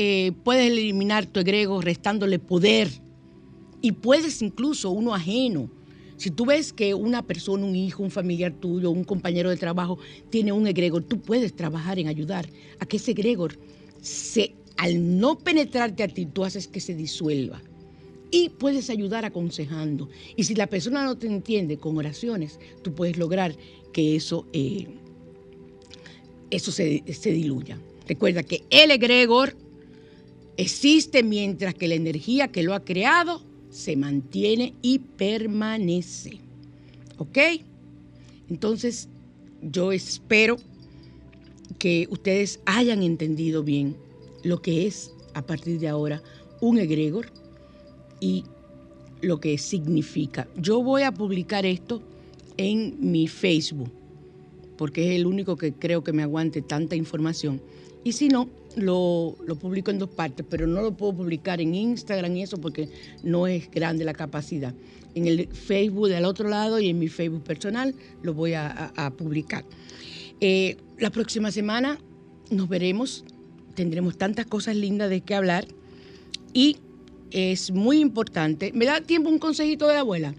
eh, 0.00 0.30
puedes 0.44 0.70
eliminar 0.70 1.26
tu 1.26 1.40
egrego 1.40 1.82
restándole 1.82 2.38
poder. 2.38 2.88
Y 3.82 3.90
puedes 3.90 4.40
incluso 4.42 4.90
uno 4.90 5.12
ajeno. 5.12 5.68
Si 6.16 6.30
tú 6.30 6.46
ves 6.46 6.72
que 6.72 6.94
una 6.94 7.26
persona, 7.26 7.66
un 7.66 7.74
hijo, 7.74 8.04
un 8.04 8.12
familiar 8.12 8.52
tuyo, 8.52 8.92
un 8.92 9.02
compañero 9.02 9.50
de 9.50 9.56
trabajo 9.56 9.98
tiene 10.30 10.52
un 10.52 10.68
egregor, 10.68 11.02
tú 11.02 11.20
puedes 11.20 11.52
trabajar 11.56 11.98
en 11.98 12.06
ayudar 12.06 12.48
a 12.78 12.86
que 12.86 12.98
ese 12.98 13.10
egregor, 13.10 13.58
se, 14.00 14.54
al 14.76 15.18
no 15.18 15.36
penetrarte 15.36 16.04
a 16.04 16.08
ti, 16.08 16.26
tú 16.26 16.44
haces 16.44 16.68
que 16.68 16.78
se 16.78 16.94
disuelva. 16.94 17.60
Y 18.30 18.50
puedes 18.50 18.90
ayudar 18.90 19.24
aconsejando. 19.24 20.08
Y 20.36 20.44
si 20.44 20.54
la 20.54 20.68
persona 20.68 21.04
no 21.04 21.18
te 21.18 21.26
entiende 21.26 21.76
con 21.76 21.98
oraciones, 21.98 22.60
tú 22.82 22.94
puedes 22.94 23.16
lograr 23.16 23.56
que 23.92 24.14
eso, 24.14 24.46
eh, 24.52 24.86
eso 26.50 26.70
se, 26.70 27.02
se 27.12 27.32
diluya. 27.32 27.80
Recuerda 28.06 28.44
que 28.44 28.62
el 28.70 28.92
egregor 28.92 29.56
existe 30.58 31.22
mientras 31.22 31.72
que 31.72 31.88
la 31.88 31.94
energía 31.94 32.48
que 32.48 32.62
lo 32.62 32.74
ha 32.74 32.84
creado 32.84 33.40
se 33.70 33.96
mantiene 33.96 34.74
y 34.82 34.98
permanece. 34.98 36.40
¿Ok? 37.16 37.38
Entonces, 38.50 39.08
yo 39.62 39.92
espero 39.92 40.56
que 41.78 42.08
ustedes 42.10 42.60
hayan 42.66 43.02
entendido 43.02 43.62
bien 43.62 43.96
lo 44.42 44.60
que 44.60 44.86
es 44.86 45.12
a 45.34 45.42
partir 45.42 45.78
de 45.78 45.88
ahora 45.88 46.22
un 46.60 46.78
egregor 46.78 47.30
y 48.20 48.44
lo 49.20 49.40
que 49.40 49.58
significa. 49.58 50.48
Yo 50.56 50.82
voy 50.82 51.02
a 51.02 51.12
publicar 51.12 51.66
esto 51.66 52.02
en 52.56 52.96
mi 52.98 53.28
Facebook, 53.28 53.90
porque 54.78 55.10
es 55.10 55.20
el 55.20 55.26
único 55.26 55.56
que 55.56 55.74
creo 55.74 56.02
que 56.02 56.14
me 56.14 56.22
aguante 56.22 56.62
tanta 56.62 56.96
información. 56.96 57.60
Y 58.04 58.12
si 58.12 58.28
no, 58.28 58.48
lo, 58.76 59.36
publico 59.60 59.90
en 59.90 59.98
dos 59.98 60.08
partes, 60.08 60.46
pero 60.48 60.66
no 60.66 60.80
lo 60.80 60.96
puedo 60.96 61.14
publicar 61.14 61.60
en 61.60 61.74
Instagram 61.74 62.34
y 62.36 62.44
eso 62.44 62.58
porque 62.58 62.88
no 63.22 63.46
es 63.46 63.70
grande 63.70 64.04
la 64.04 64.14
capacidad. 64.14 64.72
En 65.14 65.26
el 65.26 65.48
Facebook 65.48 66.08
del 66.08 66.24
otro 66.24 66.48
lado 66.48 66.78
y 66.78 66.88
en 66.88 66.98
mi 66.98 67.08
Facebook 67.08 67.42
personal 67.42 67.94
lo 68.22 68.32
voy 68.32 68.54
a 68.54 69.12
publicar. 69.18 69.64
Eh, 70.40 70.76
la 70.98 71.10
próxima 71.10 71.50
semana 71.50 71.98
nos 72.50 72.68
veremos, 72.68 73.24
tendremos 73.74 74.16
tantas 74.16 74.46
cosas 74.46 74.76
lindas 74.76 75.10
de 75.10 75.20
qué 75.20 75.34
hablar 75.34 75.66
y 76.52 76.76
es 77.30 77.72
muy 77.72 77.98
importante. 77.98 78.72
¿Me 78.72 78.84
da 78.84 79.00
tiempo 79.00 79.28
un 79.28 79.38
consejito 79.38 79.88
de 79.88 79.94
la 79.94 80.00
abuela? 80.00 80.34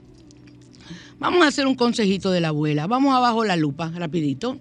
Vamos 1.19 1.43
a 1.43 1.47
hacer 1.47 1.67
un 1.67 1.75
consejito 1.75 2.31
de 2.31 2.39
la 2.39 2.47
abuela. 2.47 2.87
Vamos 2.87 3.13
abajo 3.13 3.43
la 3.43 3.57
lupa, 3.57 3.91
rapidito. 3.93 4.57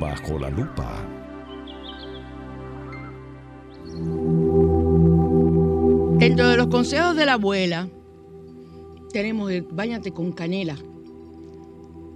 Bajo 0.00 0.38
la 0.38 0.48
lupa. 0.48 1.06
Dentro 6.18 6.48
de 6.48 6.56
los 6.56 6.68
consejos 6.68 7.14
de 7.14 7.26
la 7.26 7.34
abuela, 7.34 7.90
tenemos 9.12 9.50
el 9.50 9.62
bañate 9.62 10.12
con 10.12 10.32
canela 10.32 10.78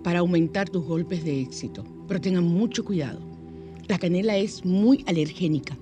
para 0.03 0.20
aumentar 0.20 0.70
tus 0.70 0.87
golpes 0.87 1.22
de 1.22 1.43
éxito. 1.43 1.85
Pero 2.09 2.18
tengan 2.18 2.45
mucho 2.45 2.83
cuidado. 2.83 3.20
La 3.89 3.99
canela 3.99 4.39
es 4.39 4.64
muy 4.64 5.05
alergénica. 5.07 5.76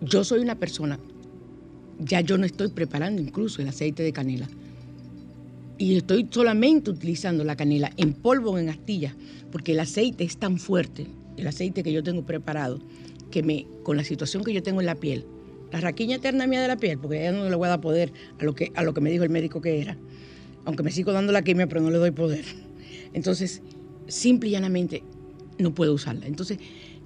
Yo 0.00 0.24
soy 0.24 0.40
una 0.40 0.58
persona, 0.58 0.98
ya 1.98 2.20
yo 2.20 2.38
no 2.38 2.46
estoy 2.46 2.68
preparando 2.68 3.22
incluso 3.22 3.62
el 3.62 3.68
aceite 3.68 4.02
de 4.02 4.12
canela. 4.12 4.48
Y 5.78 5.96
estoy 5.96 6.26
solamente 6.30 6.90
utilizando 6.90 7.44
la 7.44 7.56
canela 7.56 7.92
en 7.96 8.14
polvo 8.14 8.52
o 8.52 8.58
en 8.58 8.70
astillas, 8.70 9.14
porque 9.52 9.72
el 9.72 9.80
aceite 9.80 10.24
es 10.24 10.38
tan 10.38 10.58
fuerte, 10.58 11.06
el 11.36 11.46
aceite 11.46 11.82
que 11.82 11.92
yo 11.92 12.02
tengo 12.02 12.24
preparado, 12.24 12.80
que 13.30 13.42
me, 13.42 13.66
con 13.82 13.96
la 13.96 14.04
situación 14.04 14.42
que 14.42 14.52
yo 14.54 14.62
tengo 14.62 14.80
en 14.80 14.86
la 14.86 14.94
piel, 14.94 15.26
la 15.72 15.80
raquiña 15.80 16.16
eterna 16.16 16.46
mía 16.46 16.62
de 16.62 16.68
la 16.68 16.76
piel, 16.76 16.98
porque 16.98 17.22
ya 17.22 17.32
no 17.32 17.48
le 17.48 17.56
voy 17.56 17.66
a 17.66 17.70
dar 17.70 17.80
poder 17.80 18.12
a 18.38 18.44
lo 18.44 18.54
que, 18.54 18.72
a 18.74 18.82
lo 18.82 18.94
que 18.94 19.00
me 19.00 19.10
dijo 19.10 19.24
el 19.24 19.30
médico 19.30 19.60
que 19.60 19.80
era, 19.80 19.96
aunque 20.64 20.82
me 20.82 20.90
sigo 20.90 21.12
dando 21.12 21.32
la 21.32 21.42
quimia, 21.42 21.66
pero 21.66 21.80
no 21.80 21.90
le 21.90 21.98
doy 21.98 22.10
poder. 22.10 22.44
Entonces, 23.12 23.62
simple 24.08 24.48
y 24.48 24.52
llanamente, 24.52 25.02
no 25.58 25.74
puedo 25.74 25.94
usarla. 25.94 26.26
Entonces, 26.26 26.58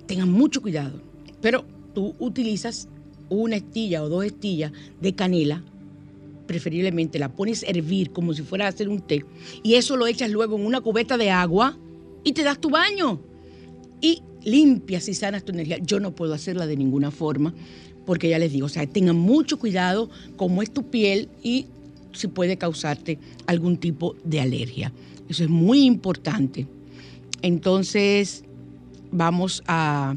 tengan 0.07 0.31
mucho 0.31 0.63
cuidado. 0.63 1.01
Pero 1.41 1.65
tú 1.95 2.15
utilizas 2.19 2.89
una 3.31 3.57
estilla 3.57 4.03
o 4.03 4.09
dos 4.09 4.25
estillas 4.25 4.73
de 5.01 5.15
canela, 5.15 5.63
preferiblemente 6.47 7.19
la 7.19 7.33
pones 7.33 7.63
a 7.63 7.69
hervir 7.69 8.11
como 8.11 8.35
si 8.35 8.43
fuera 8.43 8.67
a 8.67 8.69
hacer 8.69 8.89
un 8.89 9.01
té, 9.01 9.25
y 9.63 9.75
eso 9.75 9.97
lo 9.97 10.07
echas 10.07 10.31
luego 10.31 10.57
en 10.57 10.67
una 10.67 10.81
cubeta 10.81 11.17
de 11.17 11.31
agua 11.31 11.79
y 12.25 12.33
te 12.33 12.43
das 12.43 12.61
tu 12.61 12.69
baño. 12.69 13.21
Y 14.03 14.23
limpias 14.45 15.09
y 15.09 15.15
sanas 15.15 15.45
tu 15.45 15.53
energía. 15.53 15.79
Yo 15.79 16.01
no 16.01 16.15
puedo 16.15 16.35
hacerla 16.35 16.67
de 16.67 16.77
ninguna 16.77 17.11
forma, 17.11 17.55
porque 18.07 18.29
ya 18.29 18.39
les 18.39 18.53
digo, 18.53 18.67
o 18.67 18.69
sea, 18.71 18.87
tengan 18.87 19.17
mucho 19.17 19.59
cuidado 19.59 20.11
cómo 20.37 20.63
es 20.63 20.73
tu 20.73 20.91
piel 20.91 21.29
y 21.43 21.67
si 22.13 22.27
puede 22.27 22.57
causarte 22.57 23.19
algún 23.47 23.77
tipo 23.77 24.17
de 24.25 24.41
alergia. 24.41 24.93
Eso 25.29 25.45
es 25.45 25.51
muy 25.51 25.85
importante. 25.85 26.67
Entonces, 27.43 28.45
vamos 29.13 29.63
a 29.67 30.17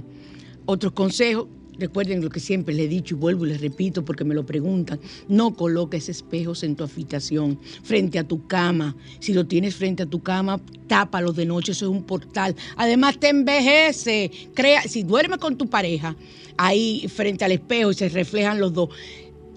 otros 0.66 0.94
consejos. 0.94 1.48
Recuerden 1.78 2.22
lo 2.22 2.30
que 2.30 2.40
siempre 2.40 2.74
les 2.74 2.86
he 2.86 2.90
dicho 2.90 3.16
y 3.16 3.18
vuelvo 3.18 3.46
y 3.46 3.50
les 3.50 3.62
repito 3.62 4.06
porque 4.06 4.24
me 4.24 4.36
lo 4.36 4.46
preguntan. 4.46 5.00
No 5.28 5.56
coloques 5.56 6.10
espejos 6.10 6.64
en 6.64 6.76
tu 6.76 6.84
habitación, 6.84 7.60
frente 7.84 8.20
a 8.20 8.24
tu 8.24 8.46
cama. 8.48 8.96
Si 9.20 9.34
lo 9.34 9.46
tienes 9.46 9.76
frente 9.76 10.04
a 10.04 10.06
tu 10.06 10.22
cama, 10.22 10.60
tápalo 10.88 11.34
de 11.34 11.46
noche, 11.46 11.72
eso 11.72 11.86
es 11.86 11.92
un 11.92 12.04
portal. 12.04 12.56
Además 12.78 13.20
te 13.20 13.30
envejece. 13.30 14.32
Crea, 14.54 14.84
si 14.84 15.04
duermes 15.04 15.40
con 15.40 15.58
tu 15.58 15.68
pareja 15.68 16.16
ahí 16.58 17.08
frente 17.08 17.44
al 17.44 17.52
espejo 17.52 17.92
y 17.92 17.96
se 17.96 18.10
reflejan 18.10 18.60
los 18.60 18.74
dos, 18.74 18.90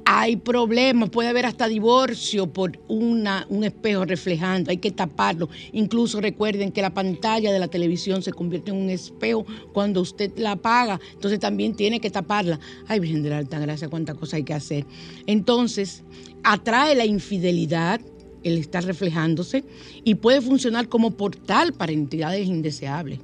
hay 0.09 0.37
problemas, 0.37 1.11
puede 1.11 1.29
haber 1.29 1.47
hasta 1.47 1.67
divorcio 1.67 2.47
por 2.47 2.79
una, 2.87 3.45
un 3.49 3.65
espejo 3.65 4.05
reflejando, 4.05 4.71
hay 4.71 4.77
que 4.77 4.93
taparlo. 4.93 5.49
Incluso 5.73 6.21
recuerden 6.21 6.71
que 6.71 6.81
la 6.81 6.95
pantalla 6.95 7.53
de 7.53 7.59
la 7.59 7.67
televisión 7.67 8.23
se 8.23 8.33
convierte 8.33 8.71
en 8.71 8.77
un 8.77 8.89
espejo 8.89 9.45
cuando 9.73 10.01
usted 10.01 10.31
la 10.37 10.53
apaga, 10.53 11.01
entonces 11.13 11.41
también 11.41 11.75
tiene 11.75 11.99
que 11.99 12.09
taparla. 12.09 12.61
Ay, 12.87 13.01
Virgen 13.01 13.25
de 13.25 13.31
la 13.31 13.39
Alta 13.39 13.59
Gracia, 13.59 13.89
cuánta 13.89 14.15
cosa 14.15 14.37
hay 14.37 14.45
que 14.45 14.55
hacer. 14.55 14.87
Entonces, 15.27 16.05
atrae 16.45 16.95
la 16.95 17.05
infidelidad, 17.05 18.01
el 18.45 18.59
estar 18.59 18.85
reflejándose, 18.85 19.65
y 20.05 20.15
puede 20.15 20.41
funcionar 20.41 20.89
como 20.89 21.17
portal 21.17 21.73
para 21.73 21.91
entidades 21.91 22.47
indeseables. 22.47 23.19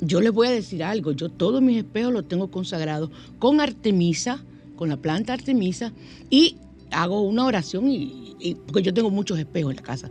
Yo 0.00 0.20
les 0.20 0.32
voy 0.32 0.48
a 0.48 0.50
decir 0.50 0.82
algo, 0.82 1.12
yo 1.12 1.28
todos 1.28 1.62
mis 1.62 1.78
espejos 1.78 2.12
los 2.12 2.26
tengo 2.26 2.50
consagrados 2.50 3.10
con 3.38 3.60
Artemisa, 3.60 4.44
con 4.78 4.88
la 4.88 4.96
planta 4.96 5.34
Artemisa 5.34 5.92
y 6.30 6.56
hago 6.90 7.20
una 7.22 7.44
oración 7.44 7.90
y, 7.90 8.56
porque 8.66 8.82
yo 8.82 8.94
tengo 8.94 9.10
muchos 9.10 9.38
espejos 9.38 9.72
en 9.72 9.76
la 9.76 9.82
casa 9.82 10.10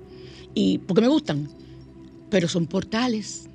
y 0.54 0.78
porque 0.80 1.02
me 1.02 1.08
gustan, 1.08 1.50
pero 2.30 2.48
son 2.48 2.68
portales, 2.68 3.50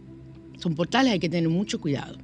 son 0.58 0.74
portales, 0.74 1.12
hay 1.12 1.18
que 1.18 1.28
tener 1.28 1.48
mucho 1.48 1.80
cuidado. 1.80 2.16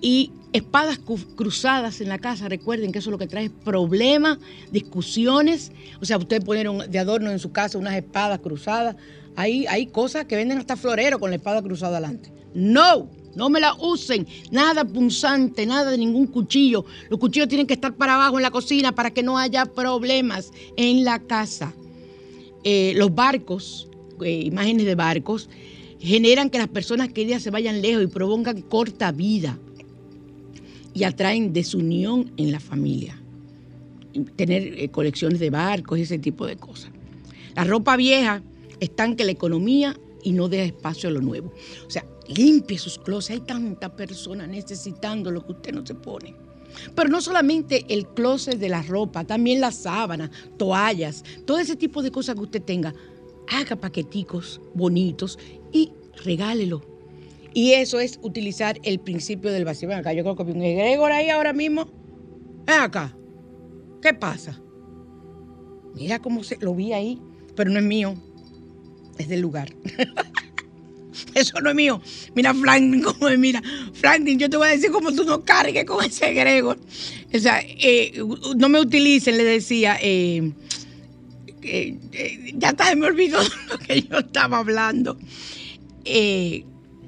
Y 0.00 0.32
espadas 0.52 0.98
cruzadas 1.36 2.00
en 2.00 2.08
la 2.08 2.18
casa, 2.18 2.48
recuerden 2.48 2.90
que 2.90 2.98
eso 2.98 3.10
es 3.10 3.12
lo 3.12 3.18
que 3.18 3.26
trae 3.26 3.48
problemas, 3.50 4.38
discusiones, 4.72 5.72
o 6.00 6.04
sea, 6.04 6.18
usted 6.18 6.42
poner 6.42 6.68
de 6.88 6.98
adorno 6.98 7.30
en 7.30 7.38
su 7.38 7.52
casa 7.52 7.78
unas 7.78 7.94
espadas 7.94 8.40
cruzadas, 8.40 8.96
hay, 9.36 9.66
hay 9.66 9.86
cosas 9.86 10.24
que 10.26 10.36
venden 10.36 10.58
hasta 10.58 10.76
florero 10.76 11.18
con 11.18 11.30
la 11.30 11.36
espada 11.36 11.62
cruzada 11.62 11.98
adelante. 11.98 12.32
No, 12.54 13.08
no 13.36 13.50
me 13.50 13.60
la 13.60 13.74
usen. 13.74 14.26
Nada 14.50 14.84
punzante, 14.84 15.66
nada 15.66 15.90
de 15.90 15.98
ningún 15.98 16.26
cuchillo. 16.26 16.84
Los 17.08 17.18
cuchillos 17.18 17.48
tienen 17.48 17.66
que 17.66 17.74
estar 17.74 17.94
para 17.94 18.14
abajo 18.14 18.38
en 18.38 18.42
la 18.42 18.50
cocina 18.50 18.94
para 18.94 19.12
que 19.12 19.22
no 19.22 19.38
haya 19.38 19.66
problemas 19.66 20.52
en 20.76 21.04
la 21.04 21.18
casa. 21.18 21.72
Eh, 22.64 22.92
los 22.96 23.14
barcos, 23.14 23.88
eh, 24.22 24.42
imágenes 24.44 24.86
de 24.86 24.94
barcos, 24.94 25.48
generan 26.00 26.50
que 26.50 26.58
las 26.58 26.68
personas 26.68 27.10
queridas 27.10 27.42
se 27.42 27.50
vayan 27.50 27.82
lejos 27.82 28.04
y 28.04 28.06
provocan 28.06 28.62
corta 28.62 29.12
vida 29.12 29.58
y 30.94 31.04
atraen 31.04 31.52
desunión 31.52 32.32
en 32.36 32.52
la 32.52 32.60
familia. 32.60 33.20
Tener 34.36 34.80
eh, 34.80 34.88
colecciones 34.90 35.40
de 35.40 35.50
barcos 35.50 35.98
y 35.98 36.02
ese 36.02 36.18
tipo 36.18 36.46
de 36.46 36.56
cosas. 36.56 36.90
La 37.56 37.64
ropa 37.64 37.96
vieja 37.96 38.42
estanca 38.80 39.24
la 39.24 39.32
economía 39.32 39.96
y 40.22 40.32
no 40.32 40.48
deja 40.48 40.64
espacio 40.64 41.08
a 41.08 41.12
lo 41.12 41.20
nuevo. 41.20 41.52
O 41.86 41.90
sea, 41.90 42.04
limpie 42.28 42.78
sus 42.78 42.98
closets. 42.98 43.40
Hay 43.40 43.46
tanta 43.46 43.94
persona 43.94 44.46
necesitando 44.46 45.30
lo 45.30 45.44
que 45.44 45.52
usted 45.52 45.72
no 45.72 45.86
se 45.86 45.94
pone. 45.94 46.34
Pero 46.94 47.08
no 47.08 47.20
solamente 47.20 47.84
el 47.88 48.06
closet 48.08 48.58
de 48.58 48.68
la 48.68 48.82
ropa, 48.82 49.24
también 49.24 49.60
las 49.60 49.76
sábanas, 49.76 50.30
toallas, 50.56 51.24
todo 51.44 51.58
ese 51.58 51.76
tipo 51.76 52.02
de 52.02 52.10
cosas 52.10 52.34
que 52.34 52.42
usted 52.42 52.62
tenga. 52.62 52.94
Haga 53.48 53.76
paqueticos 53.76 54.60
bonitos 54.74 55.38
y 55.72 55.92
regálelo. 56.24 56.82
Y 57.52 57.72
eso 57.72 58.00
es 58.00 58.18
utilizar 58.22 58.80
el 58.82 58.98
principio 58.98 59.52
del 59.52 59.64
vacío. 59.64 59.88
Ven 59.88 59.98
acá, 59.98 60.12
yo 60.12 60.24
creo 60.24 60.34
que 60.34 60.44
vi 60.44 60.52
un 60.52 60.62
egregor 60.62 61.12
ahí 61.12 61.30
ahora 61.30 61.52
mismo. 61.52 61.86
Ven 62.66 62.80
acá. 62.80 63.16
¿Qué 64.02 64.12
pasa? 64.12 64.60
Mira 65.94 66.18
cómo 66.18 66.42
se 66.42 66.56
lo 66.56 66.74
vi 66.74 66.92
ahí, 66.92 67.20
pero 67.54 67.70
no 67.70 67.78
es 67.78 67.84
mío. 67.84 68.14
Es 69.18 69.28
del 69.28 69.40
lugar. 69.40 69.68
Eso 71.34 71.60
no 71.60 71.70
es 71.70 71.76
mío. 71.76 72.00
Mira 72.34 72.54
Franklin 72.54 73.02
cómo 73.02 73.28
es, 73.28 73.38
mira. 73.38 73.62
Franklin, 73.94 74.38
yo 74.38 74.48
te 74.50 74.56
voy 74.56 74.68
a 74.68 74.70
decir 74.72 74.90
cómo 74.90 75.12
tú 75.12 75.24
no 75.24 75.44
cargues 75.44 75.84
con 75.84 76.04
ese 76.04 76.32
Gregor. 76.32 76.78
O 77.32 77.38
sea, 77.38 77.60
eh, 77.62 78.22
no 78.56 78.68
me 78.68 78.80
utilicen, 78.80 79.36
le 79.36 79.44
decía. 79.44 79.98
Eh, 80.00 80.52
eh, 81.62 82.52
ya 82.56 82.70
está, 82.70 82.94
me 82.94 83.06
olvidó 83.06 83.38
lo 83.70 83.78
que 83.78 84.02
yo 84.02 84.18
estaba 84.18 84.58
hablando. 84.58 85.18
Eh, 86.04 86.64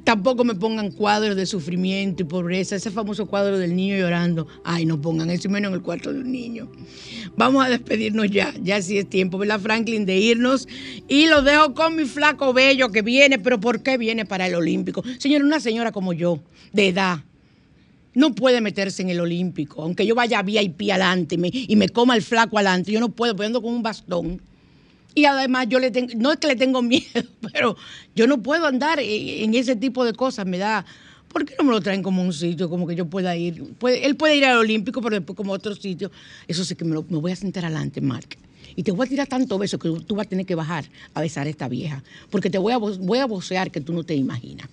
Tampoco 0.07 0.45
me 0.45 0.55
pongan 0.55 0.93
cuadros 0.93 1.35
de 1.35 1.47
sufrimiento 1.47 2.23
y 2.23 2.27
pobreza, 2.27 2.77
ese 2.77 2.93
famoso 2.93 3.27
cuadro 3.27 3.59
del 3.59 3.75
niño 3.75 3.97
llorando. 3.97 4.47
Ay, 4.63 4.87
no 4.87 5.01
pongan 5.01 5.31
eso 5.31 5.49
menos 5.49 5.71
en 5.71 5.75
el 5.75 5.83
cuarto 5.83 6.13
de 6.13 6.21
un 6.21 6.31
niño. 6.31 6.71
Vamos 7.37 7.67
a 7.67 7.69
despedirnos 7.69 8.31
ya, 8.31 8.55
ya 8.63 8.81
sí 8.81 8.99
es 8.99 9.11
tiempo, 9.11 9.37
¿verdad, 9.37 9.59
Franklin? 9.59 10.07
De 10.07 10.17
irnos. 10.17 10.69
Y 11.09 11.27
lo 11.27 11.43
dejo 11.43 11.75
con 11.75 11.97
mi 11.97 12.05
flaco 12.05 12.53
bello 12.53 12.93
que 12.93 13.03
viene, 13.03 13.41
pero 13.41 13.59
¿por 13.59 13.83
qué 13.83 13.99
viene 13.99 14.25
para 14.25 14.47
el 14.47 14.55
Olímpico? 14.55 15.03
Señor, 15.19 15.43
una 15.43 15.59
señora 15.59 15.91
como 15.91 16.13
yo, 16.13 16.39
de 16.73 16.87
edad, 16.87 17.25
no 18.15 18.33
puede 18.33 18.61
meterse 18.61 19.03
en 19.03 19.11
el 19.11 19.19
Olímpico. 19.19 19.83
Aunque 19.83 20.07
yo 20.07 20.15
vaya 20.15 20.41
VIP 20.41 20.83
adelante 20.83 21.35
y 21.35 21.39
me, 21.39 21.51
y 21.53 21.75
me 21.75 21.89
coma 21.89 22.15
el 22.15 22.23
flaco 22.23 22.59
adelante, 22.59 22.93
yo 22.93 23.01
no 23.01 23.09
puedo, 23.09 23.35
poniendo 23.35 23.61
con 23.61 23.75
un 23.75 23.83
bastón. 23.83 24.41
Y 25.17 25.25
además 25.25 25.67
yo 25.71 25.79
le 25.79 25.91
tengo, 25.91 26.13
no 26.19 26.31
es 26.31 26.39
que 26.39 26.47
le 26.47 26.57
tengo 26.57 26.83
miedo, 26.83 27.23
pero 27.53 27.75
yo 28.15 28.27
no 28.27 28.43
puedo 28.43 28.67
andar 28.67 29.01
en 29.01 29.55
ese 29.55 29.75
tipo 29.75 30.05
de 30.05 30.13
cosas, 30.13 30.45
me 30.45 30.59
da, 30.59 30.85
¿por 31.33 31.47
qué 31.47 31.55
no 31.59 31.65
me 31.65 31.71
lo 31.71 31.81
traen 31.81 32.03
como 32.03 32.23
un 32.23 32.35
sitio, 32.35 32.69
como 32.69 32.87
que 32.87 32.95
yo 32.95 33.07
pueda 33.07 33.35
ir? 33.35 33.65
él 33.83 34.17
puede 34.17 34.37
ir 34.37 34.45
al 34.45 34.59
Olímpico, 34.59 35.01
pero 35.01 35.17
después 35.17 35.35
como 35.35 35.55
otro 35.55 35.75
sitio. 35.75 36.11
Eso 36.47 36.67
sí 36.67 36.75
que 36.75 36.85
me, 36.85 36.99
voy 36.99 37.33
a 37.33 37.37
sentar 37.37 37.65
adelante, 37.65 38.03
Mark. 38.03 38.37
Y 38.77 38.83
te 38.83 38.93
voy 38.93 39.07
a 39.07 39.09
tirar 39.09 39.27
tanto 39.27 39.57
beso 39.57 39.79
que 39.79 39.89
tú 40.07 40.17
vas 40.17 40.27
a 40.27 40.29
tener 40.29 40.45
que 40.45 40.55
bajar 40.55 40.85
a 41.15 41.23
besar 41.23 41.47
a 41.47 41.51
esta 41.51 41.67
vieja, 41.67 42.05
porque 42.29 42.51
te 42.51 42.59
voy 42.59 42.75
a, 42.75 42.77
voy 42.77 43.19
a 43.19 43.25
vocear 43.25 43.71
que 43.71 43.81
tú 43.81 43.95
no 43.95 44.05
te 44.05 44.15
imaginas. 44.15 44.69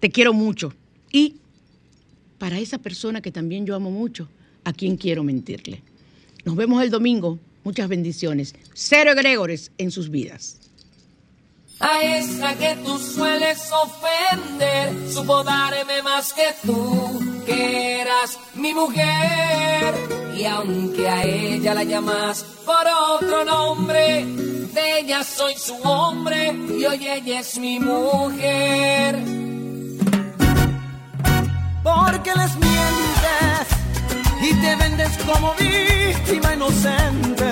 Te 0.00 0.10
quiero 0.10 0.34
mucho. 0.34 0.74
Y 1.10 1.36
para 2.36 2.58
esa 2.58 2.76
persona 2.76 3.22
que 3.22 3.32
también 3.32 3.64
yo 3.64 3.74
amo 3.74 3.90
mucho, 3.90 4.28
¿a 4.64 4.74
quién 4.74 4.98
quiero 4.98 5.24
mentirle? 5.24 5.80
Nos 6.44 6.56
vemos 6.56 6.82
el 6.82 6.90
domingo 6.90 7.38
Muchas 7.68 7.88
bendiciones. 7.88 8.54
Cero 8.72 9.12
egregores 9.12 9.72
en 9.76 9.90
sus 9.90 10.08
vidas. 10.08 10.56
A 11.80 12.00
esa 12.02 12.54
que 12.56 12.78
tú 12.82 12.98
sueles 12.98 13.70
ofender, 13.70 15.12
supo 15.12 15.44
darme 15.44 16.00
más 16.00 16.32
que 16.32 16.46
tú, 16.64 17.42
que 17.44 18.00
eras 18.00 18.38
mi 18.54 18.72
mujer. 18.72 19.94
Y 20.34 20.46
aunque 20.46 21.10
a 21.10 21.22
ella 21.24 21.74
la 21.74 21.84
llamas 21.84 22.42
por 22.64 22.86
otro 23.10 23.44
nombre, 23.44 24.24
de 24.24 25.00
ella 25.00 25.22
soy 25.22 25.54
su 25.58 25.74
hombre 25.82 26.56
y 26.70 26.86
hoy 26.86 27.06
ella 27.06 27.40
es 27.40 27.58
mi 27.58 27.78
mujer. 27.78 29.14
Porque 31.84 32.30
les 32.34 32.56
mientes 32.56 33.57
y 34.50 34.54
te 34.54 34.76
vendes 34.76 35.18
como 35.26 35.54
víctima 35.54 36.54
inocente, 36.54 37.50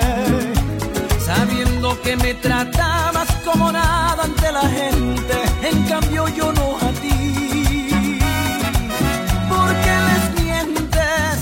sabiendo 1.25 2.01
que 2.01 2.15
me 2.17 2.33
tratabas 2.35 3.29
como 3.45 3.71
nada 3.71 4.23
ante 4.23 4.51
la 4.51 4.61
gente, 4.61 5.35
en 5.69 5.83
cambio 5.83 6.27
yo 6.29 6.51
no 6.53 6.77
a 6.77 6.91
ti. 7.01 7.89
Porque 9.49 9.93
les 10.07 10.43
mientes 10.43 11.37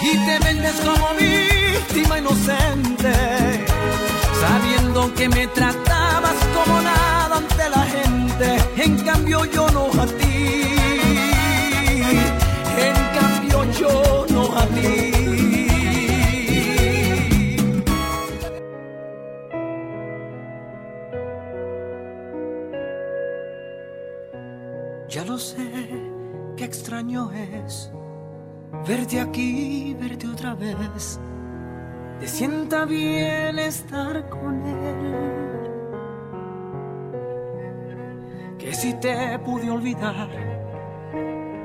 y 0.00 0.12
te 0.26 0.38
vendes 0.46 0.76
como 0.88 1.06
víctima 1.14 2.18
inocente, 2.18 3.12
sabiendo 4.40 5.14
que 5.14 5.28
me 5.28 5.46
tratabas 5.48 6.38
como 6.56 6.80
nada 6.80 7.36
ante 7.36 7.70
la 7.70 7.84
gente, 7.96 8.82
en 8.84 8.98
cambio 9.04 9.44
yo 9.44 9.68
no 9.70 9.84
a 10.02 10.06
ti. 10.06 10.21
Es 27.10 27.90
verte 28.86 29.20
aquí, 29.20 29.96
verte 30.00 30.28
otra 30.28 30.54
vez. 30.54 31.18
Te 32.20 32.28
sienta 32.28 32.84
bien 32.84 33.58
estar 33.58 34.28
con 34.28 34.62
él. 34.62 35.14
Que 38.58 38.72
si 38.72 38.94
te 38.94 39.38
pude 39.40 39.70
olvidar, 39.70 40.28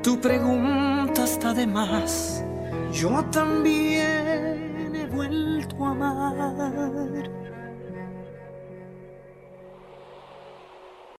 tu 0.02 0.20
pregunta 0.20 1.24
está 1.24 1.54
de 1.54 1.68
más 1.68 2.44
yo 2.92 3.24
también 3.32 4.96
he 4.96 5.06
vuelto 5.08 5.86
a 5.86 5.92
amar. 5.92 7.47